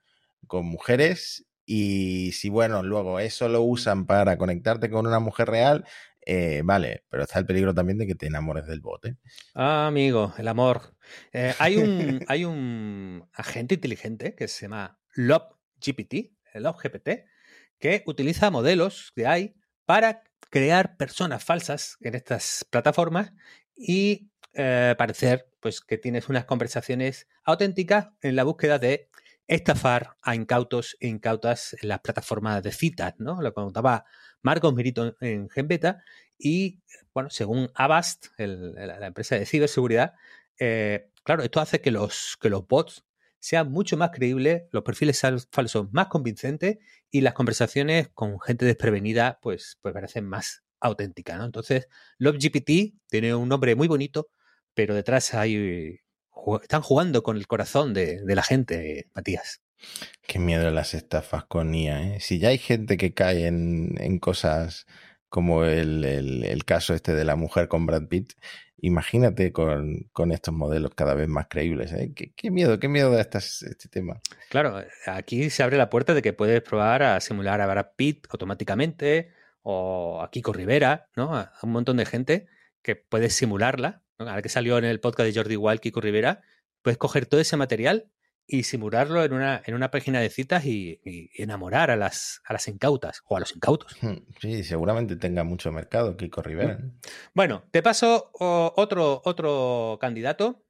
con 0.45 0.68
mujeres 0.68 1.47
y 1.65 2.32
si, 2.34 2.49
bueno, 2.49 2.84
luego 2.84 3.20
eso 3.20 3.49
lo 3.49 3.63
usan 3.63 4.05
para 4.05 4.38
conectarte 4.38 4.91
con 4.91 5.07
una 5.07 5.20
mujer 5.20 5.49
real, 5.49 5.86
eh, 6.28 6.61
vale, 6.63 7.05
pero 7.09 7.24
está 7.24 7.39
el 7.39 7.47
peligro 7.47 7.74
también 7.74 7.97
de 7.97 8.05
que 8.05 8.15
te 8.15 8.28
enamores 8.28 8.68
del 8.68 8.82
bote. 8.82 9.18
Ah, 9.55 9.88
amigo, 9.88 10.32
el 10.38 10.47
amor. 10.47 10.95
hay, 11.57 11.78
un, 11.78 12.24
hay 12.28 12.45
un 12.45 13.28
agente 13.34 13.76
inteligente 13.76 14.36
que 14.36 14.47
se 14.47 14.65
llama 14.65 14.96
LobGPT, 15.18 16.32
el 16.53 16.63
GPT, 16.63 17.26
que 17.80 18.03
utiliza 18.05 18.51
modelos 18.51 19.11
de 19.15 19.28
AI 19.28 19.55
para 19.86 20.24
crear 20.49 20.95
personas 20.95 21.43
falsas 21.43 21.97
en 22.01 22.15
estas 22.15 22.65
plataformas 22.70 23.34
y 23.76 24.30
eh, 24.53 24.95
parecer 24.97 25.49
pues, 25.59 25.82
que 25.82 25.97
tienes 25.97 26.30
unas 26.30 26.45
conversaciones 26.45 27.28
auténticas 27.43 28.09
en 28.22 28.36
la 28.36 28.43
búsqueda 28.43 28.80
de 28.80 29.09
estafar 29.47 30.15
a 30.22 30.36
incautos 30.36 30.97
e 30.99 31.07
incautas 31.07 31.76
en 31.82 31.89
las 31.89 32.01
plataformas 32.01 32.61
de 32.63 32.72
citas, 32.72 33.15
¿no? 33.18 33.41
Lo 33.41 33.53
contaba 33.53 34.05
Marcos 34.41 34.74
Mirito 34.74 35.15
en 35.22 35.49
Genbeta 35.49 36.03
y, 36.38 36.82
bueno, 37.13 37.30
según 37.30 37.72
Avast, 37.74 38.28
la 38.38 39.07
empresa 39.07 39.36
de 39.36 39.45
ciberseguridad, 39.45 40.13
eh, 40.59 41.09
claro, 41.24 41.43
esto 41.43 41.61
hace 41.61 41.82
que 41.82 41.91
los, 41.91 42.38
que 42.41 42.49
los 42.49 42.68
bots 42.68 43.05
sea 43.39 43.63
mucho 43.63 43.97
más 43.97 44.11
creíble, 44.11 44.67
los 44.71 44.83
perfiles 44.83 45.21
falsos 45.51 45.88
más 45.91 46.07
convincentes 46.07 46.77
y 47.11 47.21
las 47.21 47.33
conversaciones 47.33 48.09
con 48.09 48.39
gente 48.39 48.65
desprevenida 48.65 49.39
pues, 49.41 49.77
pues 49.81 49.93
parecen 49.93 50.25
más 50.25 50.63
auténticas. 50.79 51.38
¿no? 51.38 51.45
Entonces, 51.45 51.88
LoveGPT 52.17 52.97
tiene 53.07 53.35
un 53.35 53.49
nombre 53.49 53.75
muy 53.75 53.88
bonito, 53.88 54.29
pero 54.73 54.95
detrás 54.95 55.33
hay 55.33 55.99
están 56.61 56.81
jugando 56.81 57.23
con 57.23 57.38
el 57.38 57.47
corazón 57.47 57.93
de, 57.93 58.21
la 58.25 58.43
gente, 58.43 59.09
Matías. 59.13 59.61
Qué 60.25 60.39
miedo 60.39 60.71
las 60.71 60.93
estafas 60.93 61.45
con 61.45 61.73
IA. 61.73 62.15
¿eh? 62.15 62.19
Si 62.19 62.39
ya 62.39 62.49
hay 62.49 62.57
gente 62.57 62.97
que 62.97 63.13
cae 63.13 63.47
en, 63.47 64.19
cosas 64.19 64.85
como 65.30 65.65
el, 65.65 66.03
el, 66.03 66.65
caso 66.65 66.93
este 66.93 67.13
de 67.13 67.25
la 67.25 67.36
mujer 67.36 67.67
con 67.67 67.86
Brad 67.86 68.07
Pitt, 68.07 68.34
Imagínate 68.80 69.51
con, 69.51 70.07
estos 70.32 70.53
modelos 70.53 70.91
cada 70.93 71.15
vez 71.15 71.28
más 71.28 71.47
creíbles. 71.49 71.91
¿eh? 71.93 72.13
¿Qué, 72.13 72.51
miedo, 72.51 72.80
qué 72.80 72.88
miedo 72.88 73.09
da 73.09 73.21
este 73.21 73.89
tema. 73.89 74.21
Claro, 74.49 74.84
aquí 75.07 75.49
se 75.49 75.63
abre 75.63 75.78
la 75.78 75.89
puerta 75.89 76.13
de 76.13 76.21
que 76.21 76.34
puedes 76.34 76.61
probar 76.61 77.01
a 77.01 77.19
simular 77.19 77.59
a 77.59 77.65
Brad 77.65 77.88
Pitt 77.95 78.28
automáticamente 78.30 79.32
o 79.63 80.21
a 80.21 80.30
Kiko 80.30 80.53
Rivera, 80.53 81.09
¿no? 81.15 81.36
A 81.36 81.51
un 81.63 81.71
montón 81.71 81.97
de 81.97 82.05
gente 82.05 82.47
que 82.84 82.95
puedes 82.95 83.34
simularla. 83.34 84.03
Ahora 84.19 84.43
que 84.43 84.49
salió 84.49 84.78
en 84.78 84.86
el 84.86 84.99
podcast 84.99 85.28
de 85.28 85.39
Jordi 85.39 85.55
Wild, 85.55 85.80
Kiko 85.80 85.99
Rivera, 85.99 86.41
puedes 86.84 86.99
coger 86.99 87.25
todo 87.25 87.41
ese 87.41 87.57
material 87.57 88.11
y 88.49 88.63
simularlo 88.63 89.25
en 89.25 89.33
una, 89.33 89.61
en 89.65 89.75
una 89.75 89.91
página 89.91 90.21
de 90.21 90.29
citas 90.29 90.65
y, 90.65 91.01
enamorar 91.35 91.91
a 91.91 91.97
las, 91.97 92.41
a 92.45 92.53
las 92.53 92.67
incautas 92.69 93.21
o 93.27 93.35
a 93.35 93.41
los 93.41 93.53
incautos. 93.53 93.95
Hmm, 94.01 94.19
sí, 94.39 94.63
seguramente 94.63 95.17
tenga 95.17 95.43
mucho 95.43 95.71
mercado 95.71 96.15
Kiko 96.15 96.41
Rivera. 96.41 96.77
Hmm. 96.77 96.97
Bueno, 97.33 97.65
te 97.71 97.83
paso 97.83 98.31
otro, 98.31 99.21
otro 99.25 99.97
candidato 99.99 100.63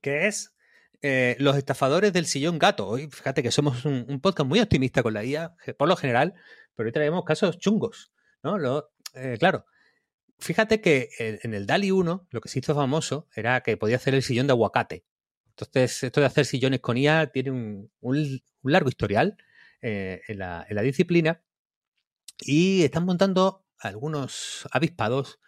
que 0.00 0.28
es 0.28 0.54
eh, 1.02 1.36
los 1.40 1.56
estafadores 1.56 2.12
del 2.12 2.26
sillón 2.26 2.58
gato. 2.58 2.86
Hoy, 2.86 3.08
fíjate 3.10 3.42
que 3.42 3.50
somos 3.50 3.84
un, 3.84 4.20
podcast 4.20 4.48
muy 4.48 4.60
optimista 4.60 5.02
con 5.02 5.14
la 5.14 5.24
IA, 5.24 5.56
por 5.76 5.88
lo 5.88 5.96
general, 5.96 6.34
pero 6.76 6.86
hoy 6.86 6.92
traemos 6.92 7.24
casos 7.24 7.58
chungos. 7.58 8.12
¿no? 8.42 8.56
Lo, 8.56 8.92
eh, 9.14 9.36
claro, 9.38 9.66
fíjate 10.38 10.80
que 10.80 11.08
en 11.18 11.54
el 11.54 11.66
DALI 11.66 11.90
1 11.90 12.28
lo 12.30 12.40
que 12.40 12.48
se 12.48 12.60
hizo 12.60 12.74
famoso 12.74 13.28
era 13.34 13.62
que 13.62 13.76
podía 13.76 13.96
hacer 13.96 14.14
el 14.14 14.22
sillón 14.22 14.46
de 14.46 14.52
aguacate. 14.52 15.04
Entonces, 15.56 16.02
esto 16.02 16.20
de 16.20 16.26
hacer 16.26 16.46
sillones 16.46 16.80
con 16.80 16.96
IA 16.96 17.30
tiene 17.30 17.50
un, 17.52 18.42
largo 18.62 18.88
historial 18.88 19.36
eh, 19.82 20.20
en, 20.26 20.38
la, 20.38 20.66
disciplina. 20.82 21.42
y 22.40 22.82
están 22.82 23.04
montando 23.04 23.64
algunos 23.78 24.66
avispados 24.72 25.40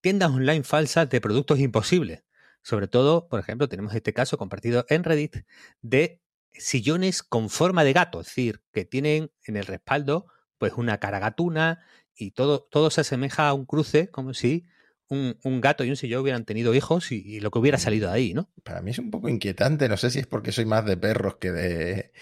tiendas 0.00 0.30
online 0.30 0.64
falsas 0.64 1.08
de 1.08 1.20
productos 1.20 1.58
imposibles. 1.58 2.24
Sobre 2.62 2.88
todo, 2.88 3.28
por 3.28 3.40
ejemplo, 3.40 3.68
tenemos 3.68 3.94
este 3.94 4.12
caso 4.12 4.36
compartido 4.38 4.84
en 4.88 5.04
Reddit 5.04 5.44
de 5.82 6.20
sillones 6.52 7.22
con 7.22 7.48
forma 7.48 7.84
de 7.84 7.92
gato, 7.92 8.20
es 8.20 8.26
decir, 8.26 8.62
que 8.72 8.84
tienen 8.84 9.30
en 9.44 9.56
el 9.56 9.66
respaldo 9.66 10.26
pues 10.58 10.72
una 10.74 10.98
cara 10.98 11.18
gatuna 11.18 11.84
y 12.14 12.32
todo, 12.32 12.62
todo 12.70 12.90
se 12.90 13.02
asemeja 13.02 13.48
a 13.48 13.54
un 13.54 13.66
cruce, 13.66 14.10
como 14.10 14.34
si 14.34 14.66
un, 15.08 15.60
gato 15.60 15.84
y 15.84 15.90
un 15.90 15.96
sillón 15.96 16.22
hubieran 16.22 16.44
tenido 16.44 16.74
hijos 16.74 17.12
y, 17.12 17.40
lo 17.40 17.50
que 17.50 17.58
hubiera 17.58 17.78
salido 17.78 18.08
de 18.10 18.14
ahí, 18.14 18.34
¿no? 18.34 18.50
Para 18.62 18.82
mí 18.82 18.90
es 18.90 18.98
un 18.98 19.10
poco 19.10 19.28
inquietante, 19.28 19.88
no 19.88 19.96
sé 19.96 20.10
si 20.10 20.18
es 20.18 20.26
porque 20.26 20.52
soy 20.52 20.64
más 20.64 20.84
de 20.84 20.96
perros 20.96 21.36
que 21.36 21.52
de, 21.52 22.12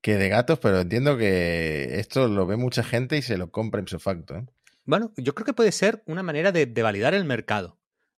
que 0.00 0.16
de 0.16 0.28
gatos, 0.28 0.58
pero 0.58 0.80
entiendo 0.80 1.16
que 1.18 1.98
esto 2.00 2.28
lo 2.28 2.46
ve 2.46 2.56
mucha 2.56 2.82
gente 2.82 3.16
y 3.16 3.22
se 3.22 3.36
lo 3.36 3.50
compra 3.50 3.80
en 3.80 3.88
su 3.88 3.98
facto. 3.98 4.36
¿eh? 4.36 4.46
Bueno, 4.84 5.12
yo 5.16 5.34
creo 5.34 5.44
que 5.44 5.52
puede 5.52 5.72
ser 5.72 6.02
una 6.06 6.22
manera 6.22 6.52
de, 6.52 6.66
de 6.66 6.82
validar 6.82 7.14
el 7.14 7.24
mercado. 7.24 7.78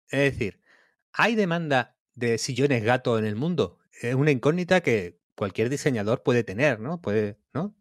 Es 0.09 0.33
decir, 0.33 0.61
¿hay 1.12 1.35
demanda 1.35 1.97
de 2.14 2.39
sillones 2.39 2.83
gato 2.85 3.18
en 3.18 3.25
el 3.25 3.37
mundo? 3.37 3.79
Es 4.03 4.14
una 4.14 4.31
incógnita 4.31 4.81
que 4.81 5.21
cualquier 5.35 5.71
diseñador 5.71 6.23
puede 6.23 6.45
tener, 6.45 6.81
¿no? 6.81 7.01
Puede, 7.01 7.39
¿no? 7.55 7.75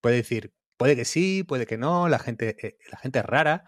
Puede 0.00 0.16
decir, 0.16 0.52
puede 0.76 0.96
que 0.96 1.04
sí, 1.04 1.44
puede 1.44 1.66
que 1.66 1.78
no, 1.78 2.08
la 2.08 2.18
gente, 2.18 2.56
eh, 2.66 2.78
la 2.90 2.98
gente 2.98 3.20
es 3.20 3.24
rara, 3.24 3.64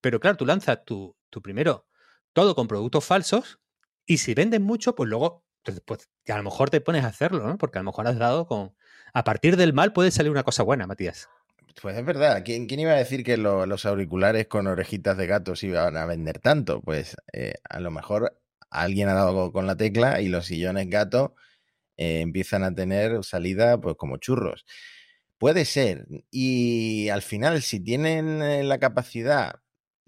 pero 0.00 0.20
claro, 0.20 0.36
tú 0.36 0.46
lanzas 0.46 0.84
tu, 0.84 1.16
tu 1.30 1.40
primero 1.42 1.86
todo 2.32 2.54
con 2.54 2.68
productos 2.68 3.04
falsos 3.04 3.60
y 4.06 4.18
si 4.18 4.34
venden 4.34 4.62
mucho, 4.62 4.94
pues 4.94 5.08
luego, 5.08 5.44
pues, 5.62 5.80
pues 5.84 6.08
a 6.28 6.36
lo 6.36 6.42
mejor 6.42 6.70
te 6.70 6.80
pones 6.80 7.04
a 7.04 7.08
hacerlo, 7.08 7.46
¿no? 7.46 7.58
Porque 7.58 7.78
a 7.78 7.82
lo 7.82 7.90
mejor 7.90 8.06
has 8.08 8.18
dado 8.18 8.46
con... 8.46 8.74
A 9.12 9.24
partir 9.24 9.56
del 9.56 9.72
mal 9.72 9.92
puede 9.92 10.10
salir 10.10 10.30
una 10.30 10.42
cosa 10.42 10.62
buena, 10.62 10.86
Matías. 10.86 11.28
Pues 11.80 11.96
es 11.96 12.04
verdad. 12.04 12.42
¿Quién, 12.44 12.66
quién 12.66 12.80
iba 12.80 12.92
a 12.92 12.96
decir 12.96 13.24
que 13.24 13.36
los 13.36 13.86
auriculares 13.86 14.46
con 14.46 14.66
orejitas 14.66 15.16
de 15.16 15.26
gatos 15.26 15.62
iban 15.62 15.96
a 15.96 16.06
vender 16.06 16.38
tanto? 16.38 16.80
Pues 16.80 17.16
eh, 17.32 17.54
a 17.68 17.80
lo 17.80 17.90
mejor 17.90 18.40
alguien 18.70 19.08
ha 19.08 19.14
dado 19.14 19.52
con 19.52 19.66
la 19.66 19.76
tecla 19.76 20.20
y 20.20 20.28
los 20.28 20.46
sillones 20.46 20.88
gato 20.88 21.34
eh, 21.96 22.20
empiezan 22.20 22.64
a 22.64 22.74
tener 22.74 23.22
salida 23.24 23.80
pues 23.80 23.96
como 23.96 24.16
churros. 24.18 24.64
Puede 25.38 25.64
ser. 25.64 26.06
Y 26.30 27.08
al 27.08 27.22
final, 27.22 27.62
si 27.62 27.80
tienen 27.80 28.42
eh, 28.42 28.62
la 28.62 28.78
capacidad 28.78 29.60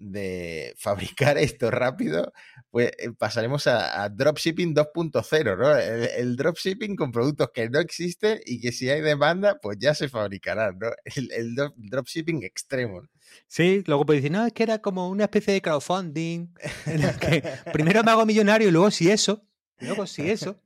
de 0.03 0.73
fabricar 0.77 1.37
esto 1.37 1.71
rápido, 1.71 2.33
pues 2.69 2.91
eh, 2.97 3.11
pasaremos 3.17 3.67
a, 3.67 4.07
dropshipping 4.09 4.75
2.0, 4.75 5.57
¿no? 5.57 5.77
El, 5.77 6.35
dropshipping 6.35 6.95
con 6.95 7.11
productos 7.11 7.49
que 7.53 7.69
no 7.69 7.79
existen 7.79 8.39
y 8.45 8.59
que 8.59 8.71
si 8.71 8.89
hay 8.89 9.01
demanda, 9.01 9.59
pues 9.61 9.77
ya 9.79 9.93
se 9.93 10.09
fabricarán, 10.09 10.77
¿no? 10.79 10.89
El, 11.31 11.55
dropshipping 11.75 12.43
extremo. 12.43 13.01
Sí, 13.47 13.83
luego 13.87 14.05
puedes 14.05 14.21
decir, 14.21 14.35
no, 14.35 14.45
es 14.45 14.53
que 14.53 14.63
era 14.63 14.79
como 14.79 15.09
una 15.09 15.23
especie 15.23 15.53
de 15.53 15.61
crowdfunding, 15.61 16.49
en 16.85 17.03
el 17.03 17.17
que 17.17 17.43
primero 17.71 18.03
me 18.03 18.11
hago 18.11 18.25
millonario 18.25 18.67
y 18.67 18.71
luego 18.71 18.91
si 18.91 19.09
eso, 19.09 19.45
luego 19.79 20.05
si 20.05 20.29
eso, 20.29 20.59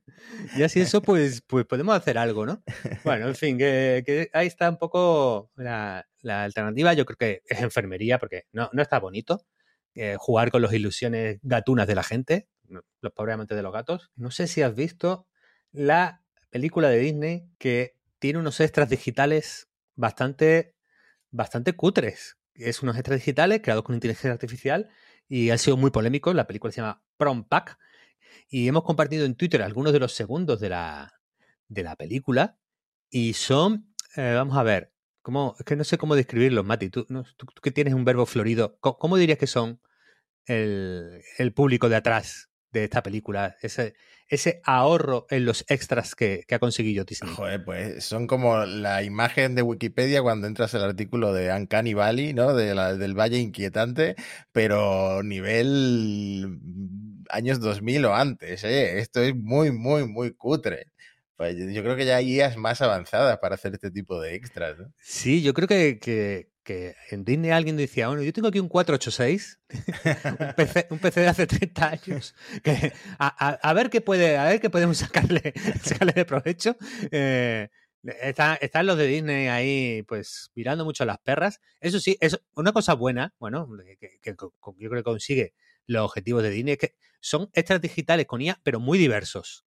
y 0.56 0.62
así 0.62 0.80
eso, 0.80 1.00
pues, 1.00 1.42
pues 1.46 1.64
podemos 1.64 1.96
hacer 1.96 2.18
algo, 2.18 2.44
¿no? 2.44 2.62
Bueno, 3.04 3.28
en 3.28 3.34
fin, 3.36 3.58
que, 3.58 4.28
ahí 4.32 4.46
está 4.46 4.68
un 4.68 4.78
poco 4.78 5.50
la, 5.56 6.07
alternativa. 6.28 6.92
Yo 6.94 7.04
creo 7.04 7.16
que 7.16 7.42
es 7.46 7.60
enfermería, 7.60 8.18
porque 8.18 8.44
no, 8.52 8.70
no 8.72 8.82
está 8.82 8.98
bonito 8.98 9.46
eh, 9.94 10.16
jugar 10.18 10.50
con 10.50 10.62
las 10.62 10.72
ilusiones 10.72 11.38
gatunas 11.42 11.86
de 11.86 11.94
la 11.94 12.04
gente, 12.04 12.48
los 13.00 13.12
pobres 13.12 13.34
amantes 13.34 13.56
de 13.56 13.62
los 13.62 13.72
gatos. 13.72 14.12
No 14.16 14.30
sé 14.30 14.46
si 14.46 14.62
has 14.62 14.74
visto 14.74 15.26
la 15.72 16.22
película 16.50 16.88
de 16.88 16.98
Disney 16.98 17.48
que 17.58 17.96
tiene 18.18 18.38
unos 18.38 18.60
extras 18.60 18.88
digitales 18.88 19.68
bastante, 19.96 20.74
bastante 21.30 21.74
cutres. 21.74 22.36
Es 22.54 22.82
unos 22.82 22.96
extras 22.96 23.18
digitales 23.18 23.60
creados 23.62 23.84
con 23.84 23.94
inteligencia 23.94 24.32
artificial 24.32 24.88
y 25.28 25.50
ha 25.50 25.58
sido 25.58 25.76
muy 25.76 25.90
polémico. 25.90 26.32
La 26.32 26.46
película 26.46 26.72
se 26.72 26.80
llama 26.80 27.02
Prom 27.16 27.44
Pack 27.48 27.78
y 28.48 28.68
hemos 28.68 28.84
compartido 28.84 29.24
en 29.26 29.34
Twitter 29.34 29.62
algunos 29.62 29.92
de 29.92 29.98
los 29.98 30.12
segundos 30.12 30.60
de 30.60 30.68
la, 30.68 31.20
de 31.68 31.82
la 31.82 31.96
película 31.96 32.58
y 33.10 33.34
son, 33.34 33.94
eh, 34.16 34.34
vamos 34.34 34.56
a 34.56 34.62
ver, 34.62 34.92
¿cómo, 35.22 35.56
es 35.58 35.64
que 35.64 35.76
no 35.76 35.84
sé 35.84 35.98
cómo 35.98 36.16
describirlos, 36.16 36.64
Mati. 36.64 36.90
Tú, 36.90 37.06
que 37.62 37.70
tienes 37.70 37.94
un 37.94 38.04
verbo 38.04 38.26
florido, 38.26 38.78
¿cómo, 38.80 39.16
dirías 39.16 39.38
que 39.38 39.46
son 39.46 39.80
el, 40.46 41.22
el, 41.38 41.52
público 41.52 41.88
de 41.88 41.96
atrás 41.96 42.50
de 42.72 42.84
esta 42.84 43.02
película? 43.02 43.56
Ese, 43.60 43.94
ese 44.28 44.60
ahorro 44.64 45.26
en 45.30 45.44
los 45.44 45.64
extras 45.68 46.14
que, 46.14 46.44
ha 46.50 46.58
conseguido 46.58 47.04
Disney. 47.04 47.32
Joder, 47.34 47.64
pues 47.64 48.04
son 48.04 48.26
como 48.26 48.64
la 48.64 49.02
imagen 49.02 49.54
de 49.54 49.62
Wikipedia 49.62 50.22
cuando 50.22 50.46
entras 50.46 50.74
el 50.74 50.82
artículo 50.82 51.32
de 51.32 51.52
Uncanny 51.52 51.94
Valley, 51.94 52.34
¿no? 52.34 52.54
De 52.54 52.74
del 52.98 53.18
Valle 53.18 53.38
Inquietante, 53.38 54.16
pero 54.52 55.22
nivel 55.22 56.58
años 57.30 57.60
2000 57.60 58.04
o 58.04 58.14
antes, 58.14 58.64
¿eh? 58.64 58.98
Esto 58.98 59.22
es 59.22 59.34
muy, 59.34 59.70
muy, 59.72 60.06
muy 60.06 60.32
cutre. 60.32 60.92
Pues 61.38 61.56
yo 61.56 61.84
creo 61.84 61.94
que 61.94 62.04
ya 62.04 62.16
hay 62.16 62.26
guías 62.26 62.56
más 62.56 62.82
avanzadas 62.82 63.38
para 63.38 63.54
hacer 63.54 63.72
este 63.72 63.92
tipo 63.92 64.20
de 64.20 64.34
extras, 64.34 64.76
¿no? 64.76 64.92
Sí, 65.00 65.40
yo 65.40 65.54
creo 65.54 65.68
que, 65.68 66.00
que, 66.00 66.50
que 66.64 66.96
en 67.12 67.24
Disney 67.24 67.52
alguien 67.52 67.76
decía, 67.76 68.08
bueno, 68.08 68.24
yo 68.24 68.32
tengo 68.32 68.48
aquí 68.48 68.58
un 68.58 68.68
486, 68.68 69.60
un, 70.40 70.54
PC, 70.56 70.86
un 70.90 70.98
PC 70.98 71.20
de 71.20 71.28
hace 71.28 71.46
30 71.46 71.90
años, 71.90 72.34
a, 73.20 73.72
ver 73.72 73.88
qué 73.88 74.00
puede, 74.00 74.36
a 74.36 74.46
ver 74.46 74.60
qué 74.60 74.68
podemos 74.68 74.98
sacarle, 74.98 75.52
sacarle 75.80 76.12
de 76.12 76.24
provecho. 76.24 76.74
Eh, 77.12 77.68
están 78.02 78.86
los 78.86 78.98
de 78.98 79.06
Disney 79.06 79.46
ahí, 79.46 80.02
pues, 80.08 80.50
mirando 80.56 80.84
mucho 80.84 81.04
las 81.04 81.18
perras. 81.20 81.60
Eso 81.78 82.00
sí, 82.00 82.18
es 82.20 82.36
una 82.56 82.72
cosa 82.72 82.94
buena, 82.94 83.32
bueno, 83.38 83.68
que, 84.00 84.18
que, 84.20 84.34
yo 84.36 84.90
creo 84.90 84.90
que 84.90 85.04
consigue 85.04 85.54
los 85.86 86.04
objetivos 86.04 86.42
de 86.42 86.50
Disney, 86.50 86.72
es 86.72 86.78
que 86.78 86.94
son 87.20 87.48
extras 87.52 87.80
digitales 87.80 88.26
con 88.26 88.40
IA, 88.40 88.60
pero 88.64 88.80
muy 88.80 88.98
diversos. 88.98 89.67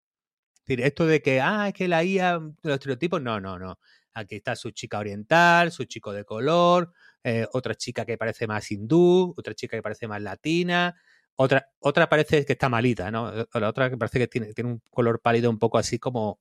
Esto 0.66 1.06
de 1.06 1.20
que, 1.22 1.40
ah, 1.40 1.68
es 1.68 1.74
que 1.74 1.88
la 1.88 2.04
IA, 2.04 2.34
los 2.34 2.74
estereotipos, 2.74 3.20
no, 3.20 3.40
no, 3.40 3.58
no. 3.58 3.78
Aquí 4.14 4.36
está 4.36 4.56
su 4.56 4.70
chica 4.70 4.98
oriental, 4.98 5.72
su 5.72 5.84
chico 5.84 6.12
de 6.12 6.24
color, 6.24 6.92
eh, 7.24 7.46
otra 7.52 7.74
chica 7.74 8.04
que 8.04 8.18
parece 8.18 8.46
más 8.46 8.70
hindú, 8.70 9.34
otra 9.36 9.54
chica 9.54 9.76
que 9.76 9.82
parece 9.82 10.08
más 10.08 10.22
latina, 10.22 10.94
otra, 11.36 11.68
otra 11.80 12.08
parece 12.08 12.44
que 12.44 12.52
está 12.52 12.68
malita, 12.68 13.10
¿no? 13.10 13.32
La 13.54 13.68
otra 13.68 13.90
que 13.90 13.96
parece 13.96 14.18
que 14.18 14.28
tiene, 14.28 14.52
tiene 14.54 14.70
un 14.70 14.82
color 14.90 15.20
pálido 15.20 15.50
un 15.50 15.58
poco 15.58 15.78
así 15.78 15.98
como, 15.98 16.40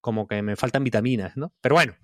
como 0.00 0.26
que 0.26 0.42
me 0.42 0.56
faltan 0.56 0.84
vitaminas, 0.84 1.36
¿no? 1.36 1.52
Pero 1.60 1.74
bueno. 1.76 1.94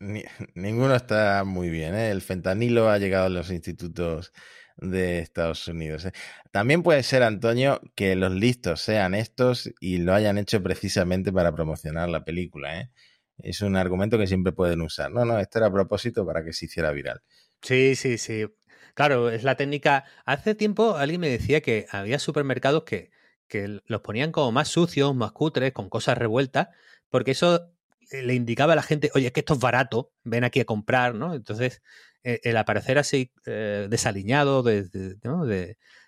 ninguno 0.54 0.94
está 0.94 1.44
muy 1.44 1.70
bien, 1.70 1.94
¿eh? 1.94 2.10
El 2.10 2.22
fentanilo 2.22 2.88
ha 2.88 2.98
llegado 2.98 3.26
a 3.26 3.30
los 3.30 3.50
institutos 3.50 4.32
de 4.76 5.18
Estados 5.18 5.66
Unidos. 5.68 6.04
¿eh? 6.04 6.12
También 6.50 6.82
puede 6.82 7.02
ser, 7.02 7.22
Antonio, 7.22 7.80
que 7.94 8.14
los 8.14 8.32
listos 8.32 8.80
sean 8.80 9.14
estos 9.14 9.70
y 9.80 9.98
lo 9.98 10.14
hayan 10.14 10.38
hecho 10.38 10.62
precisamente 10.62 11.32
para 11.32 11.52
promocionar 11.52 12.08
la 12.08 12.24
película. 12.24 12.80
¿eh? 12.80 12.90
Es 13.38 13.60
un 13.60 13.76
argumento 13.76 14.18
que 14.18 14.26
siempre 14.26 14.52
pueden 14.52 14.80
usar. 14.80 15.10
No, 15.10 15.24
no, 15.24 15.38
esto 15.38 15.58
era 15.58 15.68
a 15.68 15.72
propósito 15.72 16.24
para 16.24 16.44
que 16.44 16.52
se 16.52 16.66
hiciera 16.66 16.92
viral. 16.92 17.22
Sí, 17.62 17.96
sí, 17.96 18.18
sí. 18.18 18.46
Claro, 18.94 19.30
es 19.30 19.42
la 19.42 19.56
técnica. 19.56 20.04
Hace 20.24 20.54
tiempo 20.54 20.96
alguien 20.96 21.20
me 21.20 21.28
decía 21.28 21.60
que 21.60 21.86
había 21.90 22.18
supermercados 22.18 22.84
que, 22.84 23.10
que 23.48 23.80
los 23.84 24.00
ponían 24.00 24.32
como 24.32 24.52
más 24.52 24.68
sucios, 24.68 25.14
más 25.14 25.32
cutres, 25.32 25.72
con 25.72 25.88
cosas 25.88 26.18
revueltas, 26.18 26.68
porque 27.08 27.32
eso 27.32 27.72
le 28.10 28.34
indicaba 28.34 28.72
a 28.72 28.76
la 28.76 28.82
gente, 28.82 29.10
oye, 29.14 29.32
que 29.32 29.40
esto 29.40 29.54
es 29.54 29.60
barato, 29.60 30.12
ven 30.24 30.44
aquí 30.44 30.60
a 30.60 30.64
comprar, 30.64 31.14
¿no? 31.14 31.34
Entonces, 31.34 31.82
eh, 32.24 32.40
el 32.44 32.56
aparecer 32.56 32.98
así 32.98 33.32
eh, 33.46 33.86
desaliñado, 33.90 34.62
de, 34.62 34.88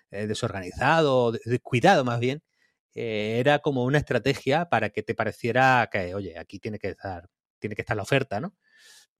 desorganizado, 0.09 1.31
descuidado 1.45 2.03
más 2.03 2.19
bien, 2.19 2.43
era 2.93 3.59
como 3.59 3.85
una 3.85 3.97
estrategia 3.99 4.65
para 4.69 4.89
que 4.89 5.03
te 5.03 5.15
pareciera 5.15 5.89
que, 5.91 6.13
oye, 6.15 6.37
aquí 6.37 6.59
tiene 6.59 6.79
que 6.79 6.89
estar, 6.89 7.29
tiene 7.59 7.75
que 7.75 7.81
estar 7.83 7.95
la 7.97 8.03
oferta, 8.03 8.39
¿no? 8.41 8.55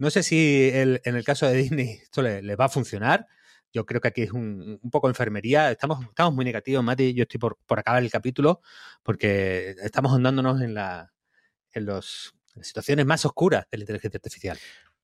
No 0.01 0.09
sé 0.09 0.23
si 0.23 0.71
en 0.73 1.15
el 1.15 1.23
caso 1.23 1.45
de 1.47 1.53
Disney 1.55 1.89
esto 2.03 2.21
le, 2.23 2.55
va 2.55 2.65
a 2.65 2.69
funcionar. 2.69 3.27
Yo 3.71 3.85
creo 3.85 4.01
que 4.01 4.07
aquí 4.09 4.23
es 4.23 4.31
un, 4.31 4.79
poco 4.91 5.07
enfermería. 5.09 5.71
Estamos, 5.71 6.03
estamos 6.05 6.33
muy 6.33 6.43
negativos, 6.43 6.83
Mati. 6.83 7.13
Yo 7.13 7.23
estoy 7.23 7.39
por, 7.39 7.57
por 7.67 7.79
acabar 7.79 8.01
el 8.03 8.11
capítulo 8.11 8.61
porque 9.03 9.75
estamos 9.83 10.13
andándonos 10.13 10.61
en, 10.61 10.73
la, 10.73 11.13
en 11.73 11.85
los 11.85 12.33
situaciones 12.61 13.05
más 13.05 13.25
oscuras 13.25 13.65
de 13.71 13.77
la 13.77 13.83
inteligencia 13.83 14.17
artificial. 14.17 14.57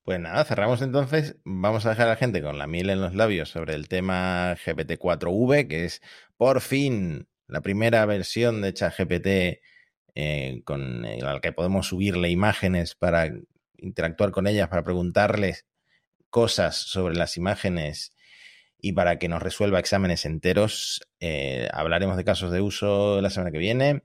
Pues 0.03 0.19
nada, 0.19 0.45
cerramos 0.45 0.81
entonces. 0.81 1.35
Vamos 1.43 1.85
a 1.85 1.89
dejar 1.89 2.07
a 2.07 2.11
la 2.11 2.15
gente 2.15 2.41
con 2.41 2.57
la 2.57 2.65
miel 2.65 2.89
en 2.89 3.01
los 3.01 3.13
labios 3.13 3.49
sobre 3.49 3.73
el 3.73 3.89
tema 3.89 4.55
GPT-4V, 4.55 5.67
que 5.67 5.85
es 5.85 6.01
por 6.37 6.61
fin 6.61 7.27
la 7.47 7.61
primera 7.61 8.05
versión 8.05 8.61
de 8.61 8.73
ChatGPT 8.73 9.61
eh, 10.15 10.61
con 10.63 11.01
la 11.01 11.39
que 11.41 11.51
podemos 11.51 11.87
subirle 11.87 12.29
imágenes 12.29 12.95
para 12.95 13.31
interactuar 13.77 14.31
con 14.31 14.47
ellas, 14.47 14.69
para 14.69 14.83
preguntarles 14.83 15.65
cosas 16.29 16.75
sobre 16.75 17.15
las 17.15 17.37
imágenes 17.37 18.13
y 18.79 18.93
para 18.93 19.19
que 19.19 19.27
nos 19.27 19.41
resuelva 19.41 19.79
exámenes 19.79 20.25
enteros. 20.25 21.01
Eh, 21.19 21.67
hablaremos 21.73 22.17
de 22.17 22.23
casos 22.23 22.51
de 22.51 22.61
uso 22.61 23.21
la 23.21 23.29
semana 23.29 23.51
que 23.51 23.57
viene. 23.57 24.03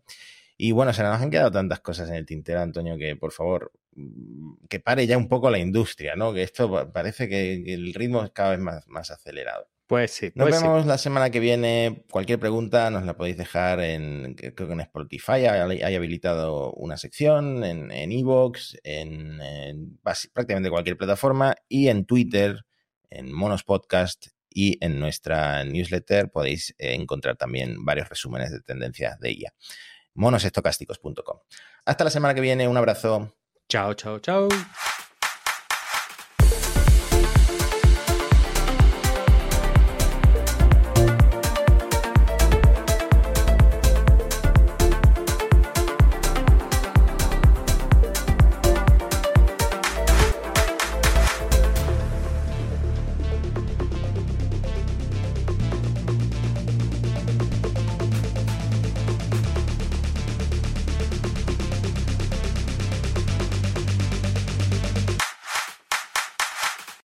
Y 0.65 0.71
bueno, 0.71 0.93
se 0.93 1.03
nos 1.03 1.21
han 1.21 1.29
quedado 1.29 1.51
tantas 1.51 1.81
cosas 1.81 2.09
en 2.09 2.15
el 2.15 2.25
tintero, 2.25 2.61
Antonio, 2.61 2.97
que 2.97 3.17
por 3.17 3.33
favor, 3.33 3.73
mm, 3.97 4.67
que 4.69 4.79
pare 4.79 5.09
ya 5.09 5.19
un 5.19 5.27
poco 5.27 5.51
la 5.51 5.59
industria, 5.59 6.15
¿no? 6.15 6.33
Que 6.33 6.45
esto 6.45 6.89
parece 6.93 7.29
que 7.29 7.65
el 7.75 7.93
ritmo 7.93 8.23
es 8.23 8.31
cada 8.31 8.51
vez 8.51 8.61
más, 8.61 8.87
más 8.87 9.11
acelerado. 9.11 9.67
Pues 9.89 10.13
sí. 10.13 10.31
Nos 10.37 10.49
pues 10.49 10.63
vemos 10.63 10.87
la 10.87 10.99
semana 10.99 11.31
que 11.31 11.41
viene. 11.41 12.05
Cualquier 12.09 12.39
pregunta 12.39 12.93
nos 12.93 13.05
la 13.05 13.17
podéis 13.17 13.39
dejar 13.39 13.81
en, 13.81 14.35
creo 14.35 14.69
que 14.69 14.75
en 14.75 14.81
Spotify 14.83 15.47
hay, 15.47 15.97
habilitado 15.97 16.73
una 16.75 16.97
sección, 16.97 17.65
en 17.65 18.13
Evox, 18.13 18.77
en, 18.85 19.43
en, 19.43 19.99
prácticamente 20.01 20.71
cualquier 20.71 20.97
plataforma 20.97 21.57
y 21.69 21.89
en 21.89 22.05
Twitter, 22.05 22.65
en 23.11 23.33
Monos 23.33 23.65
Podcast 23.65 24.29
y 24.49 24.79
en 24.85 25.01
nuestra 25.01 25.65
newsletter 25.65 26.31
podéis 26.31 26.75
eh, 26.79 26.95
encontrar 26.95 27.37
también 27.37 27.85
varios 27.85 28.09
resúmenes 28.09 28.53
de 28.53 28.61
tendencias 28.61 29.19
de 29.19 29.33
IA. 29.33 29.55
monosestocásticos.com. 30.15 31.39
Hasta 31.85 32.05
la 32.05 32.11
semana 32.11 32.35
que 32.35 32.41
viene, 32.41 32.69
un 32.69 32.77
abrazo. 32.77 33.35
Chao, 33.69 33.95
chao, 33.95 34.19
chao. 34.19 34.49